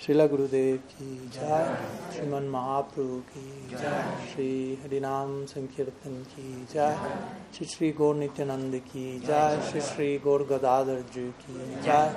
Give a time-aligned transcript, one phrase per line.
[0.00, 1.64] श्रील गुरुदेव की जय
[2.12, 6.96] श्रीमन महाप्रभु की जय श्री हरिनाम संकीर्तन की जय
[7.56, 12.14] श्री श्री गौर नित्यानंद की जय श्री श्री गौर गदाधर जी की जय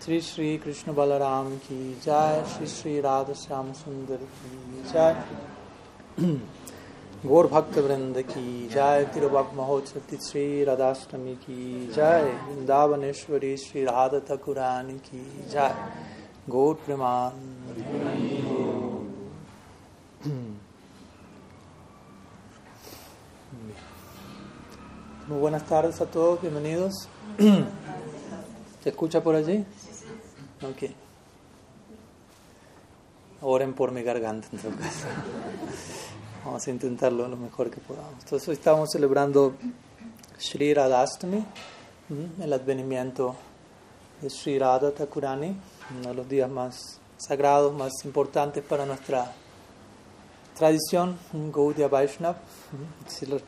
[0.00, 5.16] श्री श्री कृष्ण बलराम की जय श्री श्री राध श्याम सुंदर की जय
[7.26, 14.98] गौर भक्त वृंद की जय तिरुभक महोत्सव श्री राधाष्टमी की जय वृंदावनेश्वरी श्री राधा तकुरानी
[15.00, 15.74] की जय
[16.49, 17.31] गौर प्रमान
[25.27, 27.07] Muy buenas tardes a todos, bienvenidos.
[28.83, 29.65] ¿Se escucha por allí?
[30.61, 30.91] Ok.
[33.41, 35.07] Oren por mi garganta en todo caso.
[36.45, 38.13] Vamos a intentarlo lo mejor que podamos.
[38.23, 39.55] Entonces hoy estamos celebrando
[40.37, 41.43] Sri Radhastami,
[42.39, 43.35] el advenimiento
[44.21, 45.55] de Sri Radha Thakurani,
[45.98, 49.32] uno de los días más sagrados, más importantes para nuestra
[50.56, 52.36] tradición, Gaudiya Vaishnav.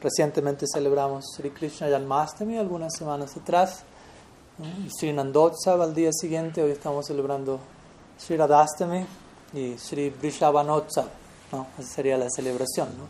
[0.01, 3.85] Recientemente celebramos Sri Krishna Janmastami, algunas semanas atrás,
[4.99, 7.61] Sri Nandotsav al día siguiente, hoy estamos celebrando
[8.19, 9.07] Sri Radhastami
[9.55, 11.07] y Sri Vrishavanotsav.
[11.53, 11.67] ¿no?
[11.79, 12.89] Esa sería la celebración.
[12.97, 13.05] ¿no?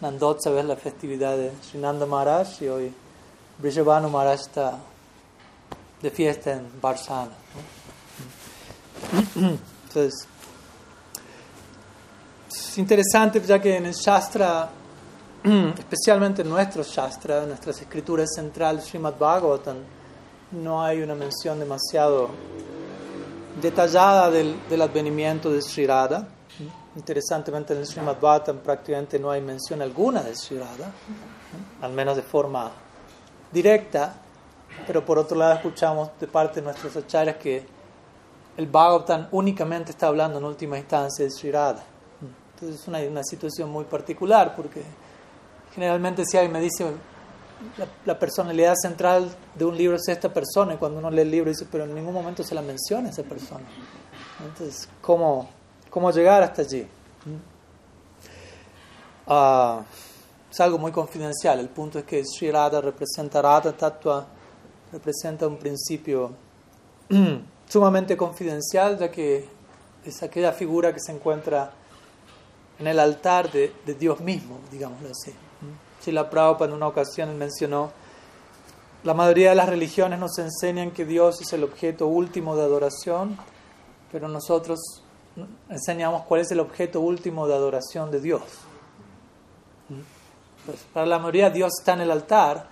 [0.00, 2.94] Nandotsav es la festividad de Sri Nanda Maharaj y hoy
[3.58, 4.78] Vrishabhanu Maharaj está
[6.00, 7.26] de fiesta en Barsana.
[7.26, 7.81] ¿no?
[9.88, 10.26] Entonces,
[12.48, 14.70] es interesante ya que en el Shastra,
[15.78, 19.76] especialmente en nuestro Shastra, en nuestras escrituras centrales, Srimad Bhagavatam,
[20.52, 22.30] no hay una mención demasiado
[23.60, 26.26] detallada del, del advenimiento de Sri Radha.
[26.96, 30.90] Interesantemente en el Srimad Bhagavatam prácticamente no hay mención alguna de Sri Radha,
[31.80, 32.70] al menos de forma
[33.50, 34.14] directa,
[34.86, 37.66] pero por otro lado escuchamos de parte de nuestros acharyas que
[38.56, 41.82] el Bhagavatam únicamente está hablando en última instancia de Sri Radha.
[42.54, 44.82] Entonces es una, una situación muy particular porque
[45.74, 46.84] generalmente si alguien me dice
[47.76, 51.30] la, la, personalidad central de un libro es esta persona y cuando uno lee el
[51.30, 53.64] libro dice pero en ningún momento se la menciona esa persona.
[54.44, 55.48] Entonces, ¿cómo,
[55.90, 56.86] cómo llegar hasta allí?
[59.26, 59.82] Uh,
[60.50, 61.60] es algo muy confidencial.
[61.60, 64.26] El punto es que Sri Radha representa, Radha Tattva
[64.92, 66.32] representa un principio
[67.72, 69.48] sumamente confidencial, ya que
[70.04, 71.72] es aquella figura que se encuentra
[72.78, 75.32] en el altar de, Dios mismo, digámoslo así.
[76.02, 77.90] Srila Prabhupada en una ocasión mencionó,
[79.04, 83.38] la mayoría de las religiones nos enseñan que Dios es el objeto último de adoración,
[84.10, 84.78] pero nosotros
[85.70, 88.42] enseñamos cuál es el objeto último de adoración de Dios.
[90.66, 92.66] Pues para la mayoría Dios está en el altar,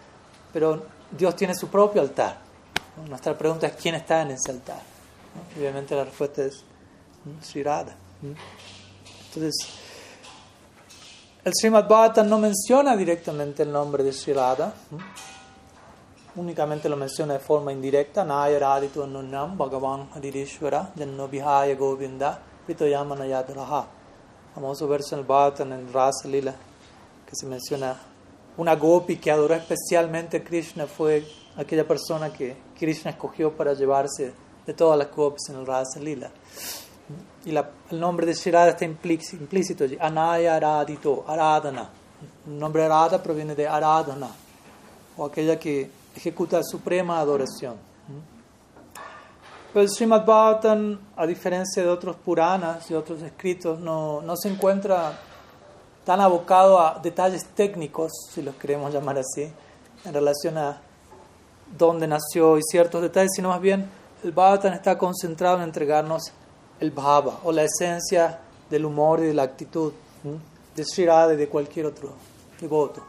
[0.53, 2.39] pero Dios tiene su propio altar.
[3.09, 4.90] Nuestra pregunta es quién está en ese altar.
[5.57, 6.65] Obviamente la respuesta es
[7.43, 7.95] Sri Radha.
[8.23, 9.55] Entonces,
[11.45, 14.73] el Srimad Bhagavatam no menciona directamente el nombre de Sri Radha,
[16.37, 23.27] únicamente lo menciona de forma indirecta, Naya Radito Nunam Bhagavan Haririshwara Janno Vihaya Govinda Vitoyamana
[23.27, 23.87] Yadaraha.
[24.55, 26.55] Famoso verso en el Bhagavatam, en Rasa Lila,
[27.27, 27.97] que se menciona
[28.57, 31.25] una gopi que adoró especialmente a Krishna fue
[31.57, 34.35] aquella persona que Krishna escogió para llevarse
[34.66, 36.31] de todas las gopis en el Rasa Lila.
[37.44, 39.97] Y la, el nombre de Shirada está implícito allí.
[40.00, 41.88] Anaya Aradito, Aradana.
[42.47, 44.28] El nombre Arada proviene de Aradana,
[45.16, 47.76] o aquella que ejecuta suprema adoración.
[49.72, 54.48] Pero el Srimad Bhagavatam, a diferencia de otros Puranas y otros escritos, no, no se
[54.48, 55.19] encuentra
[56.04, 59.50] tan abocado a detalles técnicos, si los queremos llamar así,
[60.04, 60.81] en relación a
[61.78, 63.88] dónde nació y ciertos detalles, sino más bien
[64.23, 66.33] el Bhagavatam está concentrado en entregarnos
[66.79, 68.39] el bhava o la esencia
[68.69, 69.93] del humor y de la actitud
[70.75, 72.11] de Sri Radha y de cualquier otro
[72.61, 73.03] devoto.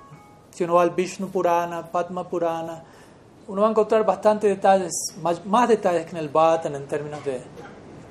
[0.51, 2.83] Si uno va al Vishnu Purana, Padma Purana,
[3.47, 4.91] uno va a encontrar bastantes detalles,
[5.21, 7.41] más, más detalles que en el Bhagavatam en términos de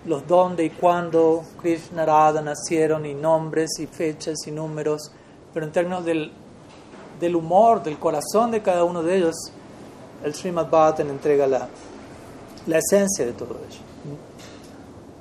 [0.06, 5.11] los dónde y cuándo Krishna Radha nacieron y nombres y fechas y números,
[5.53, 6.32] pero en términos del,
[7.19, 9.35] del humor, del corazón de cada uno de ellos,
[10.25, 11.69] el Srimad Bhagavatam entrega la,
[12.66, 13.80] la esencia de todo ello.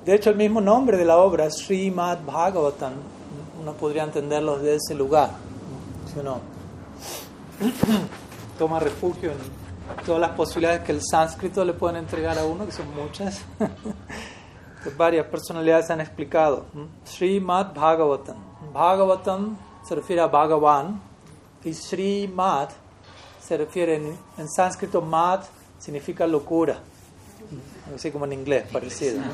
[0.04, 2.94] De hecho, el mismo nombre de la obra, Srimad Bhagavatam,
[3.60, 5.30] uno podría entenderlo desde ese lugar.
[6.12, 6.40] Si uno
[8.58, 9.38] toma refugio en
[10.06, 13.42] todas las posibilidades que el sánscrito le pueden entregar a uno, que son muchas,
[14.96, 16.64] varias personalidades han explicado.
[17.04, 18.36] Srimad Bhagavatam.
[18.72, 19.56] Bhagavatam
[19.86, 21.00] se refiere a Bhagavan
[21.62, 22.70] y Srimad
[23.40, 23.96] se refiere
[24.38, 25.40] en sánscrito, Mad
[25.78, 26.78] significa locura,
[27.94, 29.20] así como en inglés, parecido.
[29.20, 29.26] ¿no?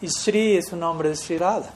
[0.00, 1.70] Y Sri es un nombre de Sri Radha.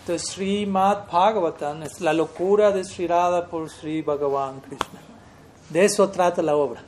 [0.00, 5.00] Entonces, Srimad Bhagavatam es la locura de Sri Radha por Sri Bhagavan Krishna.
[5.68, 6.82] De eso trata la obra.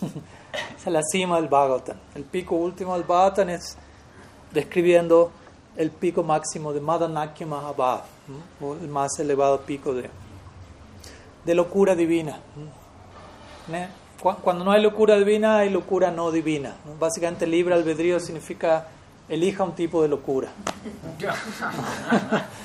[0.76, 1.96] es la cima del Bhagavatam.
[2.14, 3.76] El pico último del Bhagavatam es
[4.52, 5.30] describiendo
[5.76, 8.02] el pico máximo de Madanakya Mahabhav,
[8.60, 10.08] o el más elevado pico de,
[11.44, 12.38] de locura divina.
[14.22, 16.76] Cuando no hay locura divina, hay locura no divina.
[17.00, 18.86] Básicamente, libre albedrío significa
[19.28, 20.48] elija un tipo de locura.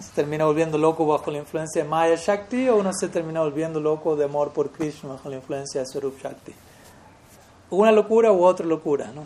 [0.00, 3.78] Se termina volviendo loco bajo la influencia de Maya Shakti o uno se termina volviendo
[3.78, 6.52] loco de amor por Krishna bajo la influencia de Sarup Shakti.
[7.70, 9.12] Una locura u otra locura.
[9.14, 9.24] ¿no?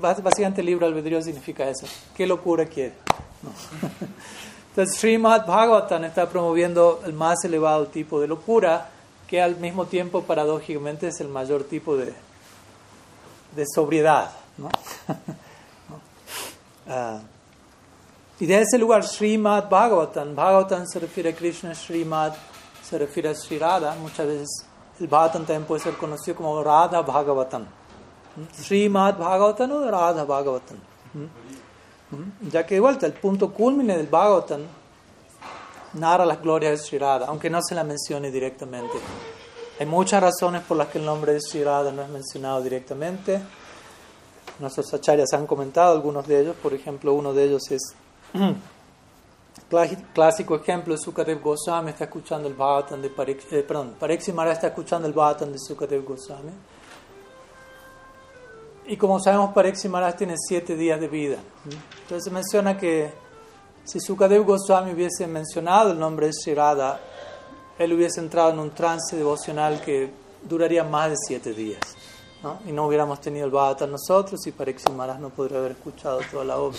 [0.00, 1.86] Básicamente libre albedrío significa eso.
[2.16, 2.94] ¿Qué locura quiere?
[4.70, 8.89] Entonces Srimad Bhagavatam está promoviendo el más elevado tipo de locura
[9.30, 12.12] que al mismo tiempo paradójicamente es el mayor tipo de,
[13.54, 14.32] de sobriedad.
[14.58, 14.68] ¿no?
[16.88, 17.20] Ah,
[18.40, 22.32] y de ese lugar, Srimad Bhagavatam, Bhagavatam se refiere a Krishna, Srimad
[22.82, 23.94] se refiere a Sri Radha.
[23.94, 24.48] Muchas veces
[24.98, 27.66] el Bhagavatam también puede ser conocido como Radha Bhagavatam.
[28.52, 30.78] Srimad Bhagavatam o Radha Bhagavatam.
[32.50, 34.62] Ya que de vuelta, el punto culmine del Bhagavatam
[35.94, 38.98] narra las glorias de Sri aunque no se la mencione directamente.
[39.78, 43.40] Hay muchas razones por las que el nombre de Sri no es mencionado directamente.
[44.58, 47.94] Nuestros acharyas han comentado algunos de ellos, por ejemplo, uno de ellos es
[50.12, 55.14] clásico ejemplo, Sukadev Goswami está escuchando el Bhagavatam de Parikshit, eh, perdón, está escuchando el
[55.14, 56.52] Bhagavatam de Sukadev Goswami.
[58.86, 61.36] Y como sabemos, Parikshit tiene siete días de vida.
[62.02, 63.10] Entonces se menciona que
[63.84, 67.00] si Sukadev Goswami hubiese mencionado el nombre de Shirada,
[67.78, 70.10] él hubiese entrado en un trance devocional que
[70.42, 71.80] duraría más de siete días.
[72.66, 76.58] Y no hubiéramos tenido el Bhagavatam nosotros y Parikshit no podría haber escuchado toda la
[76.58, 76.78] obra.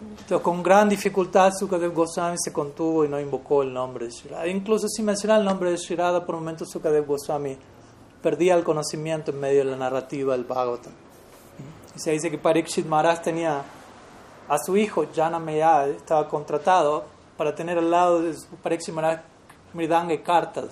[0.00, 4.46] Entonces, con gran dificultad, Sukadev Goswami se contuvo y no invocó el nombre de Shirada.
[4.46, 7.56] Incluso sin mencionar el nombre de Shirada, por un momento Sukadev Goswami
[8.22, 10.92] perdía el conocimiento en medio de la narrativa del Bhagavatam.
[11.94, 13.62] Y se dice que Parikshit Maharaj tenía
[14.48, 15.40] a su hijo, Jana
[15.86, 17.04] estaba contratado
[17.36, 19.20] para tener al lado de Parikshit Maharaj
[19.74, 20.70] Mridanga cartas.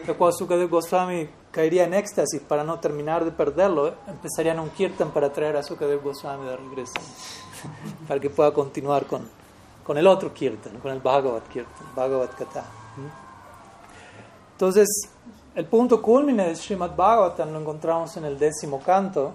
[0.00, 5.10] Pero cuando Sukadev Goswami caería en éxtasis para no terminar de perderlo, empezarían un kirtan
[5.10, 6.94] para traer a Sukadev Goswami de regreso
[8.08, 9.28] para que pueda continuar con,
[9.84, 12.64] con el otro kirtan, con el Bhagavad Kirtan, Bhagavad Kata.
[14.52, 14.88] Entonces,
[15.54, 19.32] el punto culmine de Srimad Bhagavatam lo encontramos en el décimo canto.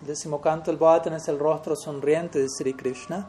[0.00, 3.26] El décimo canto del Bhagavatam es el rostro sonriente de Sri Krishna.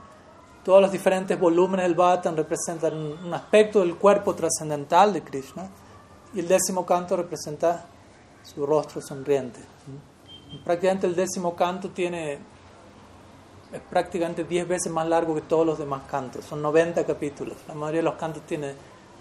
[0.63, 5.69] Todos los diferentes volúmenes del Bhagavatam representan un aspecto del cuerpo trascendental de Krishna.
[6.33, 7.85] Y el décimo canto representa
[8.43, 9.59] su rostro sonriente.
[10.63, 12.39] Prácticamente el décimo canto tiene
[13.71, 16.45] es prácticamente 10 veces más largo que todos los demás cantos.
[16.45, 17.57] Son 90 capítulos.
[17.67, 18.73] La mayoría de los cantos tiene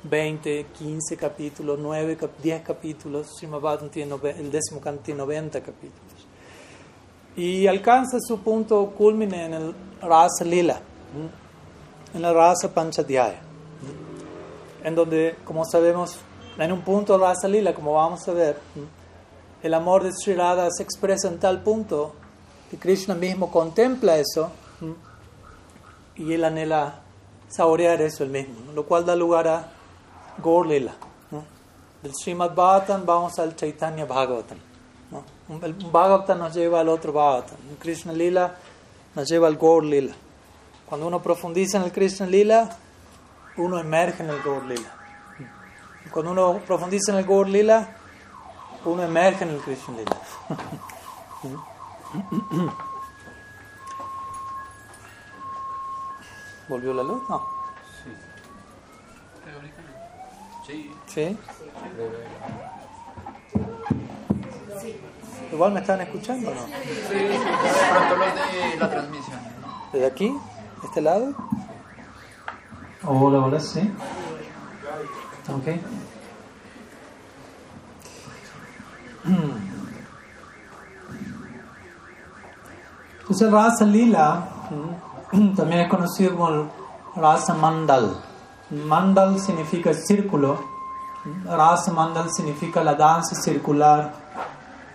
[0.05, 3.29] 20, 15 capítulos, 9, 10 capítulos.
[3.91, 6.16] tiene, el décimo canto tiene 90 capítulos.
[7.37, 10.81] Y alcanza su punto culmine en el Rasa Lila,
[12.15, 13.41] en el Rasa Panchadhyaya,
[14.83, 16.19] en donde, como sabemos,
[16.59, 18.59] en un punto Rasa Lila, como vamos a ver,
[19.62, 22.15] el amor de Sri Radha se expresa en tal punto
[22.71, 24.50] que Krishna mismo contempla eso
[26.17, 27.00] y él anhela
[27.49, 29.69] saborear eso el mismo, lo cual da lugar a
[30.43, 30.95] Gaur Lila.
[32.02, 34.59] Del Srimad Bhagavatam vamos al Chaitanya Bhagavatam.
[35.49, 37.57] El Bhagavatam nos lleva al otro Bhagavatam.
[37.71, 38.57] El Krishna Lila
[39.15, 40.12] nos lleva al Gaur Lila.
[40.87, 42.76] Cuando uno profundiza en el Krishna Lila,
[43.57, 44.93] uno emerge en el Gaur Lila.
[46.11, 47.97] Cuando uno profundiza en el Gaur Lila,
[48.85, 50.17] uno emerge en el Krishna Lila.
[56.69, 57.23] ¿Volvió la luz?
[57.29, 57.47] No.
[60.67, 60.91] Sí.
[61.07, 61.38] ¿Sí?
[65.53, 66.61] Igual me están escuchando, ¿no?
[66.67, 66.71] Sí,
[67.91, 69.38] pronto los de la transmisión.
[69.93, 70.29] ¿Desde aquí?
[70.29, 71.35] ¿De este lado?
[73.05, 73.93] Hola, hola, sí.
[75.49, 75.67] Ok.
[83.21, 84.49] Entonces Rasa Lila
[85.57, 86.71] también es conocido como
[87.17, 88.17] Rasa Mandal.
[88.71, 90.61] Mandal significa círculo.
[91.45, 94.12] Rasa Mandal significa la danza circular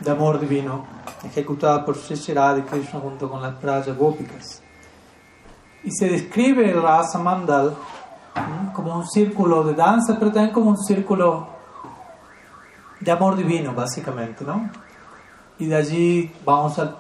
[0.04, 0.86] de amor divino
[1.24, 4.62] ejecutada por Sri Krishna junto con las Praya Gópicas.
[5.84, 7.76] Y se describe el Rasa Mandal
[8.74, 11.48] como un círculo de danza, pero también como un círculo
[13.00, 14.70] de amor divino, básicamente, ¿no?
[15.58, 16.96] Y de allí vamos a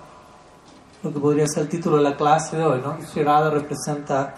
[1.03, 2.98] lo que podría ser el título de la clase de hoy, ¿no?
[3.51, 4.36] Representa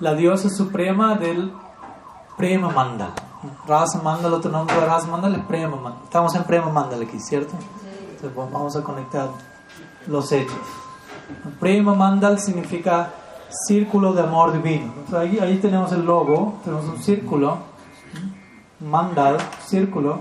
[0.00, 1.52] la diosa suprema del
[2.36, 3.12] Prema Mandal.
[3.66, 6.02] Rasa Mandal, otro nombre de Rasa Mandal es Prema Mandal.
[6.04, 7.54] Estamos en Prema Mandal aquí, ¿cierto?
[8.26, 9.28] Entonces pues, vamos a conectar
[10.08, 10.58] los hechos.
[11.60, 13.10] Prema Mandal significa
[13.68, 14.92] círculo de amor divino.
[15.16, 17.58] ahí, ahí tenemos el logo, tenemos un círculo,
[18.80, 20.20] Mandal, círculo,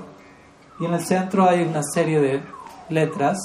[0.80, 2.44] y en el centro hay una serie de
[2.90, 3.38] letras.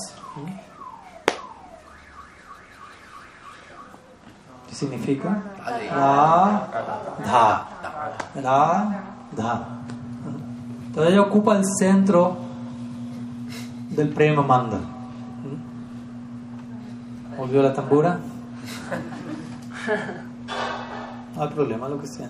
[4.68, 5.42] ¿Qué significa?
[5.90, 6.68] Ra,
[7.24, 7.68] Dha.
[8.42, 9.66] Ra,
[10.86, 12.49] Entonces ella ocupa el centro
[14.00, 14.80] del Prema Mandal.
[17.36, 18.18] ¿Volvió la tambura?
[21.36, 22.28] No hay problema, lo que sea.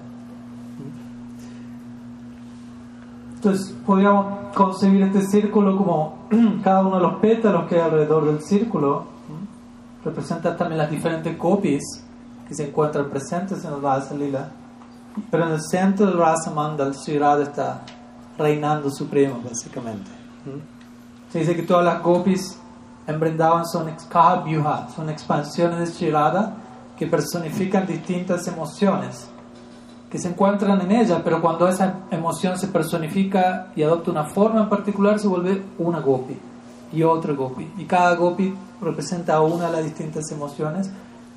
[3.34, 6.18] Entonces, podríamos concebir este círculo como
[6.62, 9.06] cada uno de los pétalos que hay alrededor del círculo
[10.04, 11.82] representa también las diferentes copies
[12.46, 14.50] que se encuentran presentes en el Rasa Lila.
[15.30, 17.82] Pero en el centro del Rasa Mandal, Sri Radha está
[18.38, 20.10] reinando supremo, básicamente.
[21.32, 22.58] Se dice que todas las copies
[23.06, 23.88] en Brindavan son
[24.94, 26.54] son expansiones de Sri Radha
[26.98, 29.28] que personifican distintas emociones
[30.10, 34.62] que se encuentran en ella, pero cuando esa emoción se personifica y adopta una forma
[34.62, 36.36] en particular, se vuelve una gopi
[36.92, 37.70] y otra gopi.
[37.78, 40.90] Y cada gopi representa una de las distintas emociones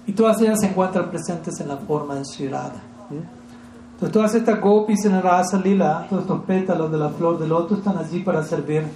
[0.07, 2.81] y todas ellas se encuentran presentes en la forma de Shirada.
[3.12, 7.50] Entonces todas estas gopis en el Rasa Lila, todos estos pétalos de la flor del
[7.50, 8.88] loto están allí para servir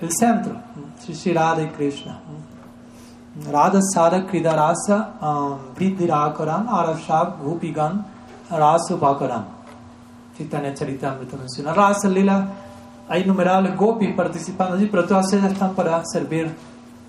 [0.00, 0.56] el centro,
[1.06, 2.18] Shirada y Krishna.
[3.50, 5.12] Radha Sada Kridarasa
[5.76, 8.04] Vidhirakaran Arashab Gupigan
[8.50, 9.44] Rasa Bhakaram.
[10.36, 12.48] Chaitanya Charitamrita menciona Rasa Lila.
[13.08, 16.54] Hay innumerables gopis participando allí, pero todas ellas están para servir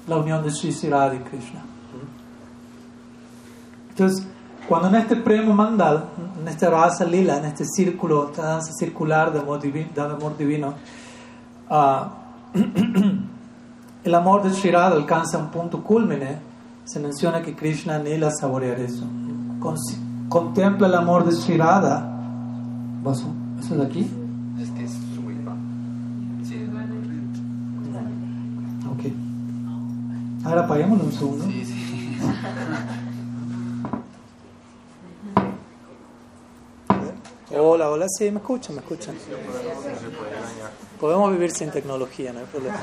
[0.08, 1.62] la unión de Sri Radha y Krishna.
[3.90, 4.26] Entonces,
[4.68, 6.06] cuando en este premo mandal,
[6.40, 10.38] en este rasa lila, en este círculo, esta danza circular de amor divino, de amor
[10.38, 10.74] divino
[11.70, 12.21] uh,
[14.04, 16.40] el amor de Shirada alcanza un punto culmine,
[16.84, 19.06] se menciona que Krishna anhela saborear eso.
[19.60, 19.76] Con,
[20.30, 22.08] contempla el amor de Shirada.
[23.60, 24.08] ¿Eso de aquí?
[24.60, 24.92] Es que es
[26.44, 26.68] Sí,
[28.92, 30.46] Ok.
[30.46, 31.46] Ahora apaguémoslo un segundo.
[31.46, 32.18] Sí, sí.
[37.54, 39.16] Hola, hola, sí, me escuchan, me escuchan.
[41.00, 42.80] Podemos vivir sin tecnología, no hay problema.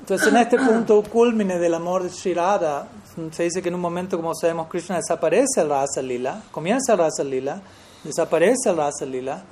[0.00, 2.86] Entonces, en este punto culmine del amor de Shirada,
[3.32, 6.98] se dice que en un momento, como sabemos, Krishna desaparece el Rasa Lila, comienza el
[6.98, 7.60] Rasa Lila,
[8.04, 9.42] desaparece el Rasa Lila,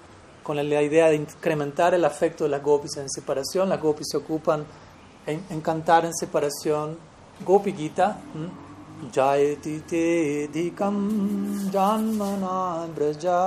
[0.45, 3.69] con la idea de incrementar el afecto de las gopis en separación.
[3.69, 4.64] Las gopis se ocupan
[5.26, 6.99] en, cantar en separación
[7.45, 8.19] Gopi Gita.
[9.14, 10.98] जायति तेऽधिकं
[11.70, 12.58] जन्मना
[12.96, 13.40] व्रजा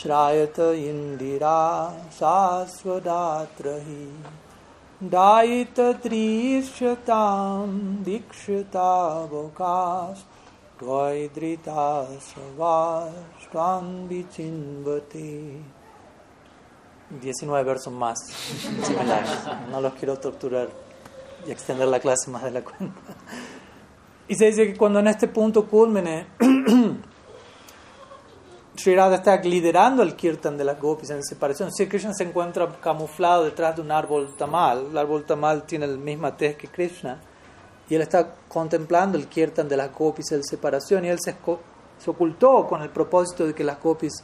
[0.00, 1.60] श्रायत इन्दिरा
[2.18, 4.04] शाश्वदात्रहि
[5.14, 5.72] दायितत्रिशतां
[8.04, 10.18] दीक्षितावकाश
[10.80, 11.86] त्वैधृता
[12.28, 15.32] स्वास्त्वां विचिन्वते
[17.10, 18.18] 19 versos más
[18.84, 19.30] similares.
[19.70, 20.68] No los quiero torturar
[21.46, 23.00] y extender la clase más de la cuenta.
[24.28, 26.26] Y se dice que cuando en este punto culmine,
[28.76, 31.72] Sri Radha está liderando el kirtan de las gopis en separación.
[31.72, 35.96] Si Krishna se encuentra camuflado detrás de un árbol tamal, el árbol tamal tiene la
[35.96, 37.18] misma tez que Krishna,
[37.88, 41.34] y él está contemplando el kirtan de las gopis en separación, y él se,
[41.98, 44.22] se ocultó con el propósito de que las gopis,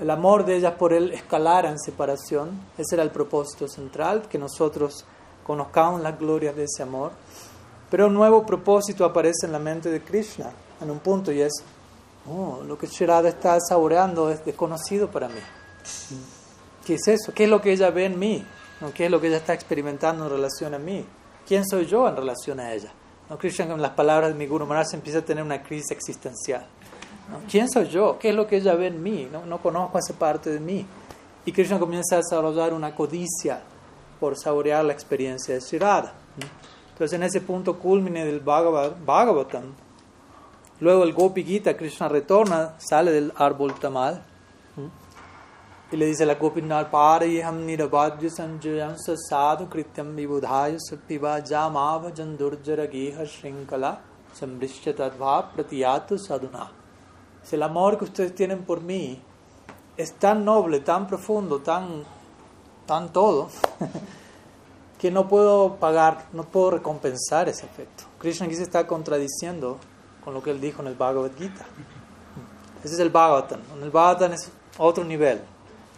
[0.00, 2.60] el amor de ellas por él escalara en separación.
[2.76, 5.04] Ese era el propósito central, que nosotros
[5.44, 7.12] conozcamos las glorias de ese amor.
[7.90, 11.52] Pero un nuevo propósito aparece en la mente de Krishna en un punto y es,
[12.28, 15.40] oh, lo que Shirada está saboreando es desconocido para mí.
[16.86, 17.32] ¿Qué es eso?
[17.34, 18.44] ¿Qué es lo que ella ve en mí?
[18.94, 21.04] ¿Qué es lo que ella está experimentando en relación a mí?
[21.46, 22.90] ¿Quién soy yo en relación a ella?
[23.28, 23.36] ¿No?
[23.36, 26.66] Krishna con las palabras de mi Guru Maharaj empieza a tener una crisis existencial.
[27.48, 28.18] ¿Quién soy yo?
[28.18, 29.28] ¿Qué es lo que ella ve en mí?
[29.30, 30.86] No, no conozco esa parte de mí.
[31.44, 33.60] Y Krishna comienza a desarrollar una codicia
[34.18, 36.14] por saborear la experiencia de Shirada.
[37.00, 39.72] Entonces en ese punto culmine del Bhagavatam,
[40.80, 44.22] luego el Gopi Gita, Krishna retorna, sale del árbol tamal
[45.90, 52.86] y le dice a la Gopinath, Parayam nirabhadya sanjayam sadhu krityam vibudhaya sapiva jamava jandurjara
[52.86, 53.96] geha shrinkala
[54.34, 56.70] sambrishya tadva pratiyatu sadhuna.
[57.42, 59.18] Si el amor que ustedes tienen por mí
[59.96, 62.04] es tan noble, tan profundo, tan,
[62.84, 63.48] tan todo,
[65.00, 68.04] que no puedo pagar, no puedo recompensar ese efecto.
[68.18, 69.78] Krishna aquí se está contradiciendo
[70.22, 71.64] con lo que él dijo en el Bhagavad Gita.
[72.84, 73.60] Ese es el Bhagavatam.
[73.78, 75.40] En el Bhagavatam es otro nivel.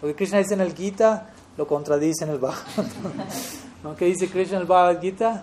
[0.01, 2.87] Lo que Krishna dice en el Gita lo contradice en el Bhagavatam.
[3.83, 3.97] ¿No?
[3.97, 5.43] ¿Qué dice Krishna en el Bhagavad Gita?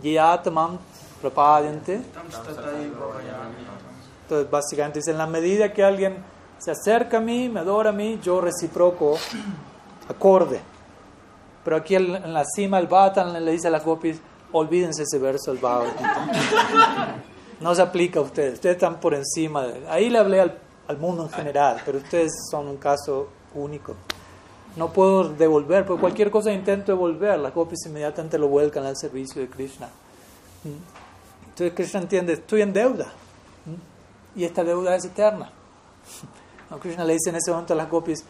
[0.00, 0.78] Yatamam
[1.20, 2.00] prapadyante.
[4.22, 6.24] Entonces, básicamente dice, en la medida que alguien
[6.58, 9.16] se acerca a mí, me adora a mí, yo reciproco
[10.08, 10.73] acorde.
[11.64, 14.20] Pero aquí en la cima el Bhatan le dice a las gopis,
[14.52, 17.16] olvídense ese verso del Bhagavad Gita.
[17.60, 19.66] No se aplica a ustedes, ustedes están por encima.
[19.88, 23.94] Ahí le hablé al, al mundo en general, pero ustedes son un caso único.
[24.76, 29.40] No puedo devolver, porque cualquier cosa intento devolver, las gopis inmediatamente lo vuelcan al servicio
[29.40, 29.88] de Krishna.
[30.64, 33.06] Entonces Krishna entiende, estoy en deuda.
[34.34, 35.50] Y esta deuda es eterna.
[36.82, 38.24] Krishna le dice en ese momento a las gopis,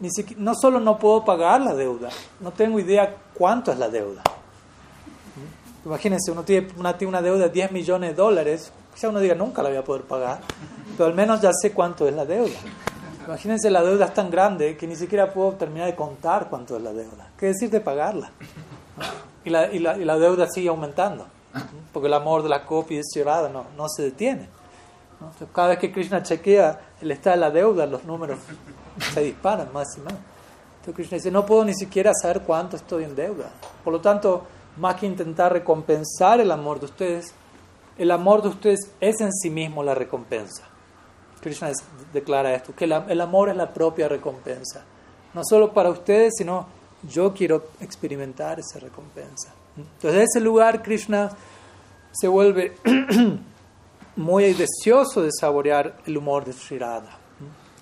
[0.00, 2.10] ni no solo no puedo pagar la deuda,
[2.40, 4.22] no tengo idea cuánto es la deuda.
[5.84, 9.34] Imagínense, uno tiene una, tiene una deuda de 10 millones de dólares, quizá uno diga
[9.34, 10.40] nunca la voy a poder pagar,
[10.96, 12.58] pero al menos ya sé cuánto es la deuda.
[13.26, 16.82] Imagínense, la deuda es tan grande que ni siquiera puedo terminar de contar cuánto es
[16.82, 17.30] la deuda.
[17.38, 18.30] ¿Qué decir de pagarla?
[19.44, 21.26] Y la, y la, y la deuda sigue aumentando,
[21.92, 24.48] porque el amor de la copia es cerrada, no, no se detiene.
[25.20, 28.38] Entonces, cada vez que Krishna chequea el estado de la deuda, los números
[29.14, 30.14] se disparan más y más.
[30.14, 33.50] Entonces Krishna dice, no puedo ni siquiera saber cuánto estoy en deuda.
[33.82, 34.44] Por lo tanto,
[34.76, 37.32] más que intentar recompensar el amor de ustedes,
[37.98, 40.62] el amor de ustedes es en sí mismo la recompensa.
[41.40, 41.70] Krishna
[42.12, 44.84] declara esto, que el amor es la propia recompensa.
[45.32, 46.66] No solo para ustedes, sino
[47.08, 49.52] yo quiero experimentar esa recompensa.
[49.76, 51.30] Entonces, en ese lugar, Krishna
[52.12, 52.74] se vuelve
[54.16, 56.80] muy deseoso de saborear el humor de Sri.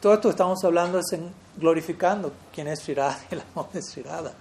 [0.05, 3.81] Todo esto estamos hablando es en glorificando quién es Sri Radha y el amor de
[3.81, 4.33] Sri Radha,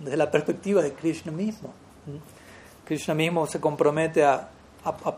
[0.00, 1.72] desde la perspectiva de Krishna mismo.
[2.84, 4.48] Krishna mismo se compromete a,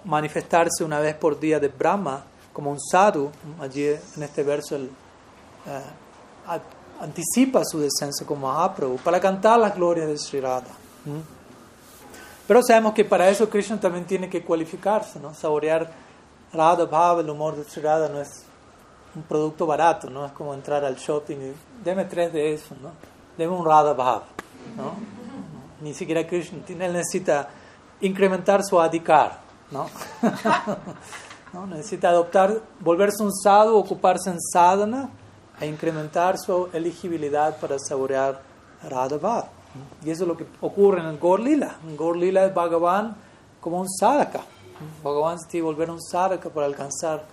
[0.05, 2.23] manifestarse una vez por día de Brahma
[2.53, 3.31] como un sadhu.
[3.59, 4.91] Allí en este verso él
[5.65, 10.75] uh, anticipa su descenso como Mahaprabhu para cantar las glorias de Sri Radha.
[12.47, 15.33] Pero sabemos que para eso Krishna también tiene que cualificarse, ¿no?
[15.33, 15.91] saborear
[16.53, 18.46] Radha Bhava, el humor de Sri Radha no es
[19.17, 22.91] un producto barato, no es como entrar al shopping y deme tres de eso, ¿no?
[23.37, 24.25] Deme un Radha Bhava,
[24.77, 24.93] ¿no?
[25.81, 27.49] Ni siquiera Krishna, él necesita
[28.01, 29.87] incrementar su adhikar, ¿no?
[31.53, 31.67] ¿no?
[31.67, 35.09] Necesita adoptar, volverse un sadhu, ocuparse en sadhana
[35.61, 38.41] e incrementar su elegibilidad para saborear
[38.89, 39.49] Radha Bhava.
[40.05, 41.77] Y eso es lo que ocurre en el Gaur Lila.
[41.87, 43.17] En Gaur Lila es Bhagavan
[43.61, 44.41] como un sadhaka.
[45.03, 47.25] Bhagavan se tiene que volver un sadhaka para alcanzar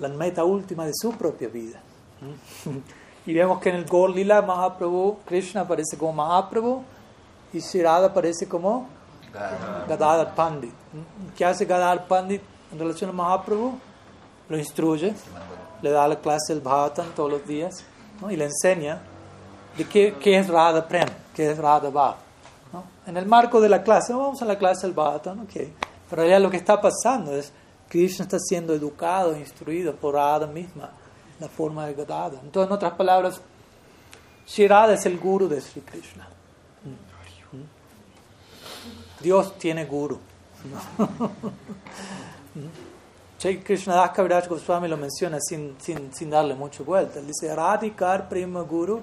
[0.00, 1.80] la meta última de su propia vida.
[3.26, 6.82] Y vemos que en el Gaur Lila Mahaprabhu, Krishna aparece como Mahaprabhu
[7.54, 8.86] y Shirada aparece como
[9.88, 10.74] Gadadhar Pandit.
[11.34, 13.78] ¿Qué hace Gadadhar Pandit en relación a Mahaprabhu?
[14.50, 15.14] Lo instruye,
[15.80, 17.82] le da la clase del Bhagavatam todos los días
[18.20, 18.30] ¿no?
[18.30, 19.00] y le enseña
[19.78, 22.16] de qué, qué es Radha Prem, qué es Radha Bhav.
[22.74, 22.84] ¿no?
[23.06, 25.72] En el marco de la clase, vamos a la clase del Bhagavatam, okay.
[26.10, 27.50] pero realidad lo que está pasando es
[27.88, 30.90] Krishna está siendo educado, instruido por Radha misma,
[31.38, 32.40] la forma de Gadadhar.
[32.42, 33.40] Entonces, en otras palabras,
[34.46, 36.28] Shri Radha es el guru de Sri Krishna.
[39.20, 40.18] Dios tiene guru.
[43.38, 47.18] Sri Krishna Das Kaviraj Goswami lo menciona sin, sin, darle mucho vuelta.
[47.18, 49.02] Él dice, Radhikar Prima Guru.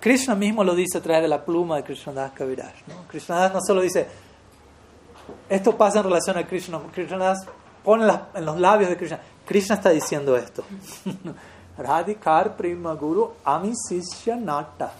[0.00, 2.74] Krishna mismo lo dice a través de la pluma de Krishna Das Kaviraj.
[3.08, 4.08] Krishna Das no solo dice,
[5.48, 6.80] esto pasa en relación a Krishna.
[6.92, 7.34] Krishna
[7.84, 9.20] pone en los labios de Krishna.
[9.46, 10.64] Krishna está diciendo esto.
[11.78, 14.92] Radhikar Prima Guru Amisisya Nata.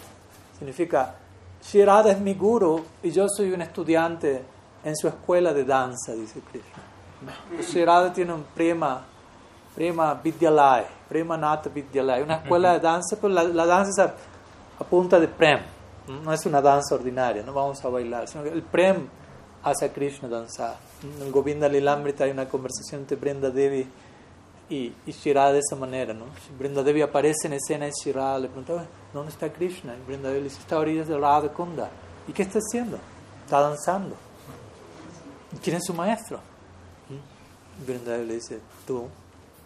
[0.57, 1.15] Significa,
[1.63, 4.43] Shri Radha es mi guru y yo soy un estudiante
[4.83, 7.63] en su escuela de danza, dice Krishna.
[7.63, 9.01] Shri Radha tiene un prima,
[9.73, 14.13] prima Vidyalaya, prima Nata Vidyalaya, una escuela de danza, pero la, la danza es a,
[14.79, 15.59] a, punta de prem,
[16.23, 19.07] no es una danza ordinaria, no vamos a bailar, sino que el prem
[19.63, 20.77] hace a Krishna danzar.
[21.21, 23.87] En Govinda Lilamrita hay una conversación entre Brenda Devi
[24.69, 26.25] y, y de esa manera, ¿no?
[26.57, 29.95] Brenda Devi aparece en escena y Shirada le pregunta, ¿dónde está Krishna?
[29.95, 31.89] Y Brenda Devi dice, está a orillas de Radha Kunda.
[32.27, 32.97] ¿Y qué está haciendo?
[33.45, 34.15] Está danzando.
[35.53, 36.39] ¿Y quién es su maestro?
[37.09, 39.07] Y Brenda Devi le dice, tú,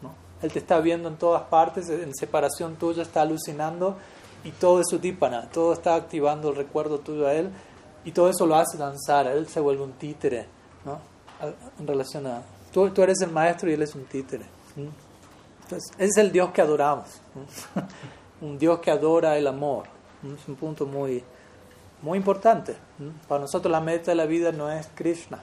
[0.02, 0.14] ¿no?
[0.42, 3.98] Él te está viendo en todas partes, en separación tuya, está alucinando
[4.44, 7.50] y todo es su dípana, todo está activando el recuerdo tuyo a él
[8.08, 10.46] y todo eso lo hace danzar, él se vuelve un títere,
[10.86, 10.98] ¿no?
[11.78, 12.42] En relación a...
[12.72, 14.46] Tú, tú eres el maestro y él es un títere.
[14.78, 17.06] Entonces, ese es el Dios que adoramos.
[18.42, 19.88] un Dios que adora el amor.
[20.24, 21.22] Es un punto muy,
[22.02, 22.78] Muy importante.
[23.28, 25.40] Para nosotros la meta de la vida no es Krishna.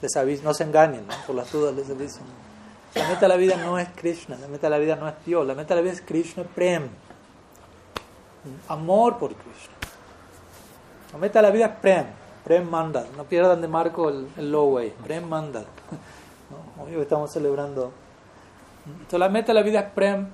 [0.00, 2.18] Les aviso, no se engañen, por las dudas les aviso.
[2.96, 5.14] La meta de la vida no es Krishna, la meta de la vida no es
[5.24, 6.88] Dios, la meta de la vida es Krishna Prem.
[8.66, 9.71] Amor por Krishna.
[11.12, 12.06] La meta de la vida es Prem,
[12.42, 13.06] Prem Mandal.
[13.16, 15.66] No pierdan de marco el, el low way, Prem Mandal.
[16.82, 17.92] Hoy estamos celebrando.
[18.86, 20.28] Entonces la meta de la vida es Prem.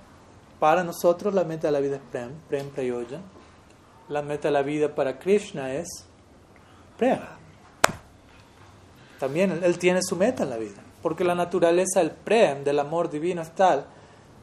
[0.61, 3.23] Para nosotros la meta de la vida es Prem, Prem Prayojan.
[4.09, 5.89] La meta de la vida para Krishna es
[6.97, 7.19] Prem.
[9.19, 10.81] También él, tiene su meta en la vida.
[11.03, 13.85] Porque la naturaleza del Prem, del amor divino, es tal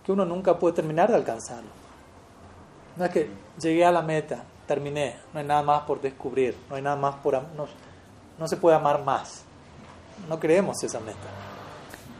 [0.04, 1.70] que uno nunca puede terminar de alcanzarlo.
[2.98, 6.76] No es que llegué a la meta, terminé, no hay nada más por descubrir, no
[6.76, 7.34] hay nada más por...
[7.34, 7.68] No,
[8.38, 9.44] no se puede amar más.
[10.30, 11.18] No creemos esa meta.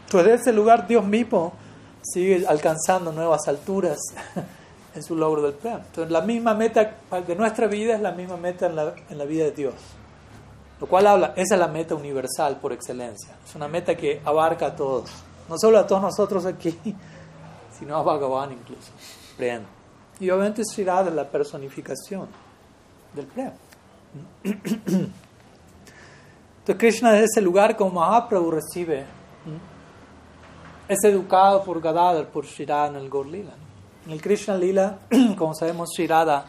[0.06, 1.54] Entonces, en ese lugar, Dios mismo
[2.02, 3.98] sigue alcanzando nuevas alturas
[4.96, 5.82] en su logro del plan.
[5.86, 9.26] Entonces, la misma meta de nuestra vida es la misma meta en la, en la
[9.26, 9.74] vida de Dios.
[10.80, 13.36] Lo cual habla, esa es la meta universal por excelencia.
[13.46, 15.10] Es una meta que abarca a todos.
[15.50, 16.78] No solo a todos nosotros aquí,
[17.80, 18.92] sino a Bhagavan incluso.
[19.38, 19.64] Prem.
[20.20, 22.28] Y obviamente es la personificación
[23.14, 23.52] del Prem.
[24.44, 25.12] Entonces
[26.78, 29.06] Krishna desde ese lugar como Mahaprabhu recibe
[30.88, 33.54] es educado por Gadadhar, por Shirada en el Gaur Lila.
[34.06, 35.00] En el Krishna Lila,
[35.38, 36.46] como sabemos, Shirada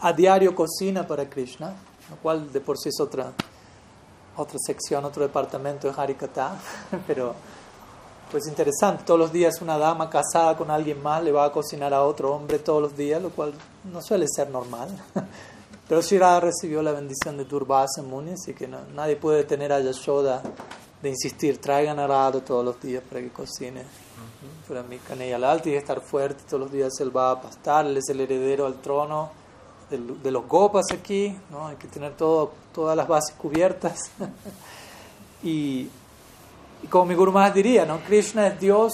[0.00, 1.74] a diario cocina para Krishna,
[2.10, 3.32] lo cual de por sí es otra,
[4.36, 6.56] otra sección, otro departamento de Harikata,
[7.06, 7.34] pero
[8.30, 11.94] pues interesante, todos los días una dama casada con alguien más le va a cocinar
[11.94, 13.54] a otro hombre todos los días, lo cual
[13.92, 14.88] no suele ser normal.
[15.88, 20.42] Pero Shirada recibió la bendición de Durvasa Muni, así que nadie puede detener a Yashoda
[21.02, 23.84] de insistir, traigan arado todos los días para que cocine.
[24.68, 27.96] Para mí, Caneyalal tiene que estar fuerte, todos los días él va a pastar, él
[27.96, 29.30] es el heredero al trono
[29.90, 31.68] de, los gopas aquí, ¿no?
[31.68, 34.10] hay que tener todo, todas las bases cubiertas.
[35.42, 35.88] y,
[36.86, 37.98] como mi Guru más diría, ¿no?
[38.00, 38.92] Krishna es Dios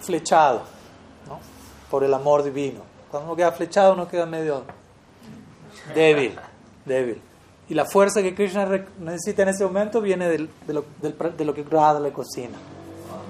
[0.00, 0.62] flechado
[1.28, 1.38] ¿no?
[1.90, 2.80] por el amor divino.
[3.10, 4.64] Cuando uno queda flechado, uno queda medio
[5.94, 6.38] débil,
[6.84, 7.20] débil.
[7.68, 8.66] Y la fuerza que Krishna
[8.98, 12.58] necesita en ese momento viene de, lo, que Radha le cocina.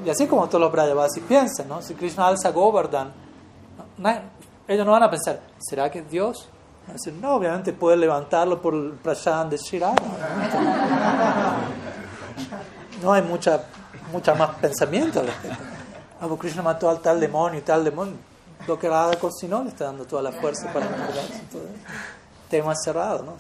[0.04, 1.82] Y así como todos los Brajavasis piensan, ¿no?
[1.82, 3.12] si Krishna alza Govardhan,
[4.66, 6.48] ellos no van a pensar, ¿será que es Dios?
[7.20, 9.94] No, obviamente puede levantarlo por el prashan de Shirada.
[13.04, 13.60] No hay mucha,
[14.10, 15.28] mucha más pensamiento al.
[15.28, 18.14] Ah, pues Krishna mató al tal demonio y tal demonio.
[18.66, 21.42] Lo que Radha cocinó le está dando toda la fuerza para encargarse
[22.48, 23.36] tema cerrado, ¿no?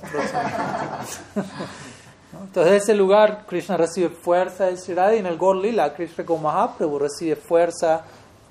[2.44, 6.26] Entonces, en ese lugar, Krishna recibe fuerza de Shirada y en el Gor Lila, Krishna
[6.26, 8.02] como Mahaprabhu recibe fuerza,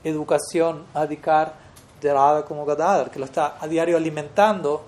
[0.04, 1.54] educación, adhikar
[2.02, 4.84] de Radha como Gadadhar, que lo está a diario alimentando,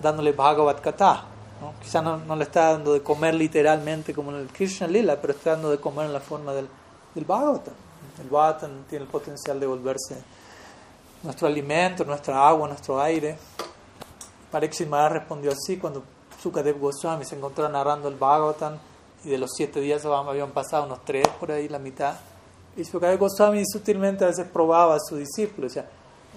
[0.00, 1.31] dándole Bhagavad Kata.
[1.80, 5.32] Quizá no, no, le está dando de comer literalmente como en el Krishna Lila, pero
[5.32, 6.68] está dando de comer en la forma del,
[7.14, 7.74] del Bhagavatam.
[8.22, 10.16] El Bhagavatam tiene el potencial de volverse
[11.22, 13.36] nuestro alimento, nuestra agua, nuestro aire.
[14.50, 16.02] Pariksit Maharaj respondió así cuando
[16.42, 18.76] Sukadev Goswami se encontró narrando el Bhagavatam
[19.24, 22.16] y de los siete días habían pasado unos tres por ahí, la mitad.
[22.76, 25.86] Y Sukadev Goswami sutilmente a veces probaba a su discípulo, decía,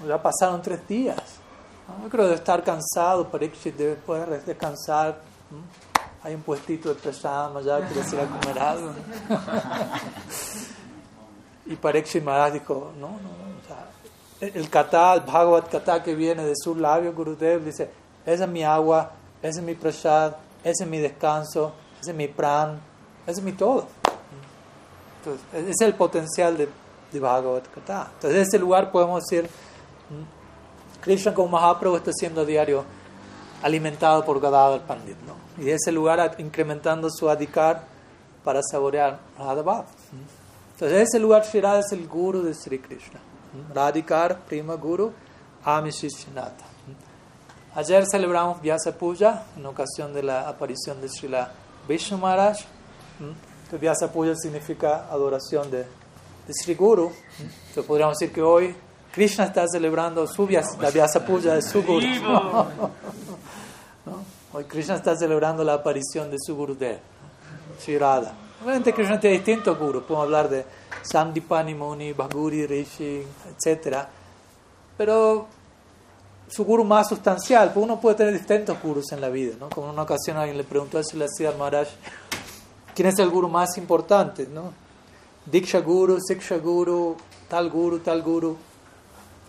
[0.07, 1.44] ya pasaron tres días.
[1.87, 5.19] Yo creo que estar cansado, Pariksit debe poder descansar.
[6.23, 8.93] Hay un puestito de prasama, ya quiere ir a comer algo.
[11.67, 13.85] y Pariksit Maharaj dijo, no, no, o sea,
[14.41, 17.91] el kata, el Bhagavad Kata que viene de su labio, Gurudev dice,
[18.25, 22.27] esa es mi agua, ese es mi prasad, ese es mi descanso, ese es mi
[22.27, 22.79] pran,
[23.27, 23.85] ese es mi todo.
[25.19, 26.67] Entonces, ese es el potencial de,
[27.11, 28.09] de Bhagavad Gita.
[28.15, 29.47] Entonces, en ese lugar podemos decir,
[31.05, 32.83] Krishna como Mahaprabhu está siendo a diario
[33.61, 35.15] alimentado por Gadadhar Pandit.
[35.25, 35.35] ¿no?
[35.61, 37.83] Y de ese lugar incrementando su adhikar
[38.43, 39.85] para saborear Radha
[40.73, 43.19] Entonces, ese lugar Shirada es el guru de Sri Krishna.
[43.73, 45.13] Radhikar, prima guru,
[45.63, 46.65] Amishishinata.
[47.75, 51.51] Ayer celebramos Vyasa Puja en ocasión de la aparición de Srila
[51.87, 52.61] Vishnu Maharaj.
[53.79, 57.11] Vyasa Puja significa adoración de, de Sri Guru.
[57.39, 58.75] Entonces podríamos decir que hoy
[59.15, 62.05] Krishna está celebrando su la Vyasa Puja de su Guru.
[64.51, 66.99] Hoy Krishna está celebrando la aparición de su Guru de
[67.79, 68.33] Sri Radha.
[68.61, 70.03] Obviamente Krishna tiene distintos gurus.
[70.03, 70.65] Podemos hablar de
[71.01, 73.23] Sandipani Muni, Bhaguri, Rishi,
[73.57, 73.99] etc.
[74.97, 75.47] Pero
[76.49, 79.69] su guru más sustancial, porque uno puede tener distintos gurus en la vida, ¿no?
[79.69, 81.87] Como en una ocasión alguien le preguntó a Siddhartha Maharaj,
[82.93, 84.73] ¿quién es el guru más importante, no?
[85.45, 87.15] Diksha Guru, Siksha Guru,
[87.47, 88.57] tal guru, tal guru.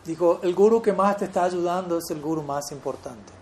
[0.07, 3.33] Dijo, el guru que más te está ayudando es el guru más importante.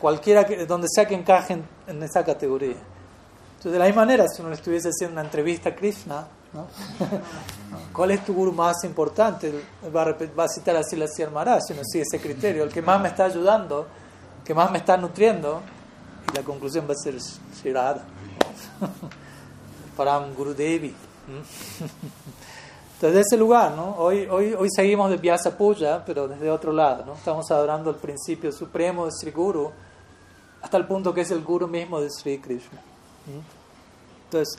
[0.00, 2.76] Cualquiera, que, donde sea que encaje en, esa categoría.
[3.56, 6.66] Entonces, de la misma manera, si uno le estuviese haciendo una entrevista a Krishna, ¿no?
[7.92, 9.64] ¿cuál es tu guru más importante?
[9.94, 12.64] Va a, va a citar así la Sierra Maharaj, si uno sigue ese criterio.
[12.64, 13.86] El que más me está ayudando,
[14.44, 15.62] que más me está nutriendo,
[16.30, 18.04] y la conclusión va a ser Sri Radha.
[19.96, 20.54] Param Guru
[23.00, 23.08] Devi.
[23.08, 23.96] Entonces, de ese lugar, ¿no?
[23.98, 27.04] hoy, hoy, hoy seguimos de Vyasa Puja, pero desde otro lado.
[27.04, 27.14] ¿no?
[27.14, 29.70] Estamos adorando el principio supremo de Sri Guru,
[30.62, 32.80] hasta el punto que es el Guru mismo de Sri Krishna.
[34.24, 34.58] Entonces,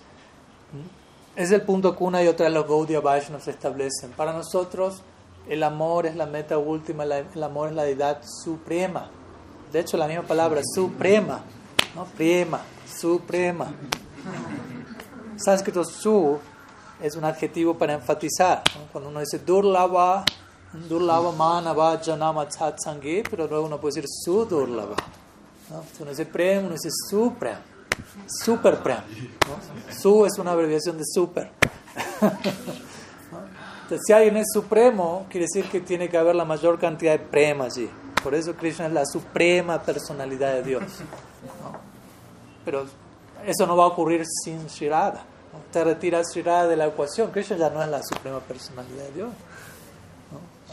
[1.36, 4.12] es el punto que una y otra de los Gaudiya Vaishnavas establecen.
[4.12, 5.02] Para nosotros,
[5.48, 9.10] el amor es la meta última, el amor es la deidad suprema.
[9.72, 11.42] De hecho, la misma palabra, suprema,
[11.96, 12.06] ¿no?
[12.06, 13.74] Prema, suprema.
[15.38, 16.40] Sánscrito su
[17.02, 18.64] es un adjetivo para enfatizar.
[18.92, 20.24] Cuando uno dice durlava,
[20.90, 24.96] durlava manava janama sangue, pero luego uno puede decir su durlava.
[25.70, 25.84] ¿no?
[26.00, 27.58] Uno dice prem, uno dice suprem,
[28.28, 28.98] super prem.
[28.98, 29.94] ¿no?
[29.94, 31.52] Su es una abreviación de super.
[33.84, 37.20] Entonces, si alguien es supremo, quiere decir que tiene que haber la mayor cantidad de
[37.20, 37.90] prema allí.
[38.22, 40.84] Por eso Krishna es la suprema personalidad de Dios.
[42.66, 42.86] Pero
[43.46, 45.24] eso no va a ocurrir sin Shirada.
[45.72, 47.32] Te retiras Shirada de la ecuación.
[47.32, 49.30] Krishna ya no es la suprema personalidad de Dios.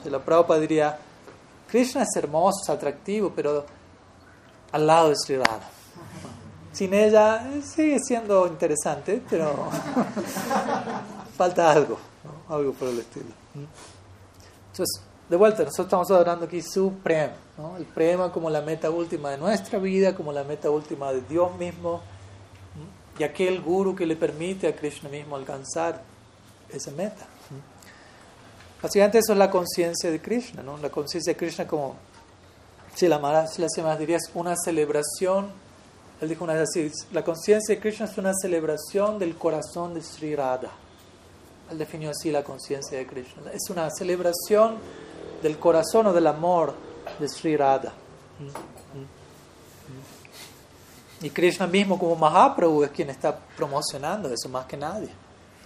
[0.05, 0.99] la Prabhupada diría,
[1.69, 3.65] Krishna es hermoso, es atractivo, pero
[4.73, 5.71] al lado de Shirada.
[6.73, 9.55] Sin ella eh, sigue siendo interesante, pero
[11.37, 12.55] falta algo, ¿no?
[12.55, 13.27] algo por el estilo.
[13.55, 17.77] Entonces, de vuelta, nosotros estamos adorando aquí Supremo, ¿no?
[17.77, 21.57] el prema como la meta última de nuestra vida, como la meta última de Dios
[21.57, 22.01] mismo,
[23.19, 26.03] y aquel guru que le permite a Krishna mismo alcanzar
[26.71, 27.27] esa meta.
[28.83, 30.77] Básicamente eso es la conciencia de Krishna, ¿no?
[30.79, 31.97] la conciencia de Krishna como,
[32.95, 35.51] si la la semana diría, es una celebración,
[36.21, 40.03] él dijo una vez así, la conciencia de Krishna es una celebración del corazón de
[40.03, 40.71] Sri Radha.
[41.71, 43.51] Él definió así la conciencia de Krishna.
[43.53, 44.77] Es una celebración
[45.43, 46.75] del corazón o del amor
[47.19, 47.93] de Sri Radha.
[51.25, 55.09] Y Krishna mismo como Mahaprabhu es quien está promocionando eso más que nadie.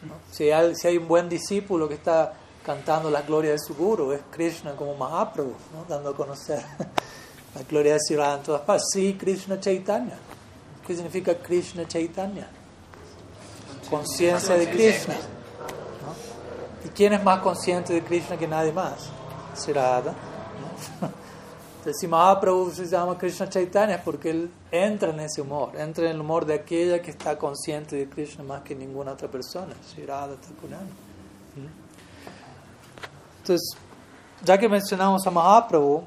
[0.03, 0.15] ¿no?
[0.31, 2.33] Si, hay, si hay un buen discípulo que está
[2.65, 5.85] cantando las glorias de su guru, es Krishna como Mahaprabhu, ¿no?
[5.89, 6.63] dando a conocer
[7.57, 8.85] la gloria de Sri Radha en todas partes.
[8.93, 10.17] Sí, Krishna Chaitanya.
[10.87, 12.47] ¿Qué significa Krishna Chaitanya?
[13.91, 15.15] Conciencia de Krishna.
[15.15, 16.89] ¿no?
[16.89, 19.11] ¿Y quién es más consciente de Krishna que nadie más?
[21.01, 21.09] ¿no?
[21.79, 26.07] Entonces, si Mahaprabhu se llama Krishna Chaitanya es porque él entra en ese humor, entra
[26.07, 29.75] en el humor de aquella que está consciente de Krishna más que ninguna otra persona,
[29.89, 30.91] Sri Radha Thakurani.
[33.39, 33.77] Entonces,
[34.45, 36.03] ya que mencionamos a Mahaprabhu,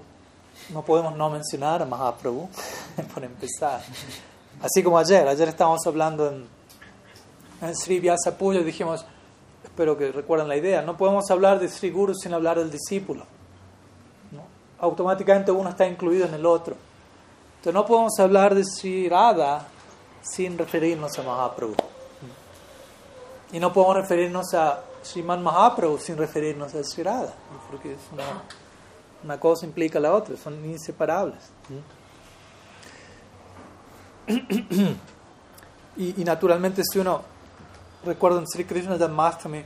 [0.74, 2.50] no podemos no mencionar a Mahaprabhu,
[3.14, 3.82] por empezar.
[4.62, 6.46] Así como ayer, ayer estábamos hablando en,
[7.62, 9.06] en Sri Vyasa Puja y dijimos,
[9.64, 13.26] espero que recuerden la idea, no podemos hablar de Sri Guru sin hablar del discípulo.
[14.82, 16.76] Automáticamente uno está incluido en el otro.
[17.58, 19.68] Entonces no podemos hablar de Sri Radha
[20.22, 21.76] sin referirnos a Mahaprabhu.
[23.52, 27.34] Y no podemos referirnos a Sriman Mahaprabhu sin referirnos a Sri Radha,
[27.70, 28.24] porque es una,
[29.24, 31.52] una cosa implica la otra, son inseparables.
[35.98, 37.22] Y, y, naturalmente si uno
[38.06, 39.66] recuerda en Sri Krishna Janmashtami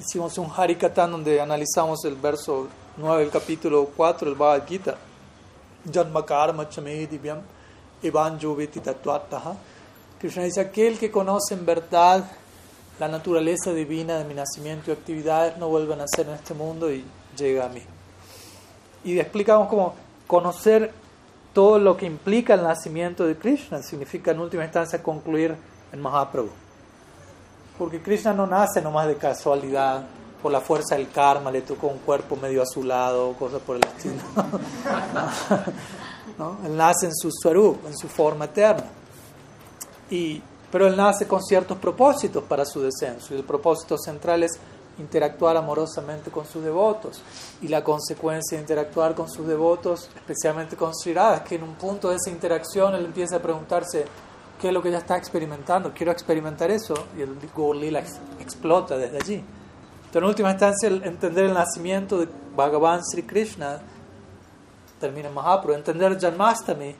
[0.00, 4.96] hicimos un Harikatan donde analizamos el verso 9 del capítulo 4 del Bhagavad Gita.
[5.88, 7.40] Janma karma chame divyam
[8.02, 9.54] evanjo veti tattvattaha
[10.18, 12.24] Krishna dice aquel que conoce en verdad
[12.98, 16.92] la naturaleza divina de mi nacimiento y actividades no vuelve a nacer en este mundo
[16.92, 17.04] y
[17.36, 17.82] llega a mí.
[19.04, 19.94] Y explicamos cómo
[20.26, 20.92] conocer
[21.54, 25.54] todo lo que implica el nacimiento de Krishna significa en última instancia concluir
[25.92, 26.50] en Mahaprabhu.
[27.78, 30.02] Porque Krishna no nace nomás de casualidad,
[30.42, 34.22] por la fuerza del karma, le tocó un cuerpo medio azulado, cosas por el estilo.
[36.38, 36.58] ¿No?
[36.64, 38.84] Él nace en su swarup, en su forma eterna.
[40.10, 43.34] Y, pero él nace con ciertos propósitos para su descenso.
[43.34, 44.52] Y el propósito central es
[44.98, 47.20] interactuar amorosamente con sus devotos.
[47.60, 52.10] Y la consecuencia de interactuar con sus devotos, especialmente con es que en un punto
[52.10, 54.04] de esa interacción él empieza a preguntarse
[54.60, 58.02] qué es lo que ya está experimentando, quiero experimentar eso, y el Gaur-lila
[58.40, 59.44] explota desde allí.
[60.08, 63.78] Entonces, en última instancia, el entender el nacimiento de Bhagavan Sri Krishna
[64.98, 66.94] termina en Mahaprabhu, entender Janmastami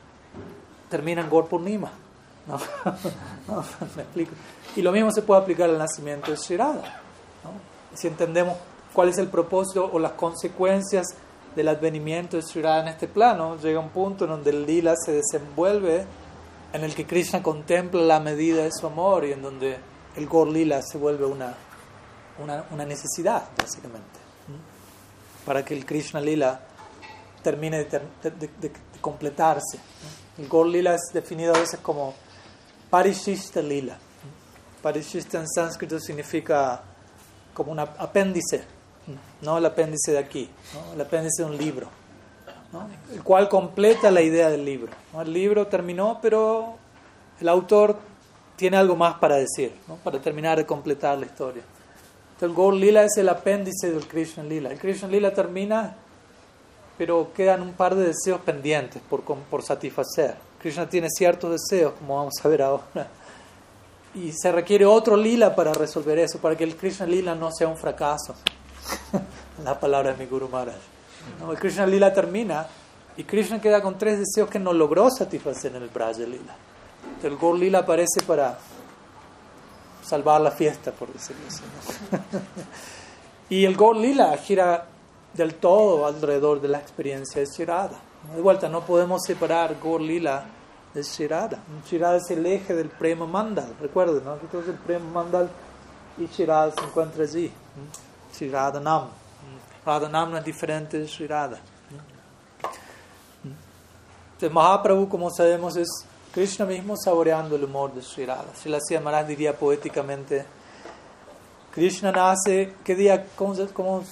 [0.89, 1.91] termina en Gaur Purnima.
[2.47, 3.63] ¿No?
[3.95, 4.31] ¿Me explico?
[4.75, 7.01] Y lo mismo se puede aplicar al nacimiento de Sri Radha.
[7.43, 7.97] ¿no?
[7.97, 8.57] Si entendemos
[8.93, 11.07] cuál es el propósito o las consecuencias
[11.55, 14.93] del advenimiento de Sri Radha en este plano, llega un punto en donde el lila
[14.95, 16.05] se desenvuelve,
[16.73, 19.79] en el que Krishna contempla la medida de su amor y en donde
[20.15, 21.55] el Gor Lila se vuelve una,
[22.41, 24.19] una, una necesidad, básicamente,
[25.45, 26.59] para que el Krishna Lila
[27.41, 28.71] termine de, de,
[29.01, 29.79] completarse.
[30.37, 32.13] El Gor Lila es definido a veces como
[32.89, 33.97] Parishishta Lila.
[34.81, 36.81] Parishishta en sánscrito significa
[37.53, 38.63] como un apéndice,
[39.41, 40.49] no el apéndice de aquí,
[40.93, 41.89] el apéndice de un libro,
[43.13, 44.91] el cual completa la idea del libro.
[45.19, 46.77] El libro terminó, pero
[47.39, 47.99] el autor
[48.55, 49.73] tiene algo más para decir,
[50.03, 51.63] para terminar de completar la historia.
[52.39, 54.71] Entonces, Gaur Lila es el apéndice del Krishna Lila.
[54.71, 55.97] El Krishna Lila termina,
[56.97, 60.35] pero quedan un par de deseos pendientes por, satisfacer.
[60.61, 63.09] Krishna tiene ciertos deseos, como vamos a ver ahora
[64.15, 67.67] y se requiere otro lila para resolver eso, para que el Krishna lila no sea
[67.67, 68.35] un fracaso.
[69.63, 70.75] La palabra de mi Guru Maharaj.
[71.49, 72.65] el Krishna lila termina
[73.17, 76.55] y Krishna queda con tres deseos que no logró satisfacer en el Braja lila.
[77.21, 78.57] El Gaur lila aparece para
[80.09, 81.63] salvar la fiesta, por decirlo así.
[83.55, 84.85] y el Gaur lila gira
[85.33, 87.99] del todo alrededor de la experiencia de Shirada.
[88.35, 90.43] De vuelta, no podemos separar Gaur lila
[90.93, 91.59] de Shirada.
[91.87, 94.33] Shirada es el eje del Prema Mandal, recuerden, ¿no?
[94.33, 95.49] Entonces el Prema Mandal
[96.17, 97.51] y Shirada se encuentra allí.
[98.37, 99.09] Shirada Nam.
[99.85, 101.59] Radha Nam no es diferente de Shirada.
[104.33, 105.87] Entonces Mahaprabhu, como sabemos, es
[106.33, 108.53] Krishna mismo saboreando el humor de Sri Radha.
[108.55, 110.45] Sri Maharaj diría poéticamente,
[111.71, 114.03] Krishna nace, ¿qué día, cómo, cómo,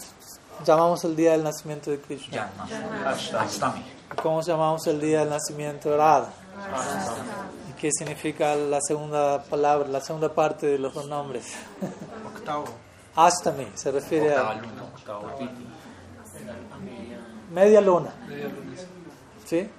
[0.66, 2.50] llamamos el día del nacimiento de Krishna?
[4.22, 6.30] ¿Cómo llamamos el día del nacimiento de Radha?
[7.70, 11.54] ¿Y qué significa la segunda palabra, la segunda parte de los dos nombres?
[12.36, 12.66] Octavo.
[13.16, 14.60] Astami, se refiere a...
[17.52, 18.12] Media luna.
[19.46, 19.70] ¿Sí?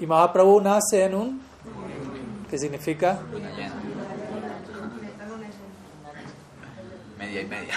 [0.00, 1.42] Y Mahaprabhu nace en un...
[2.48, 3.20] ¿Qué significa?
[7.18, 7.74] Media y media.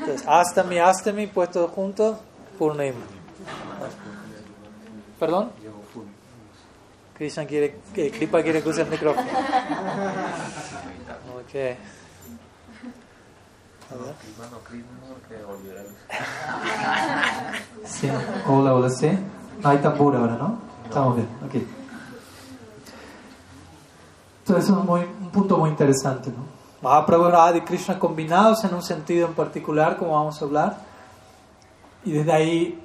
[0.00, 2.18] Entonces, Astami, Astami, puestos juntos,
[2.56, 3.00] Purnima.
[5.18, 5.50] ¿Perdón?
[7.18, 9.28] Krishna quiere, que Kripa quiere que use el micrófono.
[11.36, 11.76] Ok.
[17.84, 18.08] Sí,
[18.46, 19.10] hola, hola, sí.
[19.62, 20.73] No hay tambor ahora, ¿no?
[20.84, 21.54] Estamos bien, ok.
[24.40, 26.44] Entonces, es un, muy, un punto muy interesante, ¿no?
[26.82, 30.76] Mahaprabhu y Krishna combinados en un sentido en particular, como vamos a hablar.
[32.04, 32.82] Y desde ahí,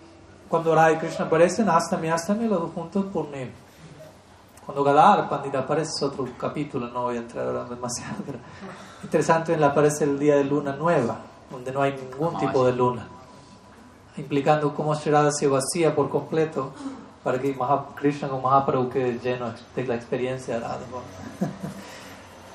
[0.48, 3.50] cuando Radha y Krishna aparecen, Astami, Astami, los dos juntos por Nim.
[4.70, 8.38] Cuando Gadar Pandita aparece es otro capítulo, no voy a entrar ahora demasiado, pero
[9.04, 11.18] interesante, él aparece el día de luna nueva,
[11.50, 13.08] donde no hay ningún tipo de luna,
[14.16, 16.72] implicando cómo Shirada se vacía por completo
[17.24, 17.56] para que
[17.96, 20.80] Krishna con Mahaprabhu quede lleno de la experiencia de Radha.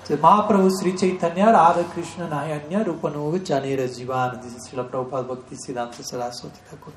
[0.03, 6.03] Entonces, Mahaprabhu Sri Chaitanya Radha Krishna Nayanya Rupanuga Chanira Jivan, dice Srila Prabhupada Bhakti Siddhanta
[6.03, 6.93] Saraswati Thakur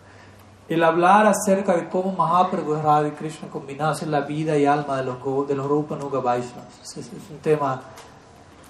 [0.69, 4.97] el hablar acerca de cómo Mahaprabhu y Radha Krishna combinados en la vida y alma
[4.97, 6.97] de los, de los Rupa Nuga Vaishnavas.
[6.97, 7.81] Es, un tema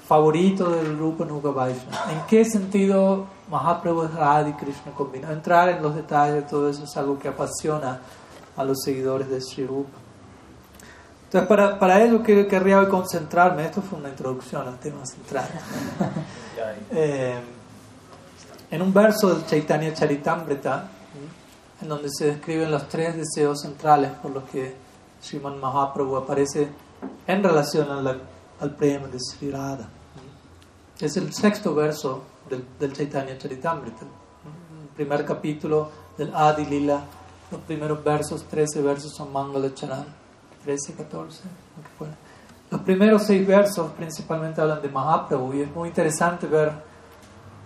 [0.07, 2.11] favorito del Rupa Nuga Vaishnava.
[2.11, 5.37] ¿En qué sentido Mahaprabhu y Radha Krishna combinados?
[5.37, 7.99] Entrar en los detalles de todo eso es algo que apasiona
[8.57, 9.97] a los seguidores de Sri Rupa.
[11.25, 15.47] Entonces, para, para ello que, querría hoy concentrarme, esto fue una introducción al tema central.
[16.91, 17.39] eh,
[18.71, 20.89] en un verso del Chaitanya Charitamrita,
[21.81, 24.75] en donde se describen los tres deseos centrales por los que
[25.21, 26.69] Sriman Mahaprabhu aparece
[27.27, 28.21] en relación al,
[28.59, 29.87] al prema de Sri Radha.
[30.99, 37.03] Es el sexto verso del, del Chaitanya Charitamrita, el primer capítulo del Adi Lila.
[37.51, 40.05] Los primeros versos, 13 versos son Mangala Charan,
[40.63, 41.43] 13, 14,
[42.69, 46.73] Los primeros seis versos principalmente hablan de Mahaprabhu y es muy interesante ver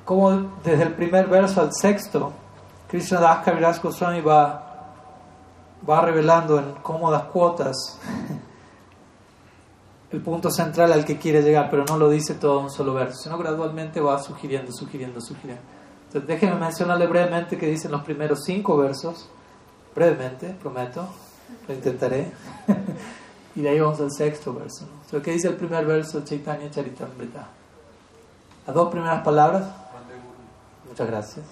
[0.06, 0.32] cómo
[0.63, 2.32] desde el primer verso al sexto
[2.91, 4.93] Krishna Das Kaviraj Goswami va,
[5.89, 7.97] va revelando en cómodas cuotas.
[10.12, 12.93] El punto central al que quiere llegar, pero no lo dice todo en un solo
[12.93, 15.64] verso, sino gradualmente va sugiriendo, sugiriendo, sugiriendo.
[16.08, 19.30] Entonces déjenme mencionarle brevemente que dicen los primeros cinco versos,
[19.96, 21.08] brevemente, prometo,
[21.68, 22.32] lo intentaré,
[23.56, 24.88] y de ahí vamos al sexto verso.
[25.12, 25.22] ¿no?
[25.22, 27.48] ¿Qué dice el primer verso Chaitanya Charitamrita?
[28.66, 29.64] Las dos primeras palabras.
[30.88, 31.46] Muchas gracias.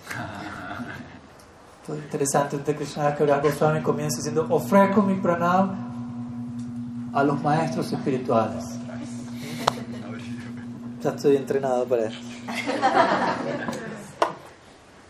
[1.87, 5.89] interesante, entonces Krishna Kaviraj Goswami comienza diciendo, ofrezco mi pranam
[7.13, 8.65] a los maestros espirituales.
[11.01, 12.19] Ya estoy entrenado para eso.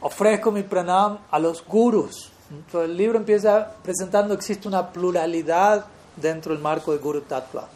[0.01, 2.31] ofrezco mi pranam a los gurus.
[2.51, 5.85] Entonces, el libro empieza presentando que existe una pluralidad
[6.15, 7.67] dentro del marco de Guru Tattva.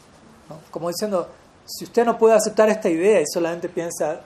[0.49, 0.59] ¿no?
[0.71, 1.27] Como diciendo,
[1.65, 4.21] si usted no puede aceptar esta idea y solamente piensa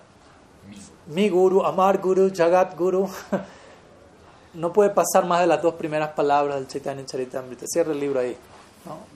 [1.08, 3.10] mi guru, amar guru, jagat guru,
[4.54, 7.66] no puede pasar más de las dos primeras palabras del Chaitanya Charitamrita.
[7.68, 8.36] Cierre el libro ahí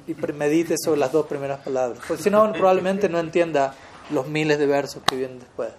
[0.08, 2.00] y medite sobre las dos primeras palabras.
[2.08, 3.74] Porque si no, probablemente no entienda
[4.12, 5.70] los miles de versos que vienen después.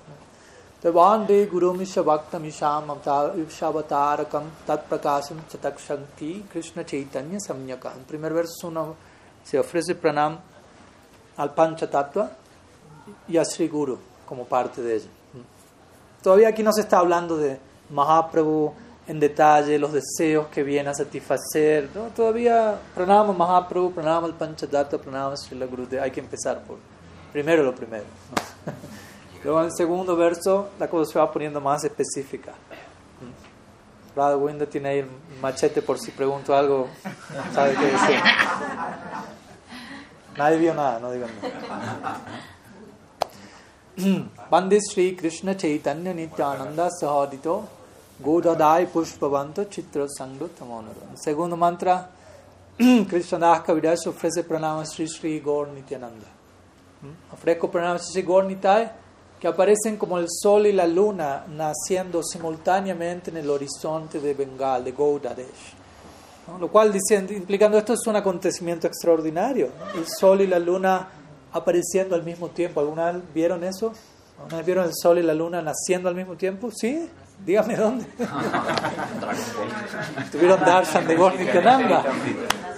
[0.83, 0.93] ¿No?
[0.93, 2.45] Vande Guru Mishabhaktam
[3.49, 7.93] Shabatarakam Tat Prakasam Chatakshanti Krishna Chaitanya Samyaka.
[7.97, 8.97] En primer verso uno
[9.45, 10.39] se ofrece pranam
[11.37, 11.89] al Pancha
[13.28, 15.09] y a Sri Guru como parte de ello.
[16.22, 17.59] Todavía aquí no se está hablando de
[17.91, 18.72] Mahaprabhu
[19.09, 21.91] en detalle, los deseos que viene a satisfacer.
[21.95, 22.07] ¿no?
[22.14, 25.87] Todavía pranama Mahaprabhu, pranama al Pancha Tattva, pranama Sri Guru.
[26.01, 26.78] Hay que empezar por
[27.33, 28.05] primero lo primero.
[29.45, 32.53] Luego en el segundo verso la cosa se va poniendo más específica.
[34.14, 35.09] Radha Winda tiene ahí el
[35.40, 36.88] machete por si pregunto algo,
[37.55, 38.20] sabe qué decir.
[40.36, 42.20] Nadie vio nada, no digan nada.
[44.51, 47.68] Bande Sri Krishna Chaitanya Nityananda Sahadito
[48.22, 50.49] Godadai Pushpavanto Chitra Sangro
[51.14, 52.09] segundo mantra,
[52.76, 56.26] Krishna Das Kaviraj ofrece pranama Sri Sri Gaur Nityananda.
[57.32, 58.90] Ofrezco pranama Sri Sri Gaur Nitai
[59.43, 64.84] que aparecen como el sol y la luna naciendo simultáneamente en el horizonte de Bengal,
[64.84, 65.74] de Gaudadesh.
[66.61, 69.70] Lo cual, diciendo, implicando esto, es un acontecimiento extraordinario.
[69.97, 71.09] El sol y la luna
[71.51, 72.78] apareciendo al mismo tiempo.
[72.78, 73.93] ¿Alguna vez vieron eso?
[74.38, 76.70] ¿Alguna vez vieron el sol y la luna naciendo al mismo tiempo?
[76.70, 77.11] ¿Sí?
[77.45, 78.05] Dígame dónde.
[80.33, 82.05] Tuvieron darshan de Gornikananda.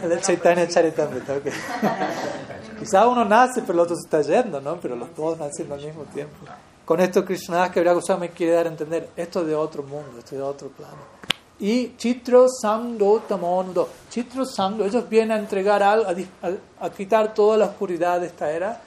[0.02, 1.34] El Chaitanya Charitamrita.
[1.34, 1.52] Okay.
[2.78, 4.78] Quizá uno nace, pero el otro se está yendo, ¿no?
[4.80, 6.46] Pero los dos naciendo al mismo tiempo.
[6.84, 7.82] Con esto Krishna que
[8.18, 11.14] me quiere dar a entender, esto es de otro mundo, esto es de otro plano.
[11.58, 13.88] Y Chitro Sangdo Tamonudo.
[14.10, 18.26] Chitro Sangdo, ellos vienen a entregar algo, a, a, a, quitar toda la oscuridad de
[18.26, 18.80] esta era,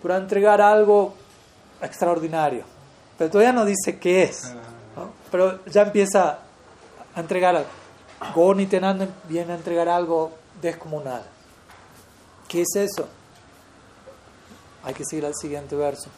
[0.00, 1.12] pero a entregar algo
[1.82, 2.62] extraordinario.
[3.18, 4.54] Pero todavía no dice qué es.
[5.34, 6.38] Pero ya empieza
[7.12, 7.68] a entregar algo.
[8.36, 10.30] Gorni Tenanda viene a entregar algo
[10.62, 11.24] descomunal.
[12.46, 13.08] ¿Qué es eso?
[14.84, 16.08] Hay que seguir al siguiente verso.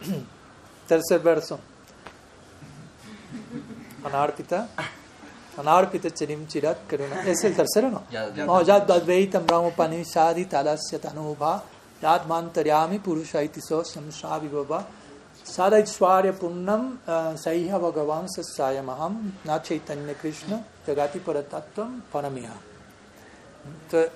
[0.88, 1.60] Tercer verso.
[4.04, 4.68] Anarpita.
[5.58, 7.22] Anarpita Chirim Chirat Karuna.
[7.26, 8.04] ¿Es el tercero no?
[8.46, 11.62] No, Yad Advaitam Brahmapanishadi Talasya Tanubha
[12.00, 14.48] Yad Mantaryami Purushaitiso Samshavi
[15.56, 22.52] Baba Sadaitshwarya Punnam Saiha Bhagavan Sasayamaham Na Chaitanya Krishna Jagati Paratattvam Panamiha.
[23.64, 24.10] Entonces,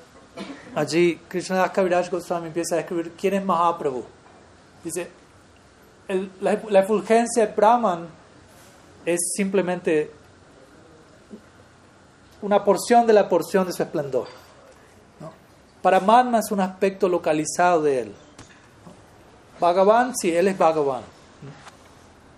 [0.74, 4.04] allí Krishnadas Kaviraj Goswami empieza a describir quién es Mahaprabhu.
[4.82, 5.10] Dice,
[6.08, 8.06] el, la, la, efulgencia de Brahman
[9.04, 10.10] es simplemente
[12.42, 14.28] una porción de la porción de su esplendor.
[15.20, 15.32] ¿no?
[15.82, 18.14] Paramatma es un aspecto localizado de él.
[19.60, 21.13] Bhagavan, sí, él es Bhagavan.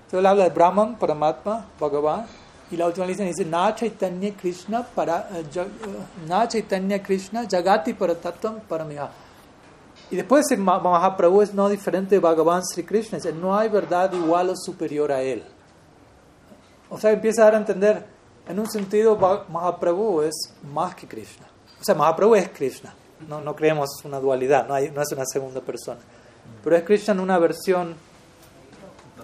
[0.07, 2.26] Entonces él habla de Brahman, Paramatma, Bhagavan.
[2.70, 8.61] Y la última línea dice, Na Chaitanya Krishna, para, uh, Na Chaitanya Krishna, Jagati Paratattvam
[8.61, 9.11] Paramiha.
[10.11, 14.50] Y después Mahaprabhu es no diferente de Bhagavan Sri Krishna, dice, no hay verdad igual
[14.50, 15.42] o superior a él.
[16.88, 18.07] O sea, empieza a entender,
[18.48, 19.16] en un sentido,
[19.48, 21.46] Mahaprabhu es más que Krishna.
[21.80, 22.94] O sea, Mahaprabhu es Krishna.
[23.28, 25.98] No, no creemos una dualidad, no, hay, no es una segunda persona.
[26.62, 27.96] Pero es Krishna en una versión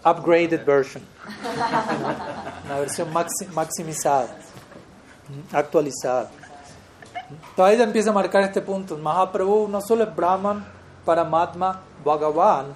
[0.05, 1.03] upgraded version,
[2.65, 3.09] una versión
[3.55, 4.37] maximizada,
[5.53, 6.31] actualizada.
[7.51, 8.97] Entonces ahí empieza a marcar este punto.
[8.99, 10.65] Mahaprabhu no solo es Brahman,
[11.05, 12.75] Paramatma, Bhagavan,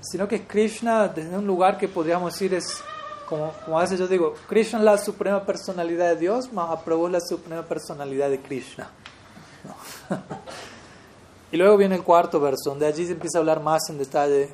[0.00, 2.82] sino que es Krishna desde un lugar que podríamos decir es,
[3.28, 7.12] como, como a veces yo digo, Krishna es la suprema personalidad de Dios, Mahaprabhu es
[7.12, 8.90] la suprema personalidad de Krishna.
[9.64, 10.16] ¿No?
[11.52, 14.50] y luego viene el cuarto verso, donde allí se empieza a hablar más en detalle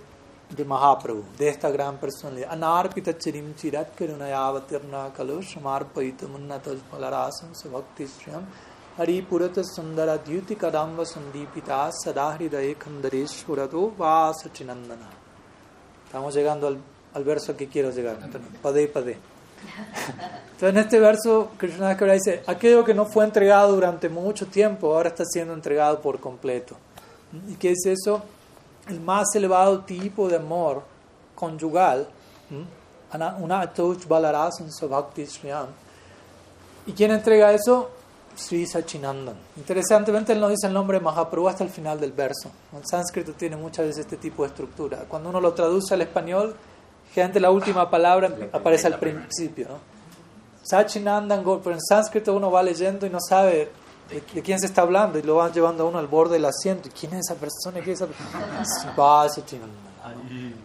[0.50, 2.50] de Mahaprabhu, de esta gran personalidad.
[2.52, 8.44] Anarpita chirim chirat karunayavatirna kalu shamarpaita munnataj palarasam sabhakti shriyam
[8.96, 15.08] hari purata sundara dyuti kadamba sundipita sadahridaye khandareshwarato vasachinandana.
[16.06, 16.78] Estamos llegando al,
[17.14, 18.16] al verso que quiero llegar,
[18.62, 19.18] pade pade.
[20.52, 25.08] Entonces en este verso Krishna dice, aquello que no fue entregado durante mucho tiempo, ahora
[25.08, 26.76] está siendo entregado por completo.
[27.48, 28.22] ¿Y qué es eso?
[28.88, 30.82] El más elevado tipo de amor
[31.34, 32.06] conyugal,
[33.40, 33.72] una
[34.08, 35.66] Balarasan Bhakti Sriyam.
[36.86, 37.90] ¿Y quién entrega eso?
[38.36, 39.36] Sri Sachinandan.
[39.56, 42.50] Interesantemente, él no dice el nombre Mahaprabhu hasta el final del verso.
[42.76, 45.04] El sánscrito tiene muchas veces este tipo de estructura.
[45.08, 46.54] Cuando uno lo traduce al español,
[47.12, 49.68] generalmente la última palabra aparece al principio.
[49.68, 49.78] ¿no?
[50.62, 53.70] Sachinandan pero en sánscrito uno va leyendo y no sabe
[54.10, 56.44] de, de quién se está hablando y lo van llevando a uno al borde del
[56.44, 56.88] asiento.
[56.88, 57.82] ¿Y quién es esa persona?
[57.82, 59.28] ¿Quién es esa persona?
[59.28, 59.94] Sachinandan.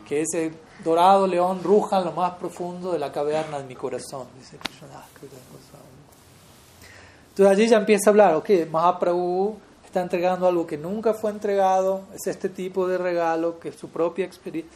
[0.06, 0.52] Que ese
[0.84, 5.90] dorado león ruja en lo más profundo de la caverna de mi corazón, dice Goswami.
[7.30, 12.04] Entonces allí ya empieza a hablar, ok, Mahaprabhu está entregando algo que nunca fue entregado,
[12.14, 14.72] es este tipo de regalo, que es su propia experiencia,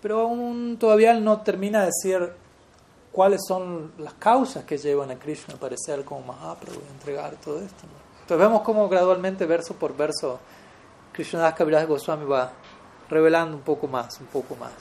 [0.00, 2.32] pero aún todavía él no termina de decir
[3.12, 7.60] cuáles son las causas que llevan a Krishna a aparecer como Mahaprabhu y entregar todo
[7.60, 7.84] esto.
[8.26, 10.40] Entonces vemos cómo gradualmente, verso por verso,
[11.12, 12.50] Krishnadas Kaviraj Goswami va
[13.08, 14.72] revelando un poco más, un poco más.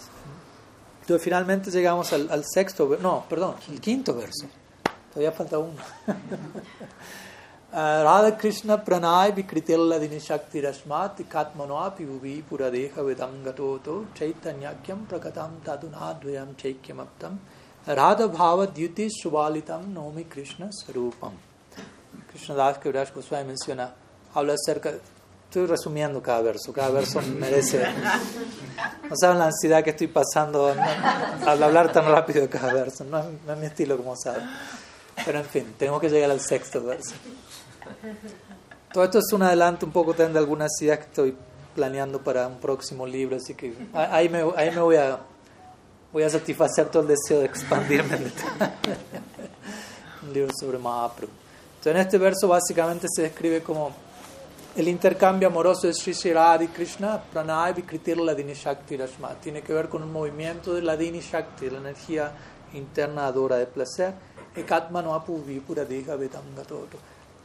[1.01, 4.47] Entonces finalmente llegamos al, sexto, no, perdón, el quinto verso.
[5.13, 5.77] Todavía falta uno.
[7.71, 17.37] Radha Krishna pranay vikritilla dinishakti rashmat katmanoapi uvi puradeha vedangatoto chaitanyakyam prakatam tadunadvayam chaikyamaptam
[17.85, 21.33] Radha bhava dyuti subalitam nomi Krishna sarupam
[22.36, 23.93] Krishna Das Kaviraj Goswami menciona,
[24.33, 24.91] habla acerca,
[25.45, 27.79] estoy resumiendo cada verso, cada verso merece,
[29.09, 30.75] no saben la ansiedad que estoy pasando
[31.45, 34.43] al hablar tan rápido de cada verso, no no es mi estilo como saben.
[35.23, 37.15] Pero en fin, tenemos que llegar al sexto verso.
[38.91, 41.38] Todo esto es un adelanto un poco también de algunas ideas que estoy
[41.73, 45.19] planeando para un próximo libro, así que ahí me, ahí me voy a
[46.11, 48.23] voy a satisfacer todo el deseo de expandirme en
[50.27, 51.45] un libro sobre Mahaprabhu.
[51.86, 53.91] Entonces en este verso básicamente se describe como
[54.75, 59.36] el intercambio amoroso de Sri Sri Krishna, Pranay Vikritir Ladini Shakti Rashma.
[59.36, 62.31] Tiene que ver con un movimiento de Ladini Shakti, la energía
[62.73, 64.15] interna adora de placer.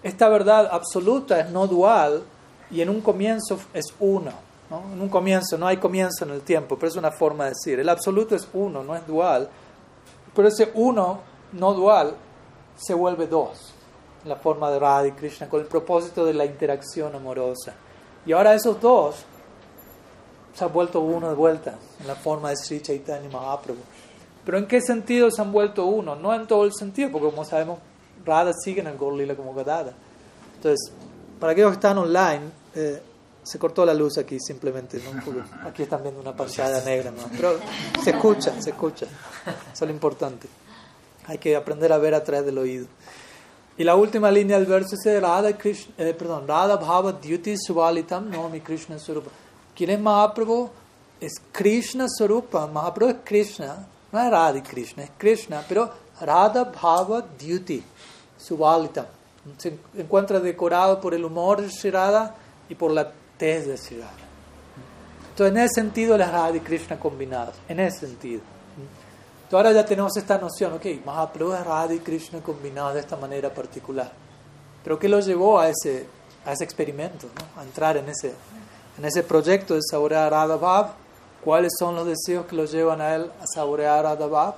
[0.02, 2.22] Esta verdad absoluta es no dual
[2.70, 4.32] y en un comienzo es uno.
[4.70, 4.84] ¿no?
[4.90, 7.78] En un comienzo, no hay comienzo en el tiempo, pero es una forma de decir.
[7.78, 9.50] El absoluto es uno, no es dual.
[10.34, 11.20] Pero ese uno,
[11.52, 12.14] no dual,
[12.78, 13.69] se vuelve dos
[14.24, 17.74] la forma de Radha y Krishna, con el propósito de la interacción amorosa.
[18.26, 19.16] Y ahora esos dos
[20.54, 23.80] se han vuelto uno de vuelta en la forma de Sri Chaitanya Mahaprabhu.
[24.44, 26.16] Pero ¿en qué sentido se han vuelto uno?
[26.16, 27.78] No en todo el sentido, porque como sabemos,
[28.24, 29.94] Radha sigue en el Gaur Lila como Gadada.
[30.56, 30.92] Entonces,
[31.38, 33.02] para aquellos que están online, eh,
[33.42, 35.00] se cortó la luz aquí simplemente.
[35.02, 35.44] ¿no?
[35.68, 37.22] Aquí están viendo una pantalla negra, ¿no?
[37.36, 37.58] pero
[38.02, 39.06] se escucha, se escucha.
[39.06, 40.48] Eso es lo importante.
[41.26, 42.86] Hay que aprender a ver a través del oído.
[43.80, 48.28] Y la última línea del verso es Radha, Krishna, eh, perdón, Radha Bhava Dyuti Subalitam
[48.28, 49.30] Nomi Krishna Surupa.
[49.74, 50.68] ¿Quién es Mahaprabhu?
[51.18, 52.66] Es Krishna Surupa.
[52.66, 53.86] Mahaprabhu es Krishna.
[54.12, 55.64] No es Radha Krishna, es Krishna.
[55.66, 57.82] Pero Radha Bhava Dyuti
[58.36, 59.06] Subalitam.
[59.56, 62.34] Se encuentra decorado por el humor de Sri Radha
[62.68, 64.12] y por la tez de Sri Radha.
[65.30, 67.54] Entonces, en ese sentido, las Radha y Krishna combinados.
[67.66, 68.42] En ese sentido.
[69.50, 73.16] Entonces, ahora ya tenemos esta noción, ok, Mahaprabhu es Radha y Krishna combinados de esta
[73.16, 74.12] manera particular.
[74.84, 76.06] Pero ¿qué lo llevó a ese,
[76.46, 77.60] a ese experimento, ¿no?
[77.60, 78.32] a entrar en ese,
[78.96, 80.92] en ese proyecto de saborear Radha Bhav?
[81.44, 84.54] ¿Cuáles son los deseos que lo llevan a él a saborear Radha Bhav?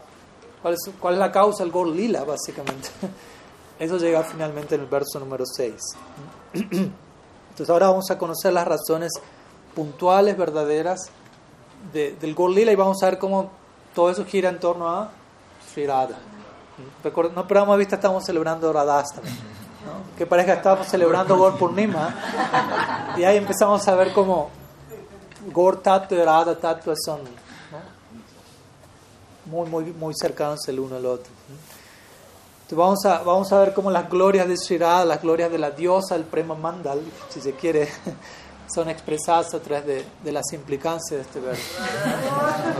[0.61, 2.91] ¿Cuál es, ¿Cuál es la causa del Gor Lila, básicamente?
[3.79, 5.75] Eso llega finalmente en el verso número 6.
[6.53, 9.11] Entonces ahora vamos a conocer las razones
[9.75, 11.09] puntuales, verdaderas
[11.95, 13.62] de- del Gor Lila y vamos a ver cómo
[13.95, 15.11] todo eso gira en torno a
[15.71, 16.17] Sri Radha.
[17.35, 19.29] No perdamos de vista, estamos celebrando Radhastami.
[19.29, 20.17] ¿no?
[20.17, 22.15] Que parezca que estamos celebrando Gor Purnima
[23.17, 24.51] y ahí empezamos a ver cómo
[25.53, 27.81] Gor Tattva y Radha Tattva son ¿no?
[29.47, 31.33] muy, muy, muy cercanos el uno al otro.
[32.63, 35.59] Entonces vamos a, vamos a ver cómo las glorias de Sri Radha, las glorias de
[35.59, 37.89] la diosa, el Prema Mandal, si se quiere,
[38.73, 41.63] son expresadas a través de, de las implicancias de este verso.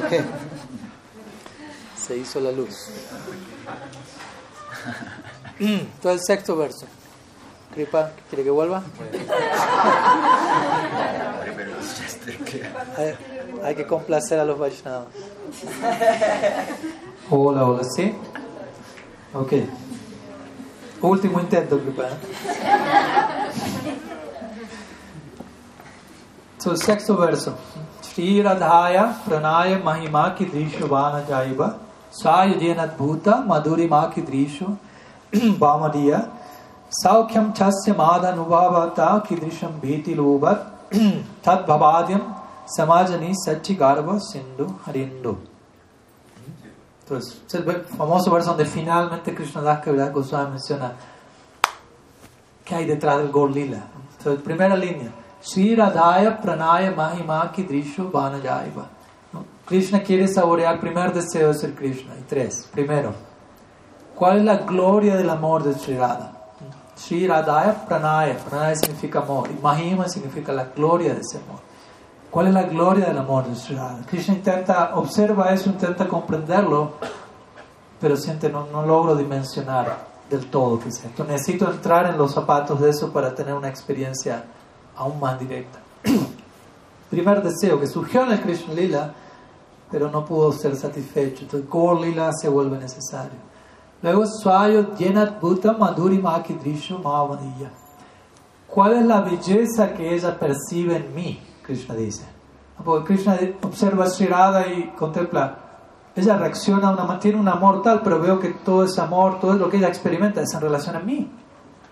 [0.05, 0.82] Ok.
[2.03, 2.75] Se hizo la luz.
[5.61, 6.87] Entonces el sexto verso.
[7.73, 8.83] Kripa, ¿quiere que vuelva?
[12.97, 13.15] Hay,
[13.65, 15.07] hay que complacer a los Vaishnavas.
[17.31, 18.13] Hola, hola, ¿sí?
[19.33, 19.53] Ok.
[21.01, 22.09] Último intento, Kripa.
[26.59, 27.57] So, el sexto verso.
[28.03, 31.79] Shri Radhaya pranaya mahima ki drisho vana jaiva
[32.21, 34.77] sayujenat bhuta madhuri ma ki drisho
[35.33, 36.29] vamadiya
[37.03, 40.61] saukyam chasya madha nubhavata ki drisham bhiti lobat
[41.43, 42.23] tad bhavadyam
[42.79, 45.37] samajani sachi garva sindhu harindu
[47.05, 50.93] entonces es el ver- famoso verso donde finalmente Krishnadas Kaviraj Goswami menciona
[52.65, 53.81] qué hay detrás del Gaur Lila.
[54.19, 55.11] Entonces, primera línea.
[55.41, 58.87] Sri Radhaya Pranaya Mahima Ki Drishu Vanajaiva.
[59.73, 62.13] Krishna quiere saborear, primer deseo de ser Krishna.
[62.19, 62.69] Y tres.
[62.71, 63.15] Primero,
[64.15, 66.31] ¿Cuál es la gloria del amor de Sri Radha?
[66.95, 68.37] Sri Radhaya Pranaya.
[68.75, 69.49] Significa amor.
[69.51, 71.61] Y Mahima significa la gloria de ese amor.
[72.31, 74.05] ¿Cuál es la gloria del amor de Sri Radha?
[74.07, 76.93] Krishna intenta, observa eso, intenta comprenderlo,
[77.99, 81.25] pero siente, no, no logro dimensionar del todo qué es esto.
[81.25, 84.45] Necesito entrar en los zapatos de eso para tener una experiencia
[84.97, 85.79] aún más directa.
[87.11, 89.15] Primer deseo que surgió en el Krishna Lila,
[89.93, 91.43] pero no pudo ser satisfecho.
[91.43, 93.39] Entonces, Gaur Lila se vuelve necesario.
[94.01, 97.71] Luego, Swayo Yenat Bhuta Madhuri Makidrishu Mahavaniya.
[98.67, 101.41] ¿Cuál es la belleza que ella percibe en mí?
[101.63, 102.25] Krishna dice.
[102.83, 105.59] Porque Krishna observa a Sri Radha y contempla.
[106.17, 109.69] Ella reacciona, una, tiene un amor tal, pero veo que todo ese amor, todo lo
[109.69, 111.31] que ella experimenta es en relación a mí.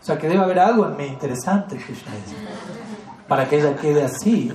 [0.01, 2.37] O sea, que debe haber algo en mí interesante, Krishna dice.
[3.29, 4.51] Para que ella quede así.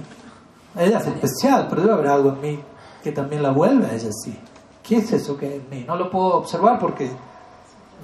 [0.75, 2.59] Ella es especial, pero debe haber algo en mí
[3.05, 4.35] que también la vuelve a ella así.
[4.81, 5.85] ¿Qué es eso que mí?
[5.87, 7.11] No lo puedo observar porque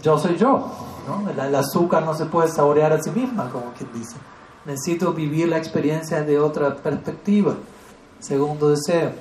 [0.03, 0.67] yo soy yo.
[1.07, 1.27] ¿no?
[1.27, 4.15] El, azúcar no se puede saborear a sí misma, como quien dice.
[4.63, 7.55] Necesito vivir la experiencia de otra perspectiva.
[8.19, 9.13] Segundo deseo.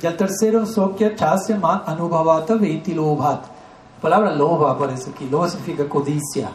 [0.00, 3.42] Y el tercero, Sokya Chasya Anubhavata Viti Lobhat.
[3.42, 5.28] La palabra loba aparece aquí.
[5.28, 6.52] Loba significa codicia.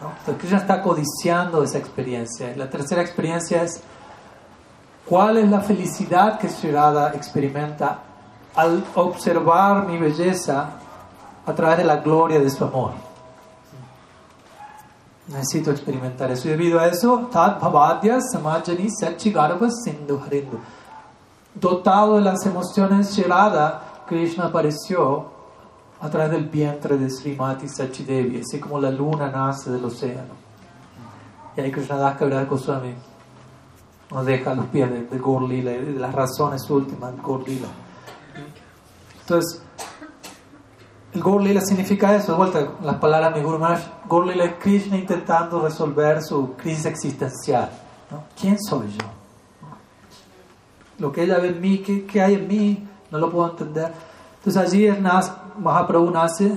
[0.00, 0.08] ¿no?
[0.10, 2.52] Entonces Krishna está codiciando esa experiencia.
[2.52, 3.80] Y la tercera experiencia es
[5.08, 6.70] cuál es la felicidad que Sri
[7.14, 7.98] experimenta
[8.54, 10.70] al observar mi belleza
[11.46, 12.92] a través de la gloria de su amor.
[15.28, 16.48] Necesito experimentar eso.
[16.48, 20.58] Y debido a eso, Tat Bhavadya Samajani Sachigarva Sindhu Harindu.
[21.54, 25.32] Dotado de las emociones Sherada, Krishna apareció
[26.00, 30.34] a través del vientre de Srimati Sachidevi, así como la luna nace del océano.
[31.56, 32.94] Y ahí Krishna Das Goswami
[34.14, 37.66] nos deja los pies de, de Gorlila, de las razones últimas de Gorlila.
[39.20, 39.60] Entonces,
[41.12, 43.82] el Gorlila significa eso, de vuelta, las palabras de Guru Maharaj.
[44.06, 47.70] Gorlila es Krishna intentando resolver su crisis existencial.
[48.40, 49.06] ¿Quién soy yo?
[50.98, 52.88] Lo que ella ve en mí, ¿qué, hay en mí?
[53.10, 53.92] No lo puedo entender.
[54.38, 54.96] Entonces allí es
[55.58, 56.56] Mahaprabhu nace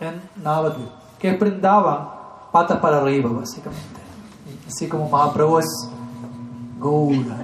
[0.00, 1.38] en Navadvip, que es
[2.52, 4.00] patas para arriba, básicamente.
[4.68, 5.88] Así como Mahaprabhu es
[6.78, 7.36] Goura.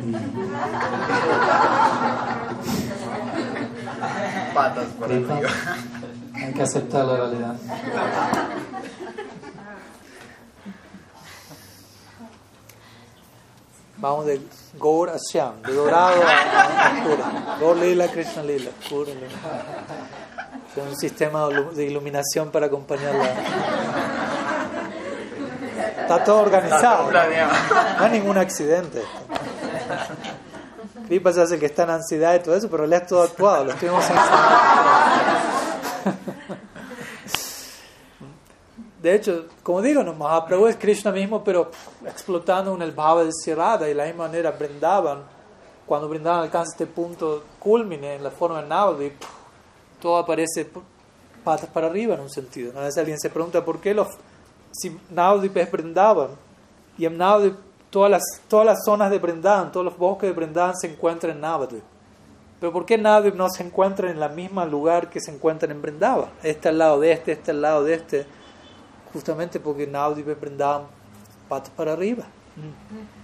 [4.55, 5.41] Patas para arriba.
[6.35, 7.57] Hay que aceptar la realidad.
[14.01, 14.41] Vamos de
[14.79, 17.25] Gaur a Shyam, de dorado a oscuro.
[17.61, 23.29] Gaur Lila, Krishna Lila, oscuro Es un sistema de iluminación para acompañarla.
[26.11, 27.09] Está todo organizado.
[27.13, 29.01] No hay ningún accidente.
[31.07, 33.67] Kripa se hace que está en ansiedad y todo eso, pero le has todo actuado,
[33.67, 34.05] lo estuvimos.
[39.01, 41.71] De hecho, como digo, no, Mahaprabhu es Krishna mismo, pero
[42.05, 45.23] explotando en el bhava de Sirada y de la misma manera brindaban,
[45.87, 49.15] cuando brindaban alcanza este punto culmine en la forma de Navadip,
[50.01, 50.69] todo aparece
[51.45, 52.77] patas para arriba en un sentido.
[52.77, 54.09] A veces alguien se pregunta por qué los,
[54.73, 56.31] si Navadip es brindaban
[56.97, 57.57] y en Navadip
[57.91, 61.41] todas las, todas las zonas de Brindavan, todos los bosques de Brindavan se encuentran en
[61.41, 61.83] Navadip.
[62.61, 65.83] Pero ¿por qué Navadip no se encuentra en el mismo lugar que se encuentran en
[65.83, 66.31] Brindavan?
[66.43, 68.27] Este al lado de este, este al lado de este
[69.13, 70.83] justamente porque Navadip y Brindavan
[71.49, 72.25] patas para arriba.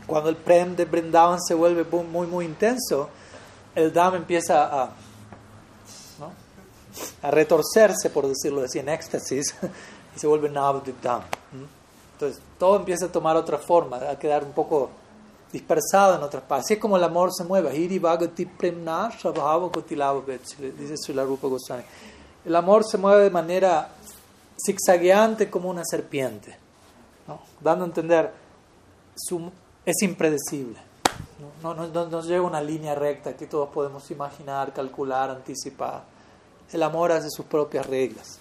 [0.07, 3.09] Cuando el prem de Brindavan se vuelve muy, muy intenso,
[3.75, 4.91] el Dham empieza a,
[7.23, 9.55] a retorcerse, por decirlo así, en éxtasis,
[10.17, 11.23] y se vuelve Navadip Dham.
[12.17, 14.89] Entonces, todo empieza a tomar otra forma, a quedar un poco
[15.53, 16.65] dispersado en otras partes.
[16.65, 17.71] Así es como el amor se mueve.
[17.73, 17.95] Dice
[21.13, 21.83] Goswami.
[22.47, 23.91] El amor se mueve de manera
[24.65, 26.57] zigzagueante como una serpiente,
[27.61, 28.33] dando a entender,
[29.15, 29.51] su,
[29.85, 30.79] es impredecible.
[31.63, 36.05] No, no, no, no, lleva una línea recta que todos podemos imaginar, calcular, anticipar.
[36.73, 38.39] El amor hace sus propias reglas.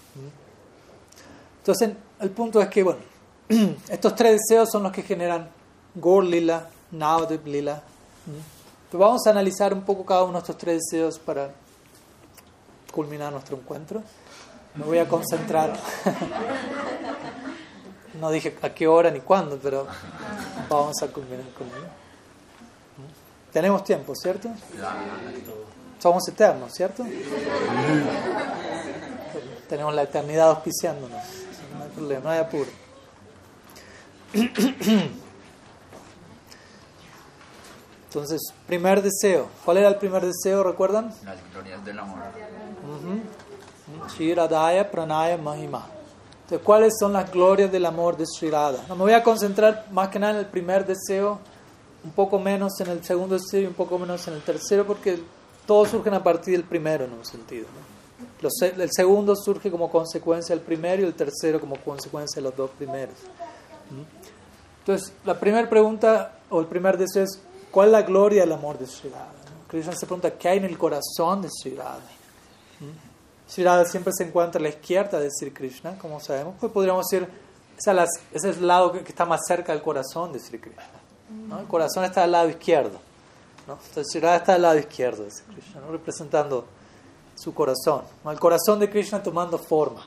[1.58, 3.00] Entonces, el punto es que, bueno,
[3.90, 5.50] estos tres deseos son los que generan
[5.94, 7.82] Gor Lila, Navadip Lila.
[8.92, 11.52] Pero vamos a analizar un poco cada uno de estos tres deseos para
[12.92, 14.02] culminar nuestro encuentro.
[14.76, 15.74] Me voy a concentrar.
[18.20, 19.86] No dije a qué hora ni cuándo, pero
[20.70, 21.68] vamos a culminar con.
[23.52, 24.50] Tenemos tiempo, ¿cierto?
[26.00, 27.06] Somos eternos, ¿cierto?
[29.68, 31.22] Tenemos la eternidad auspiciándonos.
[31.78, 32.85] No hay problema, no hay apuro.
[38.06, 39.48] Entonces, primer deseo.
[39.64, 41.14] ¿Cuál era el primer deseo, recuerdan?
[41.24, 42.20] Las glorias del amor.
[44.18, 45.88] Shiradaya Pranaya Mahima.
[46.44, 48.84] Entonces, ¿cuáles son las glorias del amor de Sri Radha?
[48.88, 51.40] No, me voy a concentrar más que nada en el primer deseo,
[52.04, 55.20] un poco menos en el segundo deseo y un poco menos en el tercero, porque
[55.66, 57.66] todos surgen a partir del primero en un sentido.
[58.62, 62.70] el segundo surge como consecuencia del primero y el tercero como consecuencia de los dos
[62.72, 63.16] primeros.
[64.86, 67.40] Entonces, la primera pregunta o el primer deseo es,
[67.72, 69.32] ¿cuál es la gloria del amor de Sri Radha?
[69.68, 72.04] Krishna se pregunta, ¿qué hay en el corazón de Sri Radha?
[73.48, 77.08] Sri Radha siempre se encuentra a la izquierda de Sri Krishna, como sabemos, pues podríamos
[77.08, 77.28] decir,
[77.80, 80.84] ese es el lado que está más cerca del corazón de Sri Krishna.
[81.60, 83.00] El corazón está al lado izquierdo.
[83.66, 83.74] ¿no?
[83.74, 86.66] Entonces Sri Radha está al lado izquierdo de Sri Krishna, representando
[87.34, 88.04] su corazón.
[88.24, 90.06] El corazón de Krishna tomando forma.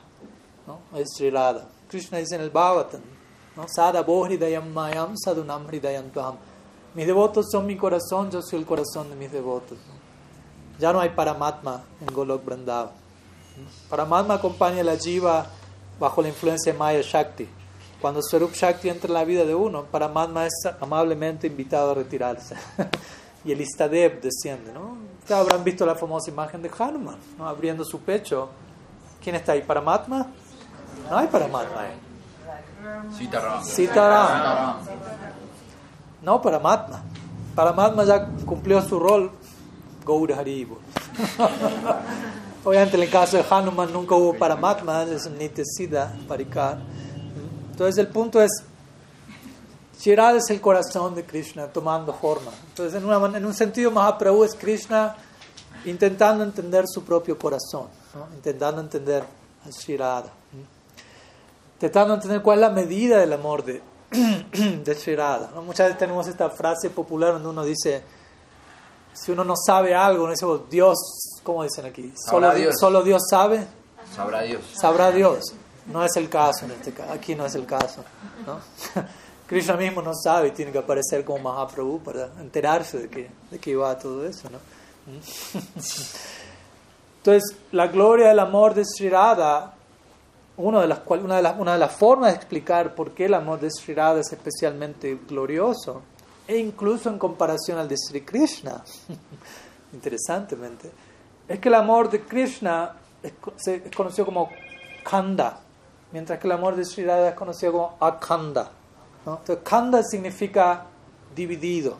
[0.65, 0.79] ¿no?
[0.97, 1.67] Es Sri Radha.
[1.89, 3.01] Krishna dice en el Bhagavatam,
[3.59, 3.67] ¿no?
[3.67, 6.35] Sada Bohridayam Mayam Sadunam Hridayam Tuham.
[6.95, 9.77] Mis devotos son mi corazón, yo soy el corazón de mis devotos.
[10.79, 12.91] Ya no hay Paramatma en Golok Vrindavan.
[13.89, 15.45] Paramatma acompaña a la jiva
[15.99, 17.47] bajo la influencia de Maya Shakti.
[18.01, 22.55] Cuando Swarup Shakti entra en la vida de uno, Paramatma es amablemente invitado a retirarse.
[23.45, 24.71] y el Istadev desciende.
[24.71, 24.97] ¿no?
[25.19, 27.47] Ustedes habrán visto la famosa imagen de Hanuman, ¿no?
[27.47, 28.49] abriendo su pecho.
[29.21, 29.61] ¿Quién está ahí?
[29.61, 30.27] ¿Paramatma?
[31.09, 32.08] No hay Paramatma ahí.
[33.17, 33.63] Sitaram.
[33.63, 34.75] Sitaram.
[36.21, 37.01] No, Paramatma.
[37.55, 39.31] Paramatma ya cumplió su rol.
[40.05, 40.79] Gaura Haribo.
[42.63, 46.79] Obviamente en el caso de Hanuman nunca hubo Paramatma, es un Nitesida, Parikar.
[47.71, 48.51] Entonces el punto es,
[49.99, 52.51] Shirada es el corazón de Krishna tomando forma.
[52.69, 55.15] Entonces en, una, en un sentido Mahaprabhu es Krishna
[55.85, 57.87] intentando entender su propio corazón,
[58.35, 59.23] intentando entender
[59.65, 60.38] a Shirada.
[61.79, 65.49] Intentando entender cuál es la medida del amor de, de Shirada.
[65.61, 68.03] Muchas veces tenemos esta frase popular donde uno dice,
[69.13, 70.97] si uno no sabe algo, no dice, oh, Dios,
[71.41, 72.13] ¿cómo dicen aquí?
[72.29, 72.75] Solo Dios.
[72.77, 73.65] ¿Solo Dios sabe?
[74.13, 74.61] Sabrá Dios.
[74.73, 75.53] Sabrá Dios.
[75.85, 77.13] No es el caso en este caso.
[77.13, 78.03] Aquí no es el caso.
[78.45, 78.59] ¿no?
[79.47, 83.57] Krishna mismo no sabe y tiene que aparecer como Mahaprabhu para enterarse de que, de
[83.57, 84.49] que va todo eso.
[84.49, 84.59] ¿no?
[87.19, 89.75] Entonces, la gloria del amor de Sri Radha,
[90.59, 93.33] una de, las, una, de las, una de las formas de explicar por qué el
[93.33, 96.01] amor de Sri Radha es especialmente glorioso,
[96.45, 98.83] e incluso en comparación al de Sri Krishna,
[99.93, 100.91] interesantemente,
[101.47, 102.93] es que el amor de Krishna
[103.23, 103.33] es,
[103.95, 104.49] conocido como
[105.09, 105.61] Kanda,
[106.11, 108.69] mientras que el amor de Sri Radha es conocido como Akanda.
[109.19, 110.87] Entonces, Kanda significa
[111.33, 111.95] dividido.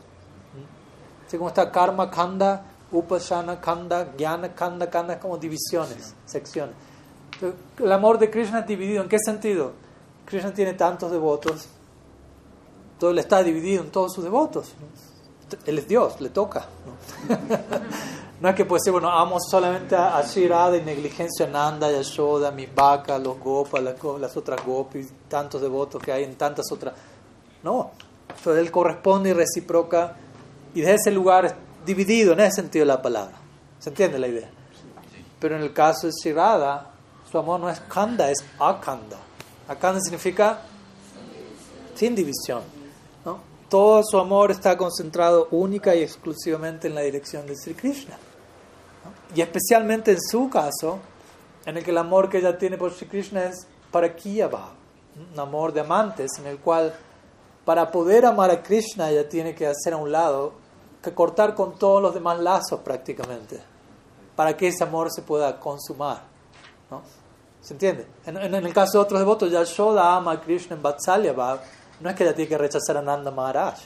[1.26, 6.76] Así como está Karma Kanda, Upasana Kanda, Jnana Kanda, Kanda es como divisiones, secciones.
[7.80, 9.04] El amor de Krishna es dividido.
[9.04, 9.74] ¿En qué sentido?
[10.26, 11.70] Krishna tiene tantos devotos
[13.00, 14.74] todo él está dividido en todos sus devotos.
[15.66, 16.68] Él es Dios, le toca.
[18.42, 18.50] ¿no?
[18.50, 22.66] es que puede ser, bueno, amo solamente a Shirada y negligencia a Nanda, Yashoda, mi
[22.68, 26.94] vaca, los gopas, las, otras gopis, tantos devotos que hay en tantas otras.
[27.64, 27.92] No,
[28.28, 30.16] entonces él corresponde y reciproca
[30.76, 31.54] y desde ese lugar es
[31.86, 33.38] dividido en ese sentido de la palabra.
[33.80, 34.50] ¿Se entiende la idea?
[35.40, 36.92] Pero en el caso de Shirada,
[37.32, 39.18] su amor no es Kanda, es Akanda.
[39.68, 40.62] Akanda significa
[41.96, 42.80] sin división
[43.70, 48.18] todo su amor está concentrado única y exclusivamente en la dirección de Sri Krishna.
[49.36, 50.98] Y especialmente en su caso,
[51.66, 54.72] en el que el amor que ella tiene por Sri Krishna es para Kiyava,
[55.32, 56.96] un amor de amantes, en el cual
[57.64, 60.54] para poder amar a Krishna ella tiene que hacer a un lado,
[61.04, 63.62] que cortar con todos los demás lazos prácticamente,
[64.36, 66.24] para que ese amor se pueda consumar.
[66.90, 67.02] ¿no?
[67.62, 68.08] ¿Se entiende?
[68.26, 71.34] En, el caso de otros devotos, Yashoda ama a Krishna en Vatsalya
[72.00, 73.78] no es que ella tiene que rechazar a Nanda Maharaj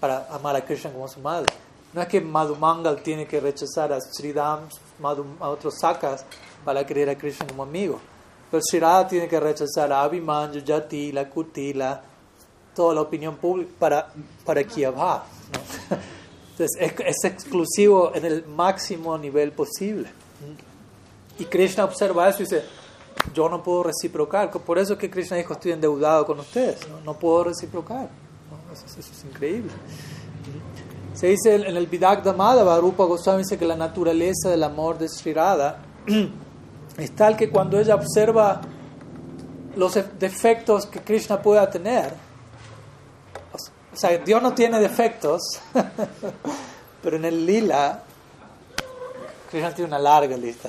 [0.00, 1.52] para amar a Krishna como su madre.
[1.92, 4.68] No es que Madhumangal tiene que rechazar a Sridham,
[5.40, 6.24] a otros sakas
[6.64, 8.00] para querer a Krishna como amigo.
[8.50, 12.02] Pero Shirada tiene que rechazar a Abhimanyu, Jatila, Kutila,
[12.74, 14.12] toda la opinión pública para,
[14.44, 15.24] para Kiyabha.
[16.52, 20.08] Entonces es, es, exclusivo en el máximo nivel posible.
[21.38, 22.64] Y Krishna observa eso y dice,
[23.32, 24.50] yo no puedo reciprocar.
[24.50, 28.08] Por eso es que Krishna dijo, estoy endeudado con ustedes, no, puedo reciprocar.
[28.72, 29.70] Eso, es increíble.
[31.14, 35.08] Se dice en el Vidagda Madhava, Rupa Goswami dice que la naturaleza del amor de
[35.08, 35.34] Sri
[36.98, 38.60] es tal que cuando ella observa
[39.76, 42.12] los defectos que Krishna pueda tener,
[43.92, 45.40] o sea, Dios no tiene defectos,
[47.02, 48.02] pero en el lila,
[49.54, 50.68] Krishna tiene una larga lista.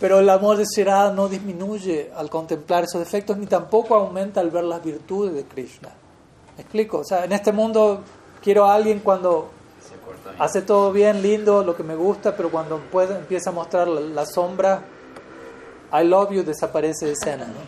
[0.00, 4.50] Pero el amor de Shirada no disminuye al contemplar esos defectos ni tampoco aumenta al
[4.50, 5.90] ver las virtudes de Krishna.
[6.56, 7.00] ¿Me explico?
[7.00, 8.00] O sea, en este mundo
[8.42, 9.50] quiero a alguien cuando
[10.38, 14.00] hace todo bien, lindo, lo que me gusta, pero cuando puede, empieza a mostrar la,
[14.00, 14.82] la sombra,
[15.92, 17.44] I love you desaparece de escena.
[17.44, 17.60] ¿no?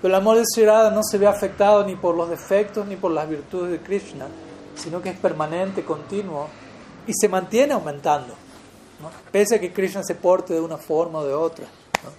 [0.00, 3.28] Pero el amor de no se ve afectado ni por los defectos ni por las
[3.28, 4.28] virtudes de Krishna,
[4.74, 6.48] sino que es permanente, continuo
[7.06, 8.34] y se mantiene aumentando,
[9.30, 11.66] pese a que Krishna se porte de una forma o de otra.
[12.02, 12.10] ¿no?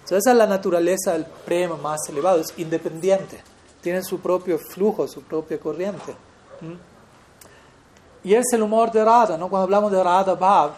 [0.00, 3.42] Entonces, esa es la naturaleza del prema más elevado, es independiente,
[3.80, 6.14] tiene su propio flujo, su propia corriente.
[8.22, 9.48] Y es el humor de Radha, ¿no?
[9.48, 10.72] cuando hablamos de Radha Bhav.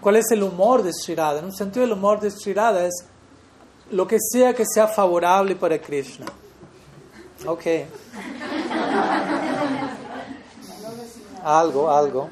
[0.00, 1.40] ¿Cuál es el humor de Sri Radha?
[1.40, 3.04] En un sentido, el humor de Sri Radha es
[3.90, 6.26] lo que sea que sea favorable para Krishna.
[7.46, 7.64] Ok.
[11.44, 12.28] Algo, algo.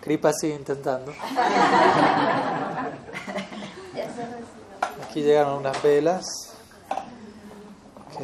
[0.00, 1.12] Kripa sigue intentando.
[5.04, 6.24] Aquí llegaron unas velas.
[8.06, 8.22] Ok.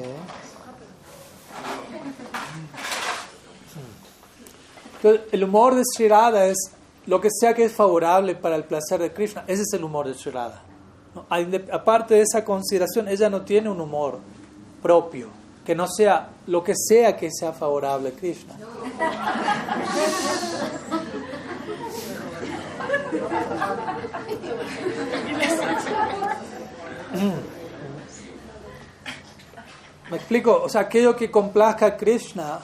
[4.96, 6.70] Entonces, el humor de Sri es
[7.06, 9.44] lo que sea que es favorable para el placer de Krishna.
[9.46, 10.32] Ese es el humor de Sri
[11.72, 14.18] Aparte de esa consideración, ella no tiene un humor
[14.82, 15.28] propio,
[15.66, 18.54] que no sea lo que sea que sea favorable a Krishna.
[30.10, 30.62] ¿Me explico?
[30.62, 32.58] O sea, aquello que complazca a Krishna,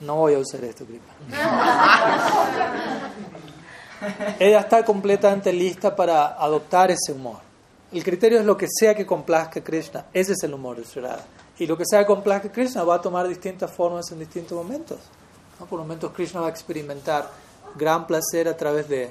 [0.00, 1.12] no voy a usar esto, Kripa.
[4.38, 7.47] Ella está completamente lista para adoptar ese humor.
[7.90, 10.06] El criterio es lo que sea que complazca a Krishna.
[10.12, 11.24] Ese es el humor de Sri Radha.
[11.58, 14.98] Y lo que sea que complazca Krishna va a tomar distintas formas en distintos momentos.
[15.58, 15.66] ¿no?
[15.66, 17.30] Por momentos Krishna va a experimentar
[17.76, 19.10] gran placer a través de,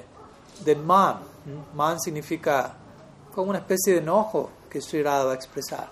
[0.64, 1.18] del man.
[1.74, 2.74] Man significa
[3.34, 5.88] como una especie de enojo que Sri Radha va a expresar.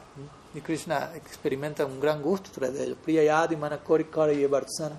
[0.55, 2.97] Y Krishna experimenta un gran gusto a través de ello.
[3.05, 4.93] Priya yadi manakori kari yevarsan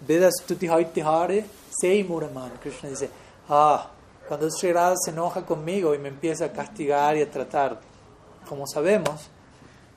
[0.00, 2.52] Vedas tuti haitihare sei muraman.
[2.60, 3.10] Krishna dice,
[3.48, 3.90] ah,
[4.26, 7.80] cuando Sri Radha se enoja conmigo y me empieza a castigar y a tratar,
[8.48, 9.28] como sabemos,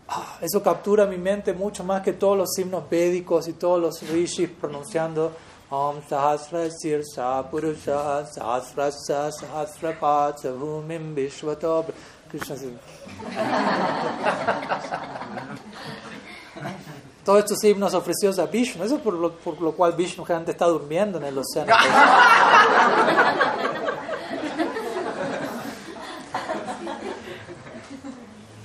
[0.08, 4.10] ah, eso captura mi mente mucho más que todos los himnos védicos y todos los
[4.10, 5.32] rishis pronunciando
[5.72, 11.86] Om Sahasra Sirsa Purusha Sahasrasa Sahasrapat Savumim Vishvato
[12.28, 12.56] Krishna
[17.24, 20.54] todos estos himnos ofrecidos a Vishnu, eso es por lo, por lo cual Vishnu generalmente
[20.54, 21.72] está durmiendo en el océano.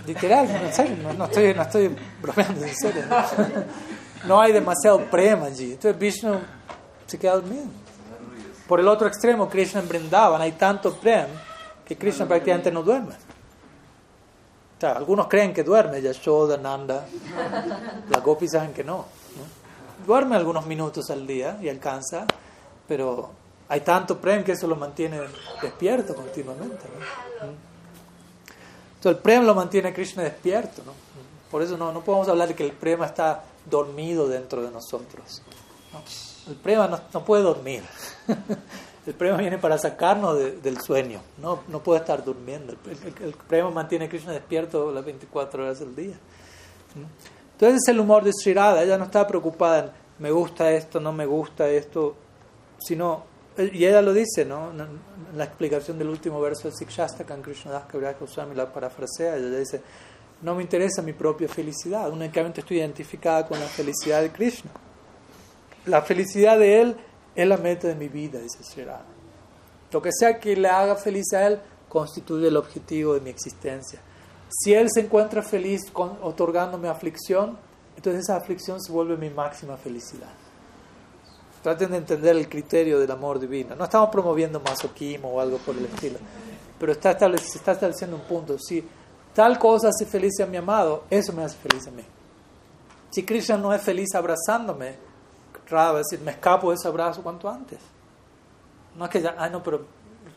[0.06, 0.48] Literal,
[1.16, 3.04] no, estoy, no estoy bromeando, en serio.
[4.26, 5.72] No, hay demasiado prema allí.
[5.72, 6.38] Entonces Vishnu
[7.06, 7.66] se queda dormido.
[8.66, 11.26] Por el otro extremo, Krishna en Brindavan, hay tanto prem
[11.84, 13.14] que Krishna prácticamente no duerme.
[14.76, 17.06] O sea, algunos creen que duerme, Yashoda, Nanda.
[18.08, 19.04] Las gopis saben que no.
[20.06, 22.26] Duerme algunos minutos al día y alcanza,
[22.88, 23.30] pero
[23.68, 25.20] hay tanto prem que eso lo mantiene
[25.60, 26.84] despierto continuamente.
[27.42, 27.73] ¿no?
[29.04, 30.82] Entonces el prem lo mantiene a Krishna despierto.
[30.86, 30.92] ¿no?
[31.50, 35.42] Por eso no, no podemos hablar de que el prema está dormido dentro de nosotros.
[35.92, 36.00] ¿no?
[36.50, 37.82] El prema no, no puede dormir.
[39.06, 41.20] El prema viene para sacarnos de- del sueño.
[41.36, 42.72] No, no puede estar durmiendo.
[42.72, 46.14] El, el- el prema mantiene a Krishna despierto las 24 horas del día.
[47.52, 48.82] Entonces es el humor de Sri Radha.
[48.82, 52.14] Ella no está preocupada en me gusta esto, no me gusta esto,
[52.78, 53.24] sino,
[53.56, 54.70] y ella lo dice, ¿no?
[54.70, 59.80] En la explicación del último verso de Sikshastakam, Krishnadas Kaviraj Goswami la parafrasea, ella dice,
[60.42, 64.70] no me interesa mi propia felicidad, únicamente estoy identificada con la felicidad de Krishna.
[65.86, 66.96] La felicidad de Él
[67.34, 69.04] es la meta de mi vida, dice Sri Radha.
[69.92, 74.00] Lo que sea que le haga feliz a Él constituye el objetivo de mi existencia.
[74.48, 77.56] Si Él se encuentra feliz con, otorgándome aflicción,
[77.96, 80.32] entonces esa aflicción se vuelve mi máxima felicidad.
[81.64, 83.74] Traten de entender el criterio del amor divino.
[83.74, 86.18] No estamos promoviendo masoquismo o algo por el estilo,
[86.78, 88.58] pero está se está estableciendo un punto.
[88.58, 88.86] Si
[89.32, 92.04] tal cosa hace feliz a mi amado, eso me hace feliz a mí.
[93.08, 94.96] Si Krishna no es feliz abrazándome,
[95.66, 97.78] Radha a decir, me escapo de ese abrazo cuanto antes.
[98.98, 99.86] No es que ya, ah, no, pero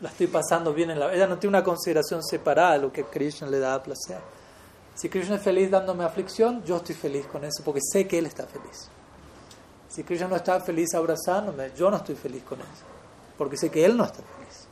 [0.00, 1.12] la estoy pasando bien en la...
[1.12, 4.20] Ella no tiene una consideración separada de lo que Krishna le da placer.
[4.94, 8.24] Si Krishna es feliz dándome aflicción, yo estoy feliz con eso porque sé que Él
[8.24, 8.88] está feliz.
[9.88, 12.98] Si Krishna no está feliz abrazándome, yo no estoy feliz con eso
[13.38, 14.66] porque sé que Él no está feliz.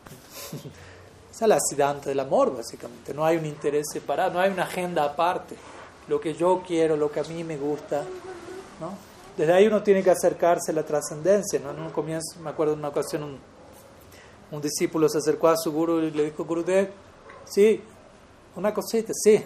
[1.31, 3.15] Esa es la acidante del amor, básicamente.
[3.15, 5.55] No hay un interés separado, no hay una agenda aparte.
[6.09, 8.03] Lo que yo quiero, lo que a mí me gusta.
[8.81, 8.91] ¿no?
[9.37, 11.61] Desde ahí uno tiene que acercarse a la trascendencia.
[11.61, 11.71] ¿no?
[11.71, 13.39] En un comienzo, me acuerdo en una ocasión, un,
[14.51, 16.91] un discípulo se acercó a su guru y le dijo, Gurudev,
[17.45, 17.83] sí,
[18.57, 19.43] una cosita, sí.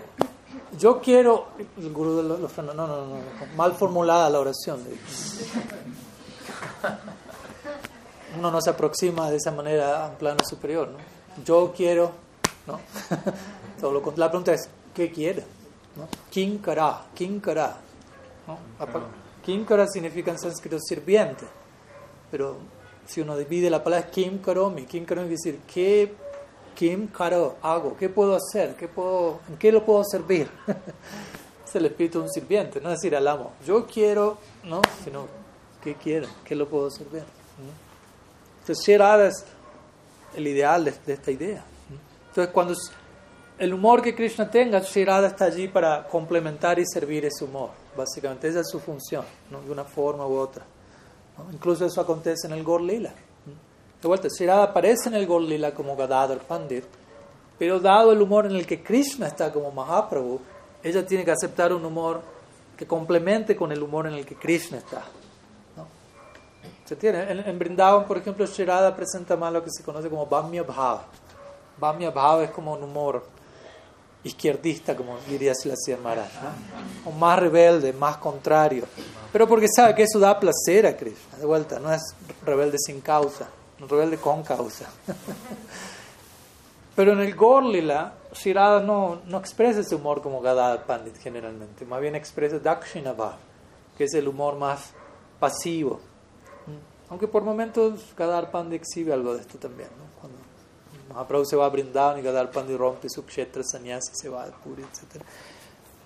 [0.79, 1.49] Yo quiero,
[1.79, 3.21] el gurú de los, no, no, no,
[3.57, 4.81] mal formulada la oración.
[8.39, 10.99] Uno no se aproxima de esa manera a un plano superior, ¿no?
[11.45, 12.13] Yo quiero,
[12.67, 12.81] ¿no?
[14.17, 15.45] la pregunta es, ¿qué quiere?
[15.97, 16.09] ¿no?
[16.31, 17.77] Kinkara, kinkara.
[18.47, 18.59] ¿no?
[19.43, 21.47] Kinkara significa en sánscrito sirviente,
[22.31, 22.59] pero
[23.07, 26.15] si uno divide la palabra kim karomi, kim karomi quiere decir, ¿qué
[26.75, 27.97] Kim Karo hago?
[27.97, 28.75] ¿Qué puedo hacer?
[28.77, 30.51] ¿Qué puedo, ¿En qué lo puedo servir?
[31.71, 35.27] es el espíritu de un sirviente, no es decir al amo, yo quiero, no, sino
[35.83, 36.27] ¿qué quiero?
[36.45, 37.23] ¿Qué lo puedo servir?
[38.61, 39.45] Entonces, Shirada es
[40.35, 41.65] el ideal de, esta idea.
[42.29, 42.75] Entonces, cuando
[43.59, 47.71] el humor que Krishna tenga, Shirada está allí para complementar y servir ese humor.
[47.97, 50.65] Básicamente, esa es su función, de una forma u otra.
[51.53, 53.13] Incluso eso acontece en el Gorlila.
[54.01, 56.85] De vuelta, Shirada aparece en el Gorlila como Gadadhar Pandit,
[57.59, 60.41] pero dado el humor en el que Krishna está como Mahaprabhu,
[60.83, 62.23] ella tiene que aceptar un humor
[62.79, 65.03] que complemente con el humor en el que Krishna está.
[66.87, 67.31] ¿Se tiene?
[67.31, 71.05] En, en Brindavan, por ejemplo, Shirada presenta más lo que se conoce como Bhamya Bhava.
[71.79, 73.23] Bhamya Bhava es como un humor
[74.25, 77.11] izquierdista, como diría Silasya Maharaj, ¿no?
[77.11, 78.85] o más rebelde, más contrario,
[79.33, 82.03] pero porque sabe que eso da placer a Krishna, de vuelta, no es
[82.45, 83.49] rebelde sin causa
[83.89, 84.91] rebelde con causa.
[86.97, 92.01] Pero en el Gorlila, Shirada no, no expresa ese humor como Gadadhar Pandit generalmente, más
[92.01, 93.37] bien expresa Dakshinabhav,
[93.97, 94.91] que es el humor más
[95.39, 96.01] pasivo.
[97.09, 99.89] Aunque por momentos Gadadhar Pandit exhibe algo de esto también.
[99.97, 100.05] ¿no?
[100.21, 100.39] Cuando
[101.09, 104.53] Mahaprabhu se va a brindar y Gadadhar Pandit rompe su kshetra sannyasi, se va al
[104.53, 105.23] Puri, etc.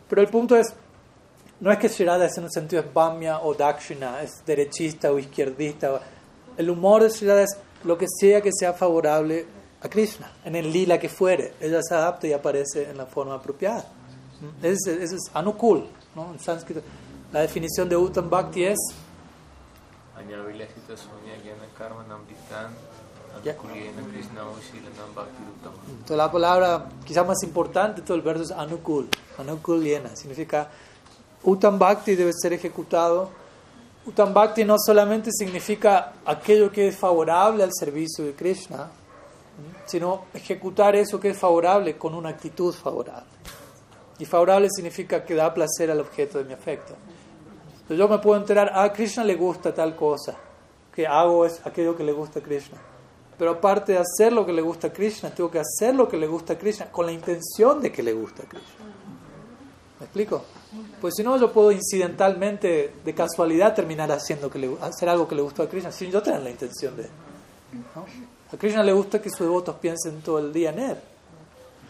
[0.08, 0.72] Pero el punto es,
[1.60, 6.00] no es que Shirada en un sentido es Bamya o Dakshina, es derechista o izquierdista
[6.56, 9.46] el humor de Sridhar es lo que sea que sea favorable
[9.82, 11.54] a Krishna, en el lila que fuere.
[11.60, 13.84] Ella se adapta y aparece en la forma apropiada.
[14.62, 16.32] Ese, es anukul, ¿no?
[16.32, 16.82] en sánscrito.
[17.32, 18.78] La definición de Uttam Bhakti es...
[25.90, 29.08] Entonces la palabra quizás más importante de todo el verso es anukul.
[29.38, 30.14] Anukul llena.
[30.14, 30.68] Significa
[31.42, 33.30] Uttam Bhakti debe ser ejecutado
[34.06, 38.90] Uttam Bhakti no solamente significa aquello que es favorable al servicio de Krishna,
[39.86, 43.30] sino ejecutar eso que es favorable con una actitud favorable.
[44.18, 46.94] Y favorable significa que da placer al objeto de mi afecto.
[47.72, 50.36] Entonces yo me puedo enterar, a Krishna le gusta tal cosa,
[50.94, 52.78] que hago es aquello que le gusta a Krishna.
[53.38, 56.16] Pero aparte de hacer lo que le gusta a Krishna, tengo que hacer lo que
[56.16, 58.93] le gusta a Krishna con la intención de que le guste a Krishna.
[60.00, 60.44] ¿Me explico?
[61.00, 65.34] Pues si no, yo puedo incidentalmente, de casualidad, terminar haciendo que le, hacer algo que
[65.34, 67.08] le gustó a Krishna sin yo tener la intención de.
[68.52, 70.96] A Krishna le gusta que sus devotos piensen todo el día en él.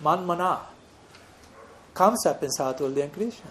[0.03, 0.61] Man maná.
[1.95, 3.51] Kamsa pensaba todo el día en Krishna.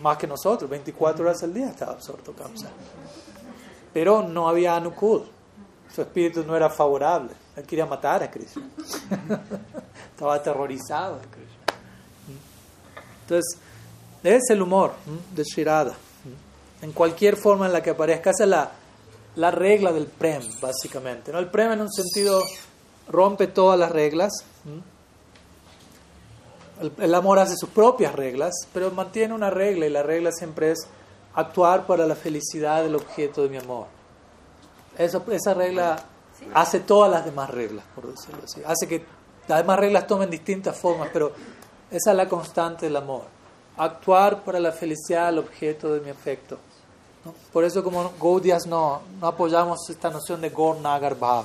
[0.00, 2.68] Más que nosotros, 24 horas al día estaba absorto Kamsa.
[3.92, 5.24] Pero no había Anukul.
[5.94, 7.30] Su espíritu no era favorable.
[7.56, 8.68] Él quería matar a Krishna.
[10.14, 11.20] estaba aterrorizado.
[13.28, 13.58] Entonces,
[14.22, 14.92] es el humor
[15.34, 15.94] de Shirada.
[16.80, 18.30] En cualquier forma en la que aparezca.
[18.30, 18.70] Esa es la,
[19.36, 21.30] la regla del Prem, básicamente.
[21.30, 21.38] ¿no?
[21.38, 22.42] El Prem en un sentido
[23.08, 24.32] rompe todas las reglas.
[26.98, 30.86] El, amor hace sus propias reglas, pero mantiene una regla y la regla siempre es
[31.34, 33.88] actuar para la felicidad del objeto de mi amor.
[34.96, 36.02] Eso, esa regla
[36.54, 38.62] hace todas las demás reglas, por decirlo así.
[38.64, 39.04] Hace que
[39.48, 41.32] las demás reglas tomen distintas formas, pero
[41.90, 43.22] esa es la constante del amor.
[43.76, 46.58] Actuar para la felicidad del objeto de mi afecto.
[47.52, 51.44] Por eso como Gaudias no, no apoyamos esta noción de Gaur Nagar Bhav.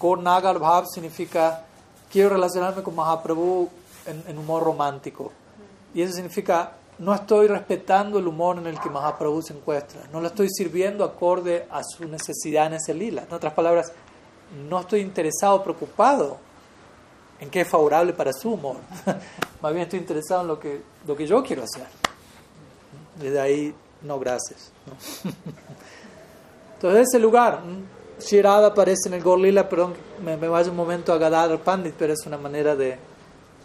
[0.00, 1.64] Gaur Nagar Bhav significa
[2.10, 3.68] quiero relacionarme con Mahaprabhu
[4.06, 5.32] en, en, humor romántico.
[5.94, 10.02] Y eso significa no estoy respetando el humor en el que Mahaprabhu se encuentra.
[10.12, 13.24] No lo estoy sirviendo acorde a su necesidad en ese lila.
[13.26, 13.92] En otras palabras,
[14.68, 16.49] no estoy interesado, preocupado
[17.40, 18.76] en qué es favorable para su humor.
[19.62, 21.86] Más bien estoy interesado en lo que, lo que yo quiero hacer.
[23.18, 24.70] Desde ahí, no gracias.
[26.74, 27.60] Entonces, ese lugar,
[28.18, 32.12] Shirada aparece en el Gorlila, perdón, me, me vaya un momento a Gadadhar Pandit, pero
[32.12, 32.98] es una manera de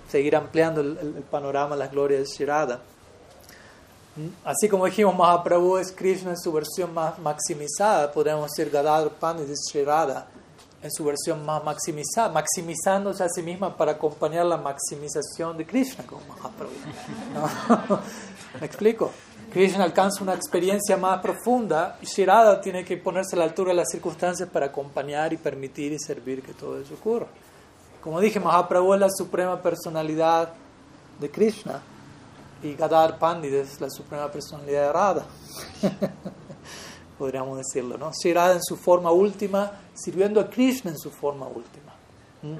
[0.09, 2.82] seguir ampliando el, el, panorama, las glorias de Shirada.
[4.45, 9.49] Así como dijimos, Mahaprabhu es Krishna en su versión más maximizada, podríamos decir Gadadhar Pandit
[9.49, 10.28] es Shirada
[10.86, 16.05] en su versión más maximizada, maximizándose a sí misma para acompañar la maximización de Krishna
[16.05, 16.71] como Mahaprabhu.
[18.59, 19.11] ¿Me explico?
[19.51, 23.77] Krishna alcanza una experiencia más profunda y Shirada tiene que ponerse a la altura de
[23.77, 27.25] las circunstancias para acompañar y permitir y servir que todo eso ocurra.
[27.99, 30.53] Como dije, Mahaprabhu es la suprema personalidad
[31.19, 31.81] de Krishna
[32.61, 35.25] y Gadar Pandit es la suprema personalidad de Radha.
[37.18, 38.11] Podríamos decirlo, ¿no?
[38.13, 41.93] Sri Radha en su forma última, sirviendo a Krishna en su forma última.
[42.41, 42.57] ¿Mm?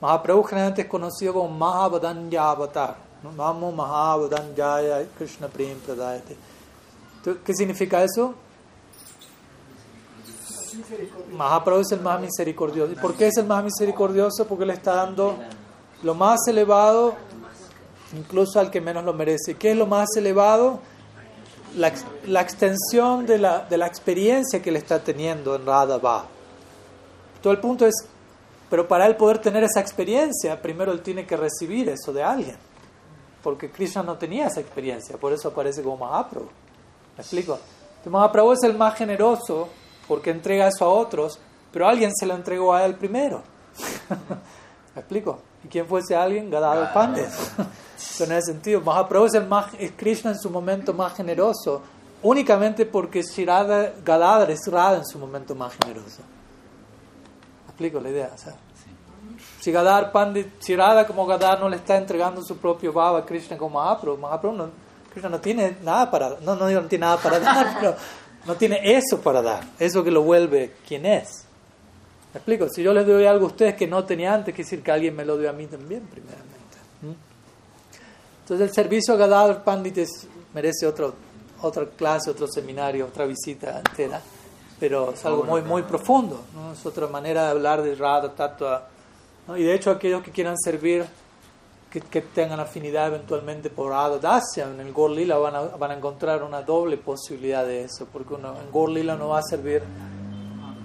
[0.00, 2.96] Mahaprabhu generalmente es conocido como Mahabadanya Avatar.
[3.22, 3.72] ¿no?
[3.72, 6.36] Mahabadanyaya Krishna Prem Pradayate.
[7.44, 8.34] ¿Qué significa eso?
[11.36, 12.92] Mahaprabhu es el más misericordioso.
[12.92, 14.46] ¿Y por qué es el más misericordioso?
[14.46, 15.36] Porque le está dando
[16.02, 17.14] lo más elevado,
[18.16, 19.56] incluso al que menos lo merece.
[19.56, 20.80] ¿Qué es lo más elevado?
[21.76, 21.92] La,
[22.26, 26.00] la extensión de la, de la, experiencia que le está teniendo en Radha
[27.40, 27.94] Todo el punto es,
[28.68, 32.56] pero para él poder tener esa experiencia, primero él tiene que recibir eso de alguien.
[33.42, 36.48] Porque Krishna no tenía esa experiencia, por eso aparece como Mahaprabhu.
[37.16, 37.58] ¿Me explico?
[37.90, 39.68] Entonces, Mahaprabhu es el más generoso
[40.08, 41.38] porque entrega eso a otros,
[41.72, 43.42] pero alguien se lo entregó a él primero.
[44.94, 45.38] ¿Me explico?
[45.64, 46.50] ¿Y quién fue ese alguien?
[46.50, 47.26] Gadadhar Pandit.
[48.20, 51.82] En ese sentido, Mahaprabhu es, el más, es Krishna en su momento más generoso,
[52.22, 56.22] únicamente porque Shirada Gadadhar es Radha en su momento más generoso.
[57.64, 58.30] ¿Me explico la idea?
[58.34, 58.54] O sea,
[59.60, 63.26] si Gadadhar Pandit, si Radha como Gadadhar no le está entregando su propio Baba a
[63.26, 64.70] Krishna como Mahaprabhu, Mahaprabhu no,
[65.10, 67.96] Krishna no tiene nada para no, no, no tiene nada para dar, pero
[68.46, 71.46] no tiene eso para dar, eso que lo vuelve quien es.
[72.32, 72.68] ¿Me explico?
[72.68, 75.16] Si yo les doy algo a ustedes que no tenía antes, quiere decir que alguien
[75.16, 76.50] me lo dio a mí también, primeramente.
[78.50, 79.98] Entonces el servicio a Gadadhar Pandit
[80.54, 81.14] merece otro,
[81.62, 84.20] otra clase, otro seminario, otra visita entera,
[84.78, 86.72] pero es algo muy, muy profundo, ¿no?
[86.72, 88.88] es otra manera de hablar de Radha Tattva.
[89.46, 89.56] ¿no?
[89.56, 91.06] Y de hecho aquellos que quieran servir,
[91.90, 95.94] que, que tengan afinidad eventualmente por Radha Dasya, en el Gorlila van a, van a
[95.94, 99.82] encontrar una doble posibilidad de eso, porque uno, en Gorlila no va a servir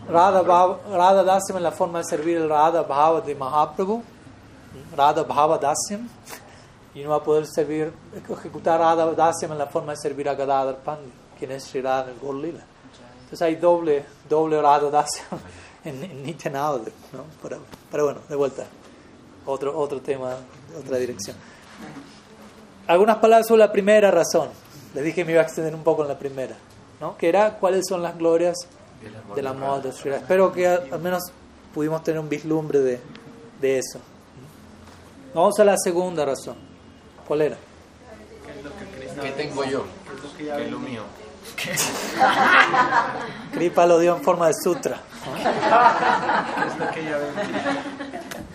[0.08, 4.04] Radha, Radha Dasyam en la forma de servir el Radha Bhava de Mahaprabhu,
[4.96, 6.08] Radha Bhava Dasyam,
[6.94, 10.36] y no va a poder servir, ejecutar Radha Dasyam en la forma de servir a
[10.36, 12.64] Gadadhar Pandit, quien es Sri Radha en el Gorlila.
[13.24, 15.40] Entonces hay doble, doble Radha Dasyam
[15.84, 17.24] en, en Nityanavada, ¿no?
[17.42, 17.58] Pero,
[17.90, 18.64] pero bueno, de vuelta,
[19.46, 20.36] otro, otro tema,
[20.80, 21.36] otra dirección.
[22.88, 24.50] Algunas palabras sobre la primera razón.
[24.94, 26.56] Les dije que me iba a extender un poco en la primera,
[27.02, 27.18] ¿no?
[27.18, 28.56] Que era cuáles son las glorias
[29.36, 30.12] del amor de Sri.
[30.12, 31.24] Espero que al menos
[31.74, 33.00] pudimos tener un vislumbre de,
[33.62, 34.00] de eso.
[35.34, 36.56] Vamos a la segunda razón.
[37.28, 37.58] ¿Cuál era?
[39.22, 39.86] ¿Qué tengo yo?
[40.38, 41.04] ¿Qué es lo mío?
[43.54, 45.00] Kripa lo dio en forma de sutra.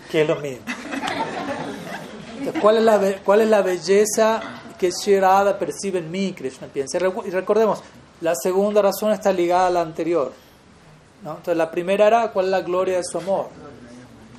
[0.09, 0.65] ¿Qué es lo mismo.
[2.37, 4.41] Entonces, ¿cuál, es la, ¿Cuál es la belleza
[4.77, 6.97] que Sri Radha percibe en mí, Krishna piensa?
[6.97, 7.83] Y recordemos,
[8.21, 10.31] la segunda razón está ligada a la anterior.
[11.23, 11.31] ¿no?
[11.31, 13.47] Entonces, la primera era cuál es la gloria de su amor.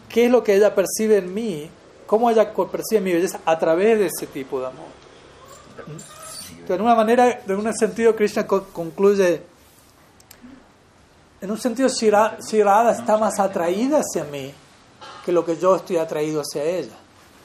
[0.08, 1.70] ¿Qué es lo que ella percibe en mí?
[2.06, 3.40] ¿Cómo ella percibe mi belleza?
[3.44, 4.86] A través de ese tipo de amor.
[5.78, 9.42] Entonces, de una manera, de un sentido, Krishna co- concluye,
[11.40, 11.88] en un sentido,
[12.62, 14.52] Radha está más atraída hacia mí
[15.24, 16.94] que lo que yo estoy atraído hacia ella.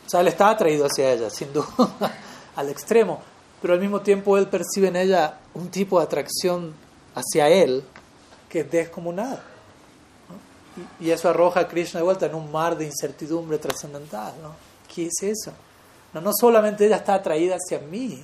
[0.05, 1.67] O sea, él está atraído hacia ella, sin duda,
[2.55, 3.21] al extremo,
[3.61, 6.73] pero al mismo tiempo él percibe en ella un tipo de atracción
[7.15, 7.83] hacia él
[8.49, 9.41] que es descomunal.
[10.29, 11.05] ¿no?
[11.05, 14.33] Y, eso arroja a Krishna de vuelta en un mar de incertidumbre trascendental.
[14.41, 14.53] ¿no?
[14.93, 15.51] ¿Qué es eso?
[16.13, 18.23] No, no solamente ella está atraída hacia mí,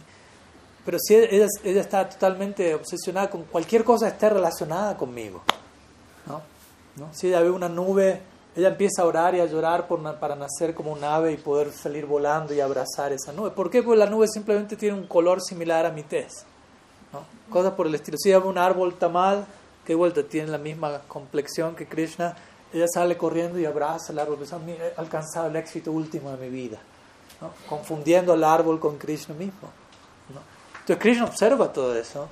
[0.86, 5.42] pero si ella, ella está totalmente obsesionada con cualquier cosa que esté relacionada conmigo.
[6.28, 6.42] ¿no?
[6.96, 7.14] ¿no?
[7.14, 8.22] Si ella ve una nube,
[8.56, 12.06] ella empieza a orar y a llorar para nacer como un ave y poder salir
[12.06, 13.52] volando y abrazar esa nube.
[13.52, 13.82] ¿Por qué?
[13.82, 16.46] Porque la nube simplemente tiene un color similar a mi tez.
[17.12, 17.22] ¿no?
[17.52, 18.18] Cosas por el estilo.
[18.18, 19.46] Si ella ve un árbol tamal,
[19.86, 22.36] que vuelta tiene la misma complexión que Krishna,
[22.72, 24.40] ella sale corriendo y abraza el árbol.
[24.40, 26.78] Dice, "Mi- He alcanzado el éxito último de mi vida.
[27.68, 29.70] Confundiendo al árbol con Krishna mismo.
[30.34, 30.40] ¿no?
[30.80, 32.28] Entonces Krishna observa todo eso.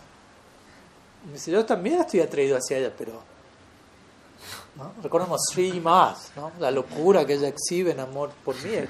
[1.27, 3.11] Y dice, yo también estoy atraído hacia ella, pero
[4.81, 4.93] ¿no?
[5.03, 6.51] Recordemos Sri más, ¿no?
[6.59, 8.89] la locura que ella exhibe en amor por mí, es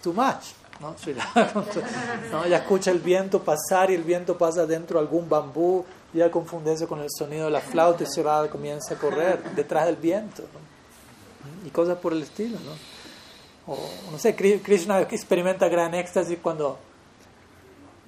[0.00, 0.52] too much.
[0.80, 0.94] ¿no?
[2.32, 2.44] ¿no?
[2.44, 6.30] Ella escucha el viento pasar y el viento pasa dentro de algún bambú y ella
[6.30, 9.86] confunde eso con el sonido de la flauta y Sri Radha comienza a correr detrás
[9.86, 10.42] del viento.
[10.42, 11.66] ¿no?
[11.66, 12.58] Y cosas por el estilo.
[12.60, 13.72] ¿no?
[13.72, 13.78] O,
[14.12, 16.78] no sé, Kri- Krishna experimenta gran éxtasis cuando,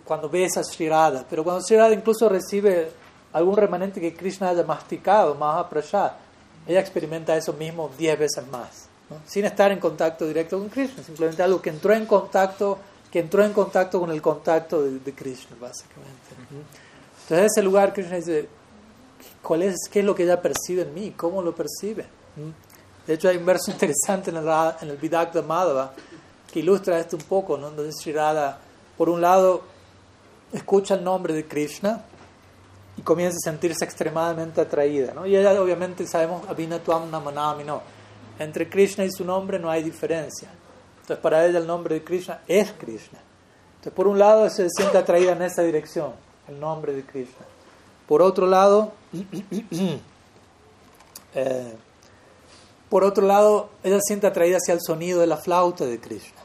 [0.04, 2.90] cuando besa a Sri Radha, pero cuando Sri Radha incluso recibe
[3.32, 6.12] algún remanente que Krishna haya masticado, Mahaprasad,
[6.66, 9.16] ella experimenta eso mismo diez veces más, ¿no?
[9.26, 12.78] sin estar en contacto directo con Krishna, simplemente algo que entró en contacto,
[13.10, 16.12] que entró en contacto con el contacto de, de Krishna, básicamente.
[17.22, 18.48] Entonces, en ese lugar, Krishna dice,
[19.42, 21.14] ¿cuál es, ¿qué es lo que ella percibe en mí?
[21.16, 22.04] ¿Cómo lo percibe?
[22.36, 23.06] ¿Mm?
[23.06, 24.48] De hecho, hay un verso interesante en el,
[24.80, 25.92] en el Vidakta Madhava
[26.52, 27.70] que ilustra esto un poco, ¿no?
[27.70, 28.58] donde Sri Radha,
[28.96, 29.62] por un lado,
[30.52, 32.02] escucha el nombre de Krishna
[32.96, 35.12] y comienza a sentirse extremadamente atraída.
[35.14, 35.26] ¿no?
[35.26, 37.82] Y ella, obviamente, sabemos, Abhinatuam Namanami, no.
[38.38, 40.48] Entre Krishna y su nombre no hay diferencia.
[41.00, 43.18] Entonces, para ella el nombre de Krishna es Krishna.
[43.76, 46.12] Entonces, por un lado, se siente atraída en esa dirección,
[46.48, 47.46] el nombre de Krishna.
[48.06, 48.92] Por otro lado,
[51.34, 51.76] eh,
[52.88, 56.40] por otro lado, ella se siente atraída hacia el sonido de la flauta de Krishna.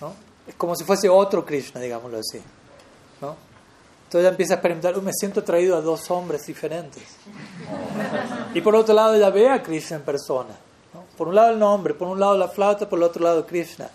[0.00, 0.14] ¿no?
[0.46, 2.40] Es como si fuese otro Krishna, digámoslo así.
[3.20, 3.36] ¿no?
[4.12, 7.02] Entonces ella empieza a experimentar, me siento atraído a dos hombres diferentes.
[8.52, 10.50] Y por otro lado, ella ve a Krishna en persona.
[11.16, 13.88] Por un lado el nombre, por un lado la flauta, por el otro lado Krishna.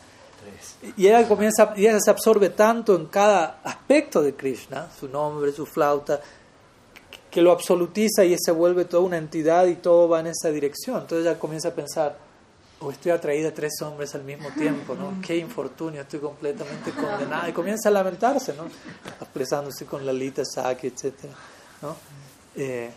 [0.97, 5.51] Y ella comienza, y ella se absorbe tanto en cada aspecto de Krishna, su nombre,
[5.51, 6.19] su flauta,
[7.29, 11.01] que lo absolutiza y se vuelve toda una entidad y todo va en esa dirección.
[11.01, 12.17] Entonces ella comienza a pensar,
[12.79, 15.15] o estoy atraída a tres hombres al mismo tiempo, ¿no?
[15.21, 17.49] Qué infortunio, estoy completamente condenada.
[17.49, 18.65] Y comienza a lamentarse, ¿no?
[19.19, 21.13] Expresándose con Lalita, Saki, etc.
[21.81, 21.95] ¿no?
[22.55, 22.91] Eh,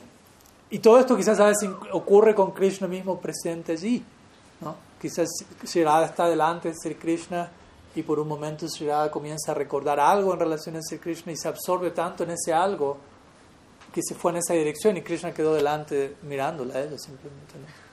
[0.70, 4.04] y todo esto quizás a veces ocurre con Krishna mismo presente allí,
[4.60, 4.76] ¿no?
[5.00, 5.28] Quizás
[5.64, 7.50] Sri está delante de Sri Krishna
[7.94, 11.36] y por un momento Sri comienza a recordar algo en relación a Sri Krishna y
[11.36, 12.98] se absorbe tanto en ese algo
[13.92, 17.89] que se fue en esa dirección y Krishna quedó delante mirándola a ella simplemente, ¿no?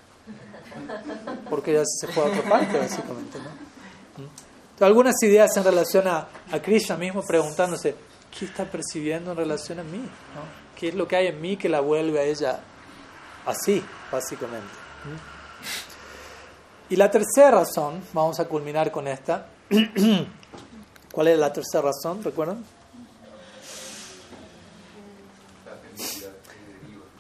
[1.50, 3.50] Porque ella se fue a otra parte, básicamente, ¿no?
[4.18, 7.96] Entonces, algunas ideas en relación a, a, Krishna mismo preguntándose,
[8.38, 9.98] ¿qué está percibiendo en relación a mí?
[9.98, 10.76] ¿no?
[10.76, 12.60] ¿Qué es lo que hay en mí que la vuelve a ella
[13.46, 14.68] así, básicamente?
[16.90, 19.48] Y la tercera razón, vamos a culminar con esta.
[21.12, 22.24] ¿Cuál es la tercera razón?
[22.24, 22.64] ¿Recuerdan?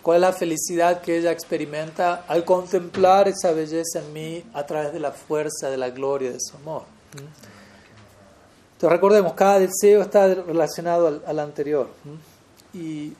[0.07, 4.93] ¿Cuál es la felicidad que ella experimenta al contemplar esa belleza en mí a través
[4.93, 6.83] de la fuerza, de la gloria, de su amor?
[7.11, 11.89] Entonces recordemos, cada deseo está relacionado al, al anterior.
[12.73, 13.11] Y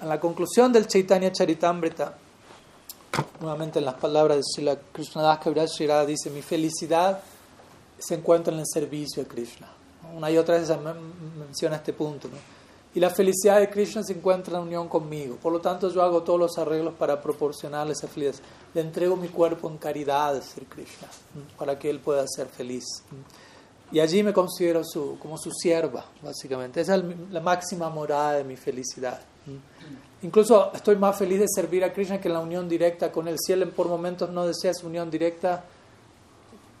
[0.00, 2.16] en la conclusión del Chaitanya Charitamrita,
[3.40, 7.22] nuevamente en las palabras de Srila Krishnadas Kaviraj Shirada dice, mi felicidad
[7.98, 9.66] se encuentra en el servicio de Krishna.
[10.14, 10.70] Una y otra vez
[11.40, 12.28] menciona este punto.
[12.28, 12.55] ¿no?
[12.96, 15.36] Y la felicidad de Krishna se encuentra en unión conmigo.
[15.36, 18.42] Por lo tanto, yo hago todos los arreglos para proporcionarle esa felicidad.
[18.72, 21.06] Le entrego mi cuerpo en caridad Sri Krishna,
[21.58, 22.84] para que él pueda ser feliz.
[23.92, 26.80] Y allí me considero su, como su sierva, básicamente.
[26.80, 29.20] Esa es la máxima morada de mi felicidad.
[30.22, 33.36] Incluso estoy más feliz de servir a Krishna que en la unión directa con él.
[33.38, 35.62] Si él por momentos no desea su unión directa,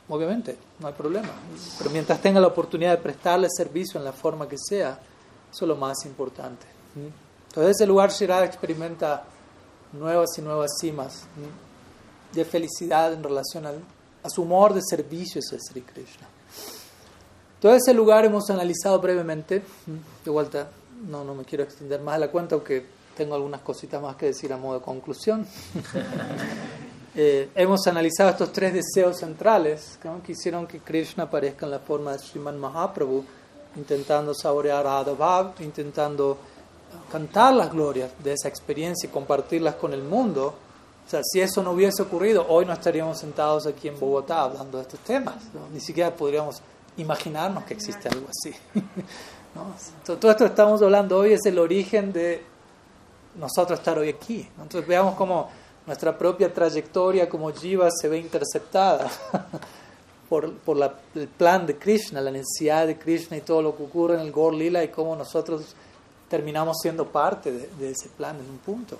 [0.08, 1.28] obviamente, no hay problema.
[1.76, 4.98] Pero mientras tenga la oportunidad de prestarle servicio en la forma que sea,
[5.56, 6.66] eso es lo más importante.
[7.48, 9.24] Entonces, ese lugar Shirada experimenta
[9.94, 11.22] nuevas y nuevas cimas
[12.30, 13.80] de felicidad en relación al,
[14.22, 16.26] a su humor de servicio hacia Sri Krishna.
[17.58, 19.62] Todo ese lugar hemos analizado brevemente.
[20.22, 20.68] De vuelta,
[21.08, 22.84] no, no me quiero extender más a la cuenta, aunque
[23.16, 25.46] tengo algunas cositas más que decir a modo de conclusión.
[27.14, 32.12] eh, hemos analizado estos tres deseos centrales que hicieron que Krishna aparezca en la forma
[32.12, 33.24] de Sriman Mahaprabhu
[33.76, 36.38] intentando saborear a Bhav, intentando
[37.10, 40.54] cantar las glorias de esa experiencia y compartirlas con el mundo.
[41.06, 44.78] O sea, si eso no hubiese ocurrido, hoy no estaríamos sentados aquí en Bogotá hablando
[44.78, 45.36] de estos temas.
[45.72, 46.60] Ni siquiera podríamos
[46.96, 48.54] imaginarnos que existe algo así.
[49.54, 49.74] ¿no?
[50.04, 52.42] Todo esto que estamos hablando hoy es el origen de
[53.36, 54.48] nosotros estar hoy aquí.
[54.60, 55.48] Entonces veamos cómo
[55.86, 59.08] nuestra propia trayectoria como jiva se ve interceptada
[60.28, 63.82] por, por la, el plan de Krishna, la necesidad de Krishna y todo lo que
[63.84, 65.74] ocurre en el Gor Lila y cómo nosotros
[66.28, 68.98] terminamos siendo parte de, de ese plan en un punto.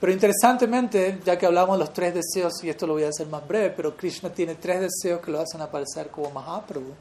[0.00, 3.28] Pero interesantemente, ya que hablamos de los tres deseos, y esto lo voy a hacer
[3.28, 6.92] más breve, pero Krishna tiene tres deseos que lo hacen aparecer como Mahaprabhu.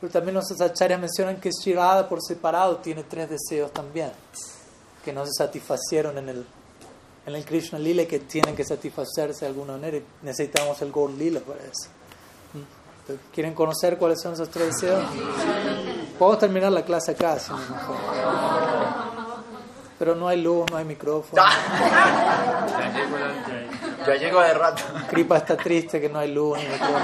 [0.00, 4.10] Pero también los acharyas mencionan que Shirada por separado tiene tres deseos también,
[5.04, 6.46] que no se satisfacieron en el
[7.24, 11.10] en el Krishna Lila que tienen que satisfacerse de alguna manera y necesitamos el Gaur
[11.10, 11.88] Lila para eso.
[12.54, 13.12] ¿Mm?
[13.32, 15.04] ¿Quieren conocer cuáles son esos tres deseos?
[16.18, 17.52] Podemos terminar la clase acá, si
[19.98, 21.42] Pero no hay luz, no hay micrófono.
[24.06, 24.82] Ya llego de rato.
[25.08, 27.02] Kripa está triste que no hay luz ni micrófono.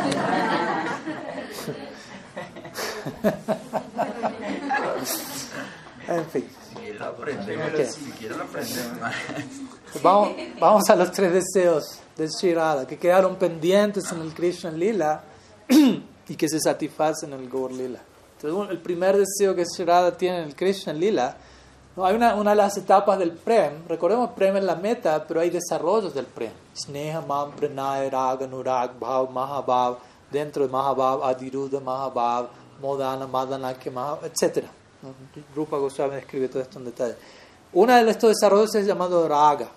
[6.08, 6.48] en fin.
[10.02, 15.22] Vamos, vamos a los tres deseos de Shirada que quedaron pendientes en el Krishna Lila
[16.28, 18.00] y que se satisfacen en el Gaur Lila.
[18.36, 21.36] Entonces, el primer deseo que Shirada tiene en el Krishna Lila
[21.98, 25.40] No, hay una, una de las etapas del Prem, recordemos Prem es la meta, pero
[25.40, 26.52] hay desarrollos del Prem.
[26.72, 29.98] Sneha, Mam, Pranay, Raga, Nurag, Bhav, Mahabhav,
[30.30, 32.50] dentro de Mahabhav, Adiruddha, Mahabhav,
[32.80, 34.64] Modana, Madanakya, Mahabhav, etc.
[35.54, 37.16] Rupa Goswami describe todo esto en detalle.
[37.72, 39.68] Uno de estos desarrollos es llamado Raga.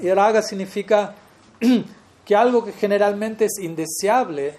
[0.00, 1.14] Y Raga significa
[2.24, 4.58] que algo que generalmente es indeseable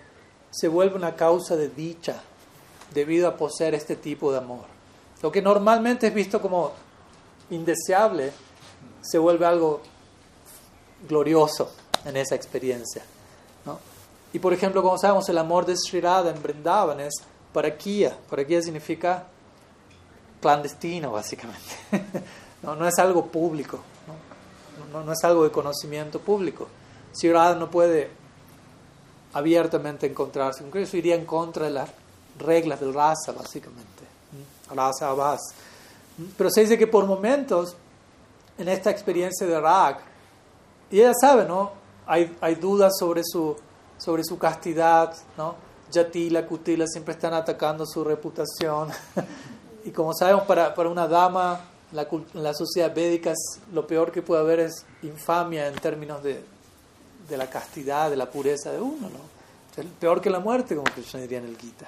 [0.49, 2.21] se vuelve una causa de dicha
[2.93, 4.65] debido a poseer este tipo de amor.
[5.21, 6.71] Lo que normalmente es visto como
[7.49, 8.31] indeseable
[9.01, 9.81] se vuelve algo
[11.07, 11.71] glorioso
[12.05, 13.03] en esa experiencia.
[13.65, 13.79] ¿no?
[14.33, 17.13] Y por ejemplo, como sabemos, el amor de Sri Radha en Vrindavan es
[17.53, 18.17] parakia.
[18.29, 19.27] Parakia significa
[20.45, 21.73] clandestino, básicamente.
[22.61, 24.99] no, no es algo público, ¿no?
[24.99, 26.67] No, no es algo de conocimiento público.
[27.13, 28.11] Sri Radha no puede
[29.33, 31.89] abiertamente encontrarse con Eso iría en contra de las
[32.37, 34.03] reglas del rasa, básicamente.
[34.69, 35.41] Rasa Abbas.
[36.37, 37.75] Pero se dice que por momentos,
[38.59, 39.97] en esta experiencia de Rag,
[40.91, 41.71] y ella sabe, ¿no?
[42.05, 43.55] Hay, hay dudas sobre su,
[43.97, 45.55] sobre su castidad, ¿no?
[45.91, 48.89] Yatila, Kutila siempre están atacando su reputación.
[49.85, 53.33] y como sabemos, para, para una dama, la, en la sociedad védica,
[53.71, 56.43] lo peor que puede haber es infamia en términos de,
[57.29, 59.35] de la castidad, de la pureza de uno, ¿no?
[59.99, 61.87] peor que la muerte, como Krishna diría en el Gita.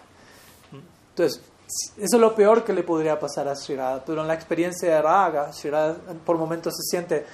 [1.09, 1.41] Entonces,
[1.97, 5.01] eso es lo peor que le podría pasar a Sri pero en la experiencia de
[5.01, 5.71] Raga, Sri
[6.25, 7.25] por momentos se siente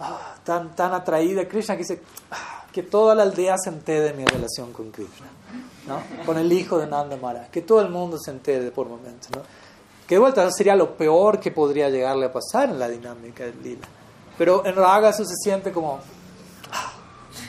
[0.00, 2.00] ah, tan, tan atraída a Krishna que dice
[2.30, 5.26] ah, que toda la aldea se entere de mi relación con Krishna,
[5.86, 6.24] ¿no?
[6.24, 9.30] con el hijo de Nanda Mara, que todo el mundo se entere por momentos.
[9.30, 9.42] ¿no?
[10.06, 13.62] Que de vuelta sería lo peor que podría llegarle a pasar en la dinámica del
[13.62, 13.86] lila.
[14.36, 16.00] Pero en Raga eso se siente como,
[16.72, 16.92] ah,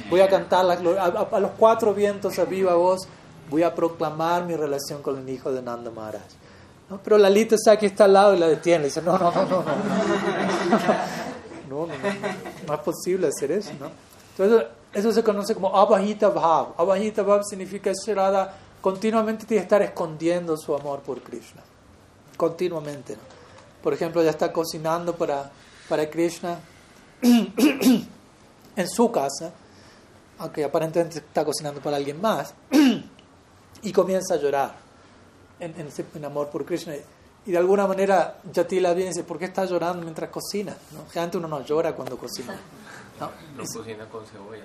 [0.10, 3.08] voy a cantar a, a, a los cuatro vientos a viva voz
[3.50, 6.24] voy a proclamar mi relación con el hijo de Nanda Maharaj.
[6.90, 7.00] ¿No?
[7.04, 8.80] Pero Lalita está aquí está al lado y la detiene.
[8.80, 9.76] Le dice, no, no, no, no, no.
[11.68, 11.94] No, no,
[12.68, 13.72] no, es posible hacer eso.
[13.80, 13.90] ¿no?
[14.38, 16.76] Entonces, eso se conoce como Abhajita Bhav.
[16.78, 21.64] Abhajita Bhav significa Shirada continuamente tiene que estar escondiendo su amor por Krishna.
[22.38, 23.18] Continuamente.
[23.82, 25.52] Por ejemplo, ella está cocinando para,
[25.88, 26.60] para Krishna
[27.22, 29.52] en su casa,
[30.40, 32.54] aunque aparentemente está cocinando para alguien más
[33.82, 34.76] y comienza a llorar
[35.60, 36.94] en, amor por Krishna.
[37.46, 40.76] Y de alguna manera Yatila viene y dice, ¿por qué estás llorando mientras cocina?
[40.94, 41.06] ¿no?
[41.08, 42.58] Generalmente uno no llora cuando cocina.
[43.20, 44.64] No, no cocina con cebolla.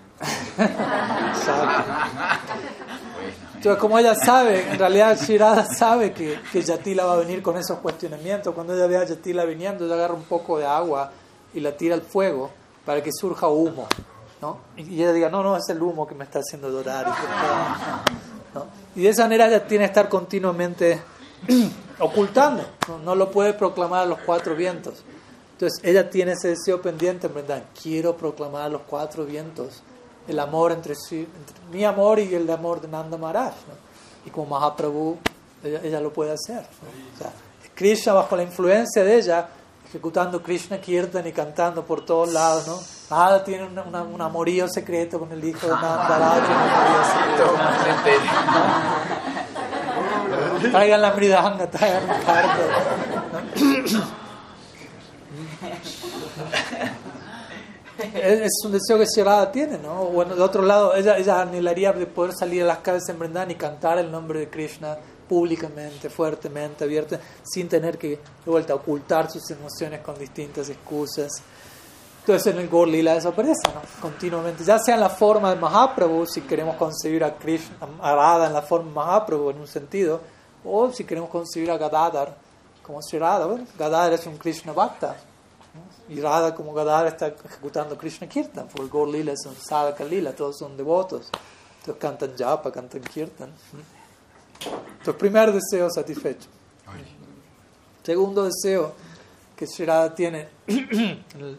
[3.55, 7.57] Entonces, como ella sabe, en realidad Shirada sabe que, que Yatila va a venir con
[7.57, 8.55] esos cuestionamientos.
[8.55, 11.13] Cuando ella ve a Yatila viniendo, ella agarra un poco de agua
[11.55, 12.51] y la tira al fuego
[12.85, 13.87] para que surja humo.
[14.41, 14.59] ¿no?
[14.77, 17.07] Y ella diga, no, no, es el humo que me está haciendo llorar.
[17.07, 18.67] Y, ¿no?
[18.97, 21.01] y de esa manera ella tiene que estar continuamente
[21.99, 22.99] ocultando, ¿no?
[22.99, 25.05] no lo puede proclamar a los cuatro vientos.
[25.61, 29.83] Entonces ella tiene ese deseo pendiente, en verdad, quiero proclamar a los cuatro vientos
[30.27, 33.53] el amor entre, sí, entre mi amor y el amor de Nanda Maharaj.
[33.69, 33.75] ¿no?
[34.25, 35.19] Y como Mahaprabhu,
[35.63, 36.63] ella, ella lo puede hacer.
[36.63, 36.89] ¿no?
[37.15, 37.31] O sea,
[37.75, 39.51] Krishna, bajo la influencia de ella,
[39.87, 42.81] ejecutando Krishna Kirtan y cantando por todos lados, ¿no?
[43.15, 46.41] Nada tiene una, una, un amorío secreto con el hijo de Nanda
[50.63, 50.71] ¿no?
[50.71, 52.63] Traigan la mridanga, traigan un cargo.
[58.15, 60.07] es un deseo que Shirada tiene, ¿no?
[60.07, 63.51] Bueno, de otro lado, ella, ella anhelaría de poder salir a las calles en Vrindavan
[63.51, 64.97] y cantar el nombre de Krishna
[65.29, 71.31] públicamente, fuertemente, abierta, sin tener que, de vuelta, ocultar sus emociones con distintas excusas.
[72.21, 73.81] Entonces en el Gaur Lila desaparece, ¿no?
[74.01, 78.49] Continuamente, ya sea en la forma de Mahaprabhu, si queremos concebir a Krishna, a Radha
[78.49, 80.21] en la forma de Mahaprabhu en un sentido,
[80.65, 82.37] o si queremos concebir a Gadadhar
[82.83, 85.17] como Sri Radha, bueno, Gadadhar es un Krishna Bhakta.
[86.11, 90.33] Y Radha como Gadadhar está ejecutando Krishna Kirtan, porque Gaur Lila es un Sadhaka Lila,
[90.33, 91.31] todos son devotos,
[91.79, 93.53] entonces cantan Japa, cantan Kirtan.
[94.61, 96.49] Entonces, primer deseo satisfecho.
[98.03, 98.93] Segundo deseo
[99.57, 101.59] que Shirada tiene en el,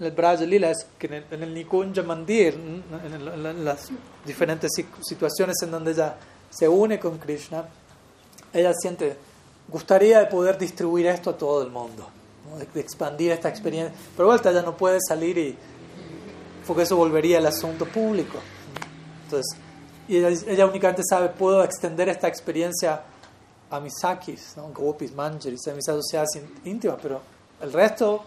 [0.00, 2.82] el Braja Lila es que en el, en el Nikunja Mandir, en,
[3.12, 3.88] el, en, las
[4.24, 4.70] diferentes
[5.02, 6.16] situaciones en donde ella
[6.48, 7.66] se une con Krishna,
[8.52, 9.16] ella siente,
[9.68, 12.08] gustaría de poder distribuir esto a todo el mundo.
[12.58, 15.56] De, de, expandir esta experiencia, pero vuelta ella no puede salir y
[16.66, 18.38] porque eso volvería al asunto público.
[19.24, 19.58] Entonces,
[20.06, 23.02] y ella, ella, únicamente sabe, puedo extender esta experiencia
[23.70, 24.68] a mis sakis, ¿no?
[24.68, 26.30] gopis, manjaris, a mis asociadas
[26.64, 27.20] íntimas, pero
[27.60, 28.24] el resto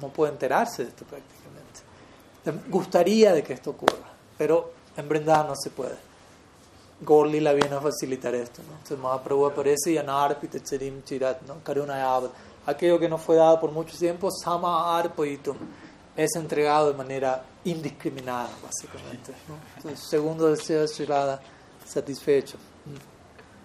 [0.00, 2.70] no puede enterarse de esto prácticamente.
[2.70, 5.96] Gustaría de que esto ocurra, pero en verdad no se puede.
[7.00, 8.62] Gorli la viene a facilitar esto.
[8.62, 8.72] ¿no?
[8.72, 11.62] Entonces Mahaprabhu aparece y anarpita charim chirat, ¿no?
[11.64, 12.20] karuna
[12.66, 15.56] aquello que no fue dado por mucho tiempo, sama arpoitum,
[16.16, 19.32] es entregado de manera indiscriminada, básicamente.
[19.76, 21.40] Entonces, segundo deseo de Shirada
[21.84, 22.56] satisfecho.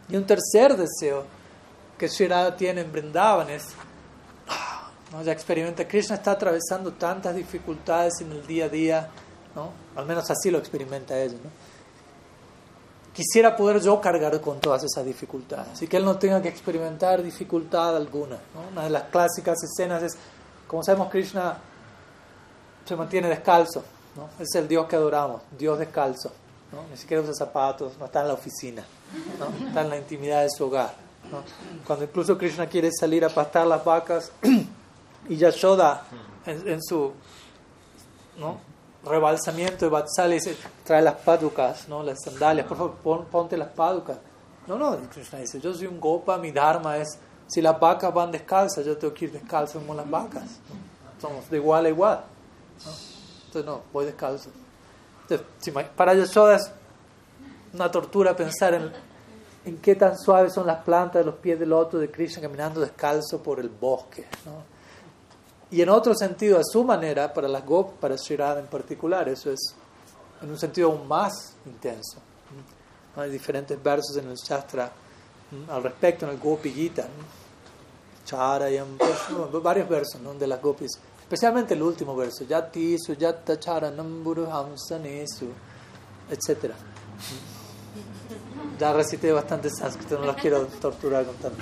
[0.09, 1.26] Y un tercer deseo
[1.97, 3.67] que Shirada tiene en Brindavan es,
[5.11, 5.21] ¿no?
[5.21, 9.09] ya experimenta, Krishna está atravesando tantas dificultades en el día a día,
[9.55, 9.71] ¿no?
[9.95, 11.38] al menos así lo experimenta ella.
[11.43, 11.68] ¿no?
[13.19, 17.21] Quisiera poder yo cargar con todas esas dificultades y que él no tenga que experimentar
[17.21, 18.37] dificultad alguna.
[18.71, 20.17] Una de las clásicas escenas es,
[20.65, 21.57] como sabemos, Krishna
[22.85, 23.83] se mantiene descalzo,
[24.15, 24.29] ¿no?
[24.41, 26.31] es el Dios que adoramos, Dios descalzo.
[26.89, 28.85] Ni siquiera usa zapatos, no está en la oficina,
[29.67, 30.93] está en la intimidad de su hogar.
[31.85, 34.31] Cuando incluso Krishna quiere salir a pastar las vacas
[35.27, 36.05] y Yashoda
[36.45, 37.11] en, en su
[38.37, 38.68] ¿no?
[39.05, 42.03] Rebalsamiento de Vatsala dice, trae las paducas, ¿no?
[42.03, 44.17] las sandalias, por favor pon, ponte las paducas.
[44.67, 47.17] No, no, Krishna dice, yo soy un gopa, mi dharma es,
[47.47, 50.43] si las vacas van descalzas, yo tengo que ir descalzo como las vacas.
[51.19, 52.23] Somos de igual a igual.
[53.47, 54.51] Entonces no, voy descalzo.
[55.23, 56.71] Entonces, si para Yashoda es
[57.73, 58.91] una tortura pensar en,
[59.65, 62.80] en qué tan suaves son las plantas de los pies del loto de Krishna caminando
[62.80, 64.27] descalzo por el bosque.
[64.45, 64.78] ¿no?
[65.71, 69.51] Y en otro sentido, a su manera, para las Gop, para Shirada en particular, eso
[69.51, 69.75] es
[70.41, 72.17] en un sentido aún más intenso.
[73.15, 73.21] ¿no?
[73.21, 74.91] Hay diferentes versos en el Shastra
[75.51, 75.73] ¿no?
[75.73, 77.07] al respecto, en el Gopi Gita,
[78.25, 80.33] Charayam, pues, varios versos ¿no?
[80.33, 80.91] de las Gopis,
[81.21, 85.47] especialmente el último verso, Yati su Yatta Charanam Hamsanesu,
[86.29, 86.73] etc.
[88.79, 91.61] Ya recité bastante sánscrito, no los quiero torturar con tanto.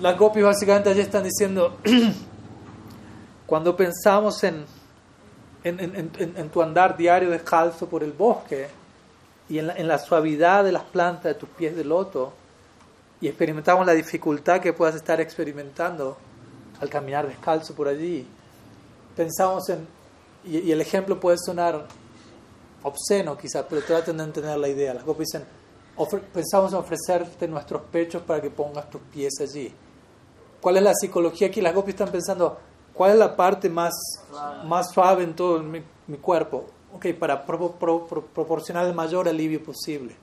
[0.00, 1.78] Las Gopis básicamente allí están diciendo.
[3.50, 4.64] Cuando pensamos en,
[5.64, 8.68] en, en, en, tu andar diario descalzo por el bosque
[9.48, 12.32] y en la, en la, suavidad de las plantas de tus pies de loto
[13.20, 16.16] y experimentamos la dificultad que puedas estar experimentando
[16.80, 18.24] al caminar descalzo por allí,
[19.16, 19.84] pensamos en,
[20.44, 21.88] y, y el ejemplo puede sonar
[22.84, 24.94] obsceno quizás, pero traten de entender la idea.
[24.94, 25.44] Las copias dicen,
[25.96, 29.74] ofre, pensamos en ofrecerte nuestros pechos para que pongas tus pies allí.
[30.60, 31.60] ¿Cuál es la psicología aquí?
[31.60, 32.69] Las copias están pensando,
[33.00, 33.94] ¿Cuál es la parte más,
[34.66, 36.66] más suave en todo mi, mi cuerpo?
[36.92, 40.14] Ok, para pro, pro, pro, proporcionar el mayor alivio posible.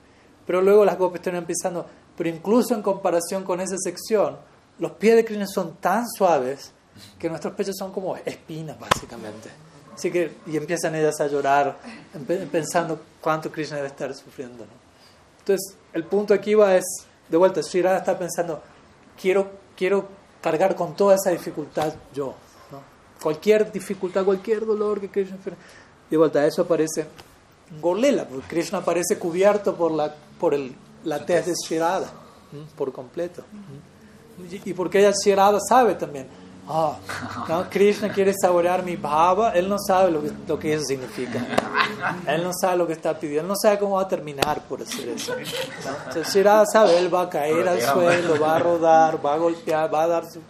[0.46, 1.84] Pero luego las gopis están empezando,
[2.16, 4.36] pero incluso en comparación con esa sección,
[4.78, 6.70] los pies de Krishna son tan suaves
[7.18, 9.50] que nuestros pechos son como espinas, básicamente.
[9.92, 11.78] Así que, y empiezan ellas a llorar,
[12.52, 14.64] pensando cuánto Krishna debe estar sufriendo.
[14.64, 14.70] ¿no?
[15.40, 16.84] Entonces, el punto aquí va es,
[17.28, 18.62] de vuelta, Sri Radha está pensando,
[19.20, 20.06] quiero, quiero
[20.40, 22.36] cargar con toda esa dificultad yo
[23.22, 25.36] cualquier dificultad, cualquier dolor que Krishna
[26.10, 27.02] de vuelta eso aparece
[27.70, 30.74] en Gorlela, porque Krishna aparece cubierto por la por el,
[31.04, 32.08] la tez de Shirada
[32.76, 33.42] por completo.
[34.64, 36.28] Y, porque ella Shirada sabe también,
[36.68, 36.96] ah,
[37.48, 37.68] ¿no?
[37.68, 41.44] Krishna quiere saborear mi bhava, él no sabe lo que, lo que eso significa.
[42.26, 44.80] Él no sabe lo que está pidiendo, él no sabe cómo va a terminar por
[44.80, 45.34] hacer eso.
[45.34, 45.40] ¿no?
[46.06, 49.92] Entonces Shirada sabe, él va a caer al suelo, va a rodar, va a golpear,
[49.92, 50.40] va a dar su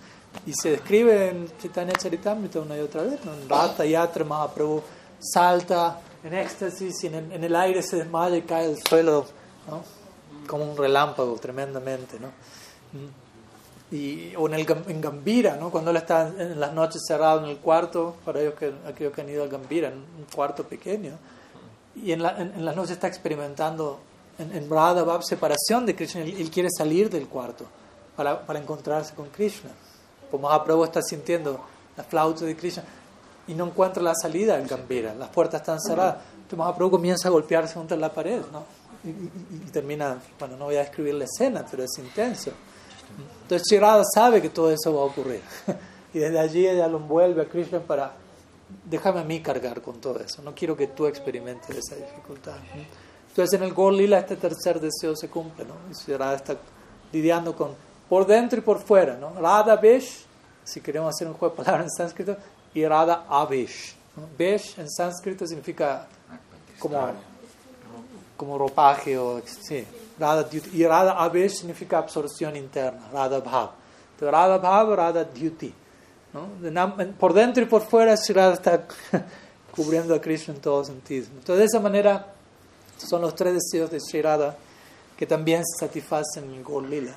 [0.48, 3.34] y se describe en Chaitanya Charitamrita una y otra vez, ¿no?
[3.34, 4.82] en Rata Yatra Mahaprabhu
[5.18, 9.26] salta en éxtasis y en el, aire se desmaya y cae al suelo
[9.68, 9.82] ¿no?
[10.46, 12.18] como un relámpago tremendamente.
[12.18, 12.28] ¿no?
[13.90, 15.70] Y, o en, el, en Gambira, ¿no?
[15.70, 19.20] cuando él está en las noches cerrado en el cuarto, para ellos que, aquellos que
[19.20, 21.12] han ido al Gambira, en un cuarto pequeño,
[21.94, 24.00] y en, la, en, las noches está experimentando
[24.38, 27.66] en, en Radha separación de Krishna, él, él quiere salir del cuarto
[28.16, 29.72] para, para encontrarse con Krishna
[30.30, 31.60] como Mahaprabhu está sintiendo
[31.96, 32.84] la flauta de Krishna
[33.46, 36.18] y no encuentra la salida del Gambira, las puertas están cerradas.
[36.34, 38.64] Entonces Mahaprabhu comienza a golpearse contra la pared, ¿no?
[39.04, 42.50] Y, y, y, termina, bueno, no voy a describir la escena, pero es intenso.
[43.42, 45.40] Entonces Shirada sabe que todo eso va a ocurrir.
[46.14, 48.12] y desde allí ella lo envuelve a Krishna para,
[48.84, 52.56] déjame a mí cargar con todo eso, no quiero que tú experimentes esa dificultad.
[53.28, 55.74] Entonces en el Gol Lila este tercer deseo se cumple, ¿no?
[55.90, 56.56] Y Shirada está
[57.12, 57.74] lidiando con
[58.08, 59.32] por dentro y por fuera, ¿no?
[59.40, 60.24] Radha Besh,
[60.64, 62.36] si queremos hacer un juego de palabras en sánscrito,
[62.74, 63.94] y Radha Abesh.
[64.16, 64.24] ¿no?
[64.36, 66.06] Besh en sánscrito significa
[66.78, 67.10] como,
[68.36, 69.84] como ropaje o sí.
[70.18, 73.70] Radha y Radha Abesh significa absorción interna, Radha Bhav.
[74.14, 75.74] Entonces, Radha Bhav, Radha Duty.
[76.32, 76.96] ¿no?
[77.18, 78.86] Por dentro y por fuera, Radha está
[79.74, 81.28] cubriendo a Krishna en todos sentidos.
[81.28, 82.26] Entonces, de esa manera,
[82.96, 84.56] son los tres deseos de Sri Radha
[85.16, 87.16] que también se satisfacen en el Gol Lila.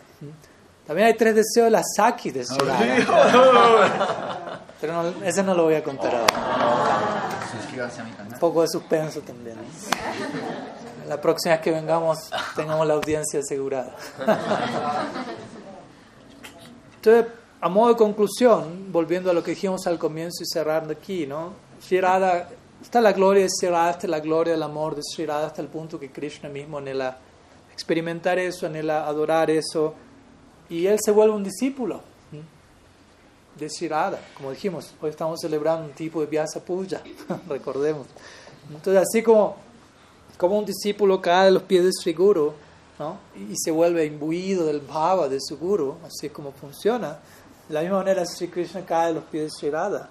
[0.85, 2.79] También hay tres deseos de la Saki de Shirada.
[4.81, 7.29] Pero no, ese no lo voy a contar ahora.
[8.31, 9.57] Un poco de suspenso también.
[11.07, 13.95] La próxima vez que vengamos tengamos la audiencia asegurada.
[16.95, 21.27] Entonces, a modo de conclusión, volviendo a lo que dijimos al comienzo y cerrando aquí,
[21.27, 21.53] ¿no?
[21.79, 22.49] Shirada,
[22.81, 25.99] está la gloria de Shirada, está la gloria del amor de Shirada hasta el punto
[25.99, 27.17] que Krishna mismo anhela
[27.71, 29.93] experimentar eso, anhela adorar eso,
[30.71, 32.01] y él se vuelve un discípulo
[33.59, 34.21] de Shirada.
[34.37, 37.01] Como dijimos, hoy estamos celebrando un tipo de Vyasa Puja,
[37.47, 38.07] recordemos.
[38.69, 39.57] Entonces, así como,
[40.37, 42.53] como un discípulo cae a los pies de Sri Guru,
[42.97, 43.17] ¿no?
[43.35, 47.19] y se vuelve imbuido del bhava de su Guru, así es como funciona,
[47.67, 50.09] de la misma manera, Sri Krishna cae a los pies de Sri Radha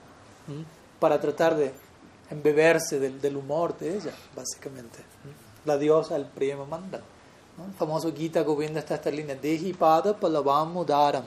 [0.98, 1.72] para tratar de
[2.30, 4.98] embeberse del, humor de ella, básicamente.
[5.64, 6.66] La diosa del Prima
[7.56, 7.72] Manda.
[7.72, 11.24] El famoso Gita Govinda está esta línea: Dehi Pada Palavam Mudaram.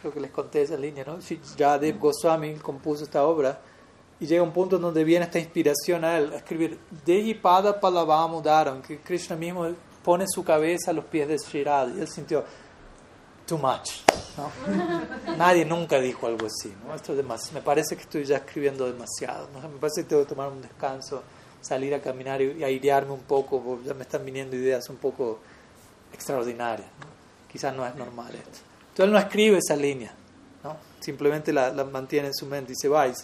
[0.00, 1.18] Creo que les conté esa línea, ¿no?
[1.56, 3.60] Yadev Goswami compuso esta obra
[4.18, 8.30] y llega un punto donde viene esta inspiración a él, a escribir Dehi Pada Palavam
[8.30, 9.68] Mudaram, que Krishna mismo
[10.02, 11.60] pone su cabeza a los pies de Sri.
[11.62, 12.44] Y él sintió,
[13.46, 14.02] too much.
[14.36, 15.36] ¿no?
[15.36, 16.72] Nadie nunca dijo algo así.
[16.86, 16.94] ¿no?
[16.94, 19.48] Esto es me parece que estoy ya escribiendo demasiado.
[19.52, 19.60] ¿no?
[19.68, 21.22] Me parece que tengo que tomar un descanso,
[21.64, 24.96] salir a caminar y, y airearme un poco, porque ya me están viniendo ideas un
[24.96, 25.40] poco
[26.12, 26.88] extraordinarias.
[27.00, 27.06] ¿no?
[27.50, 28.58] Quizás no es normal esto.
[28.80, 30.14] Entonces él no escribe esa línea,
[30.62, 30.76] ¿no?
[31.00, 33.08] simplemente la, la, mantiene en su mente y se va.
[33.08, 33.14] Y,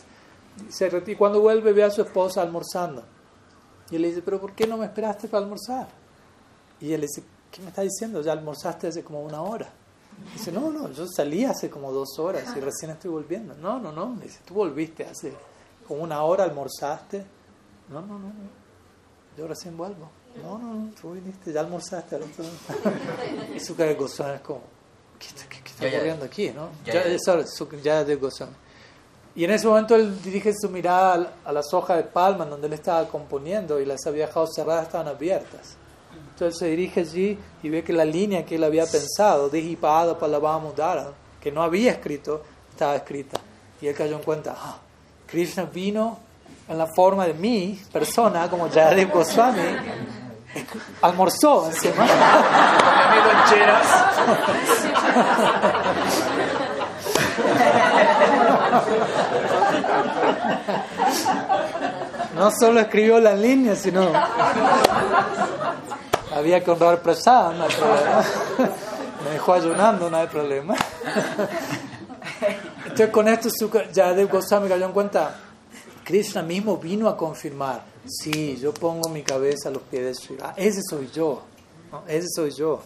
[0.69, 3.05] se, y cuando vuelve ve a su esposa almorzando.
[3.91, 5.89] Y él le dice, pero ¿por qué no me esperaste para almorzar?
[6.81, 8.23] Y él le dice, ¿qué me estás diciendo?
[8.23, 9.69] Ya almorzaste hace como una hora.
[10.33, 13.55] Dice, no, no, yo salí hace como dos horas y recién estoy volviendo.
[13.55, 14.17] No, no, no.
[14.23, 15.33] Dice, tú volviste hace
[15.87, 17.25] como una hora, almorzaste.
[17.91, 18.61] No, no, no, no.
[19.37, 20.11] Yo recién vuelvo.
[20.43, 22.19] No, no, no, tú viniste, ya almorzaste.
[23.57, 24.63] y su cara de gozón es como,
[25.19, 26.51] ¿qué, qué, qué está ocurriendo aquí?
[26.51, 26.71] ¿no?
[26.85, 28.51] Ya, ya, ya de gozón.
[29.35, 32.73] Y en ese momento él dirige su mirada a las hojas de palma donde él
[32.73, 35.77] estaba componiendo y las había dejado cerradas, estaban abiertas.
[36.33, 41.13] Entonces se dirige allí y ve que la línea que él había pensado, Dijipada Palavamudara,
[41.41, 43.41] que no había escrito, estaba escrita.
[43.81, 44.79] Y él cayó en cuenta, ah,
[45.27, 46.19] Krishna vino
[46.71, 49.61] en la forma de mi persona, como Jayadev Goswami,
[51.03, 52.07] almorzó encima.
[62.37, 64.09] No solo escribió las líneas, sino
[66.33, 68.23] había que honrar prasad, no hay problema.
[69.25, 70.77] Me dejó ayunando, no hay problema.
[72.85, 73.49] Entonces con esto
[73.93, 75.35] ya de Goswami cayó en cuenta,
[76.11, 80.37] Krishna mismo vino a confirmar, sí, yo pongo mi cabeza a los pies de Sri
[80.57, 81.43] ese soy yo,
[82.09, 82.81] ese soy yo.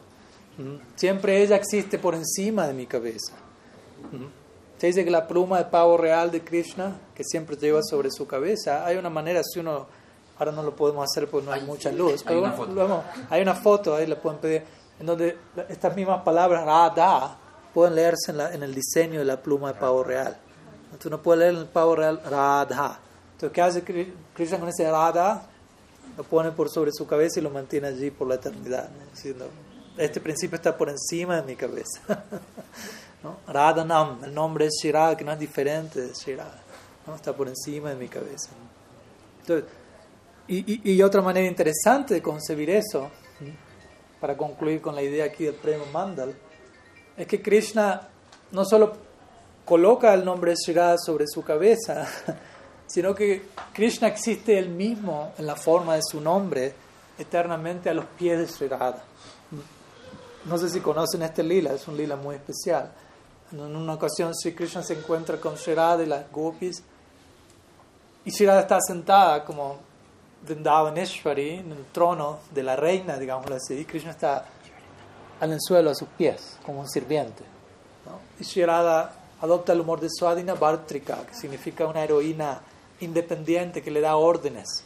[0.58, 0.76] ¿Mm?
[0.94, 3.32] Siempre ella existe por encima de mi cabeza.
[4.12, 4.26] ¿Mm?
[4.78, 8.26] Se dice que la pluma de pavo real de Krishna, que siempre lleva sobre su
[8.26, 9.86] cabeza, hay una manera, si uno
[10.38, 12.22] Ahora no lo podemos hacer porque no hay mucha luz.
[12.24, 14.64] Pero hay, una luego, hay una foto, ahí la pueden pedir,
[14.98, 15.38] en donde
[15.68, 17.36] estas mismas palabras, Radha,
[17.72, 20.36] pueden leerse en, la, en el diseño de la pluma de pavo real.
[20.86, 22.98] Entonces uno puede leer en el pavo real Radha.
[23.34, 23.82] Entonces, ¿qué hace
[24.34, 25.42] Krishna con ese Radha?
[26.16, 28.88] Lo pone por sobre su cabeza y lo mantiene allí por la eternidad.
[29.12, 29.48] Diciendo,
[29.96, 32.00] este principio está por encima de mi cabeza.
[33.22, 33.38] ¿no?
[33.46, 36.62] Radhanam, el nombre es Shirada, que no es diferente de Shirada.
[37.06, 37.14] ¿no?
[37.14, 38.50] Está por encima de mi cabeza.
[39.40, 39.68] Entonces,
[40.46, 43.10] y, y, otra manera interesante de concebir eso,
[44.20, 46.34] para concluir con la idea aquí del premio Mandal,
[47.16, 48.08] es que Krishna
[48.52, 48.92] no solo
[49.64, 52.06] coloca el nombre Shirada sobre su cabeza,
[52.86, 56.74] sino que Krishna existe él mismo en la forma de su nombre
[57.18, 59.02] eternamente a los pies de Shirada.
[60.44, 62.92] No sé si conocen este lila, es un lila muy especial.
[63.52, 66.82] En una ocasión Sri Krishna se encuentra con Shirada y las gopis
[68.24, 69.78] y Shirada está sentada como
[70.46, 74.46] Vrindavaneshwari, en el trono de la reina, digámoslo así, y Krishna está
[75.40, 77.42] en el suelo a sus pies, como un sirviente.
[78.06, 78.18] ¿no?
[78.40, 82.60] Y Shirada adopta el humor de Swadina Bhartrika, que significa una heroína
[83.04, 84.84] independiente que le da órdenes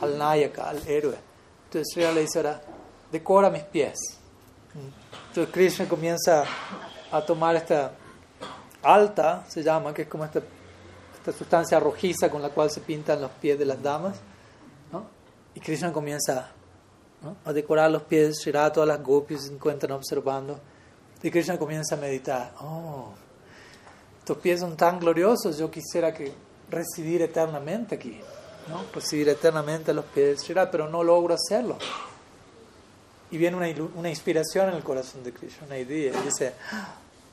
[0.00, 1.16] al Nayaka, al héroe.
[1.64, 2.62] Entonces Shirada le dice ahora,
[3.10, 3.98] decora mis pies.
[5.28, 6.44] Entonces Krishna comienza
[7.10, 7.92] a tomar esta
[8.82, 10.40] alta, se llama, que es como esta,
[11.14, 14.20] esta sustancia rojiza con la cual se pintan los pies de las damas
[15.54, 16.50] y Krishna comienza
[17.44, 20.58] a decorar los pies de Shirada, todas las gopis se encuentran observando.
[21.22, 22.52] Y Krishna comienza a meditar.
[22.60, 23.12] Oh,
[24.18, 26.32] estos pies son tan gloriosos, yo quisiera que
[26.70, 28.20] residir eternamente aquí.
[28.68, 28.84] ¿no?
[28.92, 31.78] Residir eternamente a los pies de Shirada, pero no logro hacerlo.
[33.30, 33.66] Y viene una,
[33.96, 36.12] una inspiración en el corazón de Krishna, una idea.
[36.18, 36.54] Y dice,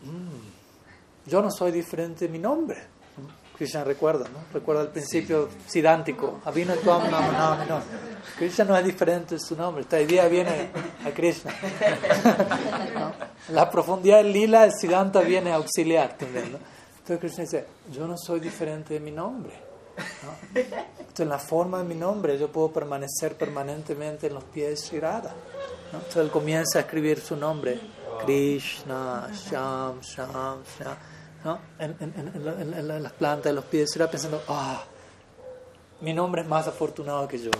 [0.03, 2.77] mm, yo no soy diferente de mi nombre.
[3.61, 4.39] Krishna recuerda, ¿no?
[4.51, 6.41] Recuerda el principio sidántico.
[6.45, 7.81] Avino no, no, no.
[8.35, 9.83] Krishna no es diferente en su nombre.
[9.83, 10.71] Esta idea viene
[11.05, 11.53] a Krishna.
[13.49, 16.57] La profundidad del lila, el siddhanta viene a auxiliar también, ¿no?
[17.13, 19.51] Entonces Krishna dice, yo no soy diferente de mi nombre.
[20.55, 24.77] Entonces en la forma de mi nombre yo puedo permanecer permanentemente en los pies de
[24.77, 25.33] Sri Radha.
[25.91, 27.79] Entonces él comienza a escribir su nombre.
[28.25, 30.95] Krishna, Sham, Sham, Sham.
[31.43, 31.59] ¿no?
[31.79, 34.83] En, en, en, las plantas de los pies, será pensando, ah,
[35.99, 37.51] mi nombre es más afortunado que yo.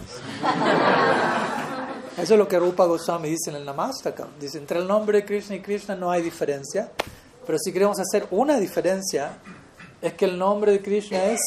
[2.18, 4.28] Eso es lo que Rupa Goswami dice en el Namastaka.
[4.40, 6.92] Dice, entre el nombre de Krishna y Krishna no hay diferencia,
[7.52, 9.34] pero si queremos hacer una diferencia,
[10.02, 11.42] es que el nombre de Krishna es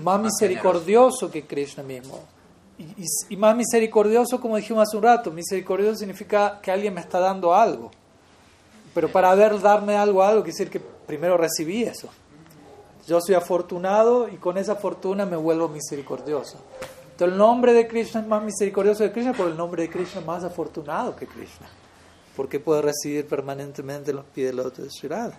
[0.00, 2.20] más misericordioso que Krishna mismo.
[2.78, 7.20] Y, y, más misericordioso, como dijimos hace un rato, misericordioso significa que alguien me está
[7.20, 7.90] dando algo.
[8.94, 12.08] Pero para haber darme algo, algo, quiere decir que primero recibí eso.
[13.06, 16.56] Yo soy afortunado y con esa fortuna me vuelvo misericordioso.
[17.10, 20.22] Entonces el nombre de Krishna es más misericordioso que Krishna, pero el nombre de Krishna
[20.22, 21.68] es más afortunado que Krishna.
[22.36, 25.38] Porque puede recibir permanentemente los pies del otro de Sri Radha.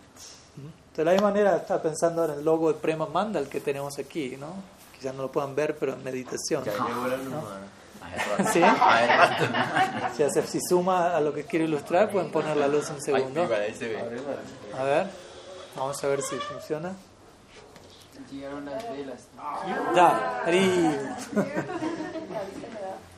[0.95, 4.37] De la misma manera está pensando en el logo de Prema Mandal que tenemos aquí,
[4.39, 4.53] ¿no?
[4.95, 6.63] Quizás no lo puedan ver, pero en meditación.
[8.51, 8.61] ¿Sí?
[10.15, 13.43] Si, si suma a lo que quiero ilustrar, pueden poner la luz un segundo.
[14.77, 15.07] A ver,
[15.75, 16.93] vamos a ver si funciona.
[19.95, 20.43] Ya,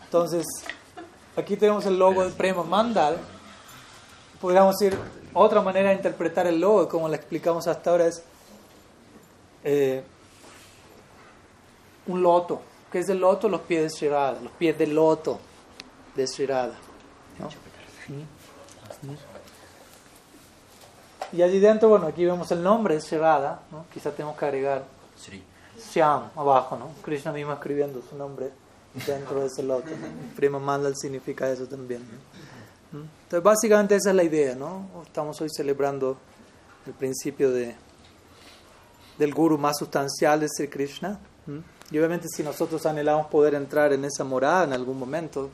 [0.06, 0.46] Entonces,
[1.36, 3.18] aquí tenemos el logo del Prema Mandal.
[4.46, 4.96] Podríamos decir,
[5.34, 8.22] otra manera de interpretar el logo, como lo explicamos hasta ahora, es
[9.64, 10.04] eh,
[12.06, 12.62] un loto
[12.92, 13.50] que es el loto?
[13.50, 15.40] Los pies de Shirada, los pies del loto
[16.16, 16.76] de Shirada.
[21.34, 23.88] Y allí dentro, bueno, aquí vemos el nombre de Shirada, ¿no?
[23.92, 24.84] quizá tenemos que agregar
[25.92, 26.92] Shyam abajo, ¿no?
[27.02, 28.52] Krishna mismo escribiendo su nombre
[29.08, 29.90] dentro de ese loto.
[30.36, 32.04] Prima Mandal significa eso también.
[33.04, 34.88] Entonces, básicamente esa es la idea, ¿no?
[35.06, 36.18] Estamos hoy celebrando
[36.86, 37.76] el principio de,
[39.18, 41.20] del guru más sustancial de Sri Krishna.
[41.92, 45.50] Y obviamente si nosotros anhelamos poder entrar en esa morada en algún momento,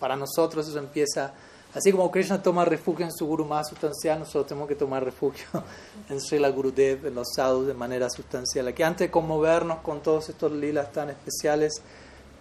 [0.00, 1.34] para nosotros eso empieza,
[1.74, 5.46] así como Krishna toma refugio en su guru más sustancial, nosotros tenemos que tomar refugio
[6.08, 8.68] en Srila Gurudev, en los sadhus de manera sustancial.
[8.68, 11.82] Aquí antes de conmovernos con todos estos lilas tan especiales,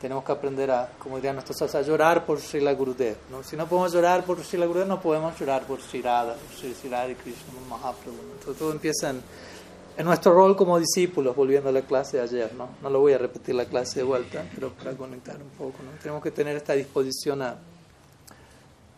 [0.04, 3.16] tenemos que aprender a, como dirían nuestros sadhus, a llorar por Srila Gurudev.
[3.32, 3.42] ¿no?
[3.42, 7.16] Si no podemos llorar por Srila Gurudev, no podemos llorar por Sri Radha, Sri y
[7.16, 8.20] Krishna Mahaprabhu.
[8.34, 12.68] Entonces todo empieza en nuestro rol como discípulos, volviendo a la clase de ayer, ¿no?
[12.82, 15.98] No lo voy a repetir la clase de vuelta, pero para conectar un poco, ¿no?
[16.02, 17.56] Tenemos que tener esta disposición a,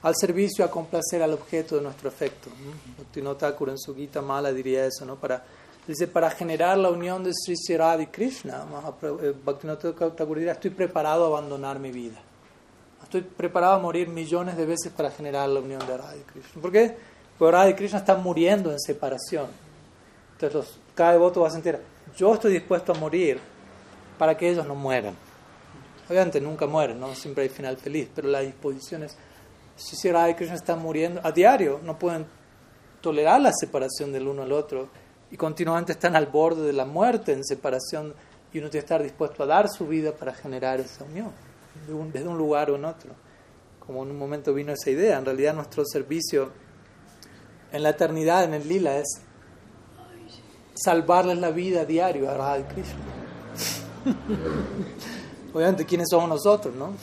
[0.01, 2.49] al servicio, a complacer al objeto de nuestro afecto.
[3.21, 3.35] ¿no?
[3.35, 5.17] Thakur en su Gita Mala diría eso, ¿no?
[5.17, 5.45] Para,
[5.87, 8.65] dice, para generar la unión de Sri Sri y Krishna,
[9.01, 12.17] eh, Bhaktivinoda Thakur diría, estoy preparado a abandonar mi vida.
[13.03, 16.61] Estoy preparado a morir millones de veces para generar la unión de Radha y Krishna.
[16.61, 16.97] ¿Por qué?
[17.37, 19.47] Porque Radha y Krishna están muriendo en separación.
[20.39, 21.79] Entonces cada devoto va a sentir,
[22.17, 23.39] yo estoy dispuesto a morir
[24.17, 25.15] para que ellos no mueran.
[26.09, 29.17] Obviamente nunca mueren, siempre hay final feliz, pero la disposición es,
[29.75, 32.25] si Radha y Krishna están muriendo a diario, no pueden
[33.01, 34.89] tolerar la separación del uno al otro
[35.35, 38.13] y continuamente están al borde de la muerte en separación
[38.53, 41.29] y uno tiene que estar dispuesto a dar su vida para generar esa unión,
[42.13, 43.11] desde un lugar o en otro.
[43.85, 46.51] Como en un momento vino esa idea, en realidad nuestro servicio
[47.69, 49.19] en la eternidad, en el lila, es
[50.73, 52.95] salvarles la vida a diario a Radha Krishna.
[55.53, 56.93] Obviamente, ¿quiénes somos nosotros, no?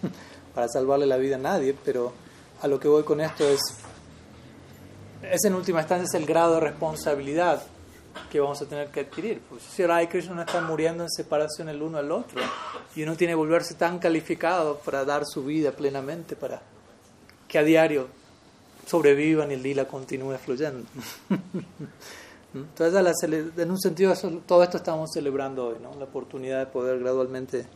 [0.54, 2.12] Para salvarle la vida a nadie, pero
[2.60, 3.60] a lo que voy con esto es,
[5.22, 7.62] es en última instancia es el grado de responsabilidad
[8.30, 9.40] que vamos a tener que adquirir.
[9.48, 12.40] Pues si Radha y Krishna no están muriendo en separación el uno al otro,
[12.94, 16.62] y uno tiene que volverse tan calificado para dar su vida plenamente, para
[17.46, 18.08] que a diario
[18.86, 20.86] sobrevivan y el lila continúe fluyendo.
[22.54, 24.14] Entonces, en un sentido,
[24.46, 25.94] todo esto estamos celebrando hoy, ¿no?
[25.98, 27.66] la oportunidad de poder gradualmente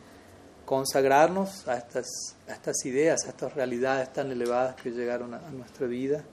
[0.65, 2.07] consagrarnos a estas,
[2.47, 6.23] estas ideas, a estas realidades tan elevadas que llegaron a, nuestra vida,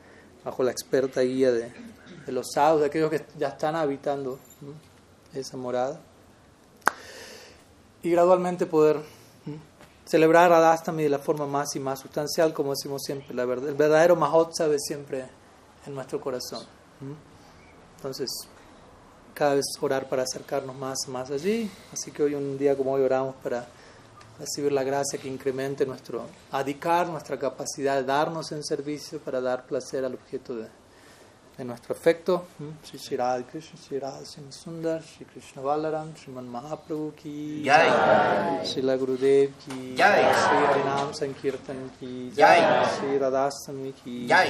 [0.45, 1.70] bajo la experta guía de,
[2.27, 4.39] los sadhus, de aquellos que ya están habitando
[5.35, 6.01] esa morada.
[8.03, 9.01] Y gradualmente poder
[10.05, 13.69] celebrar a Radhastami de la forma más y más sustancial, como decimos siempre, la verdad,
[13.69, 15.25] el verdadero Mahotsav es siempre
[15.87, 16.65] en nuestro corazón.
[17.97, 18.29] Entonces,
[19.35, 21.71] cada vez orar para acercarnos más, más allí.
[21.93, 23.67] Así que hoy, un día como hoy, oramos para
[24.39, 29.67] recibir la gracia que incremente nuestro adicar, nuestra capacidad de darnos en servicio para dar
[29.67, 30.67] placer al objeto de,
[31.61, 32.47] de nuestro afecto.
[32.82, 38.65] Sri Sri Radha Krishna, Sri Radha Sundar, Sri Krishna Balaram, Sriman Mahaprabhu ki Jai.
[38.65, 40.32] Sri Gurudev ki Jai.
[40.32, 42.89] Sri Harinam Sankirtan ki Jai.
[42.97, 44.49] Sri Radhasami ki Jai.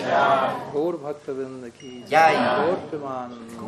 [0.73, 2.35] Gaur Bhaktavinda ki Jai.
[2.35, 3.59] Gaur Premanand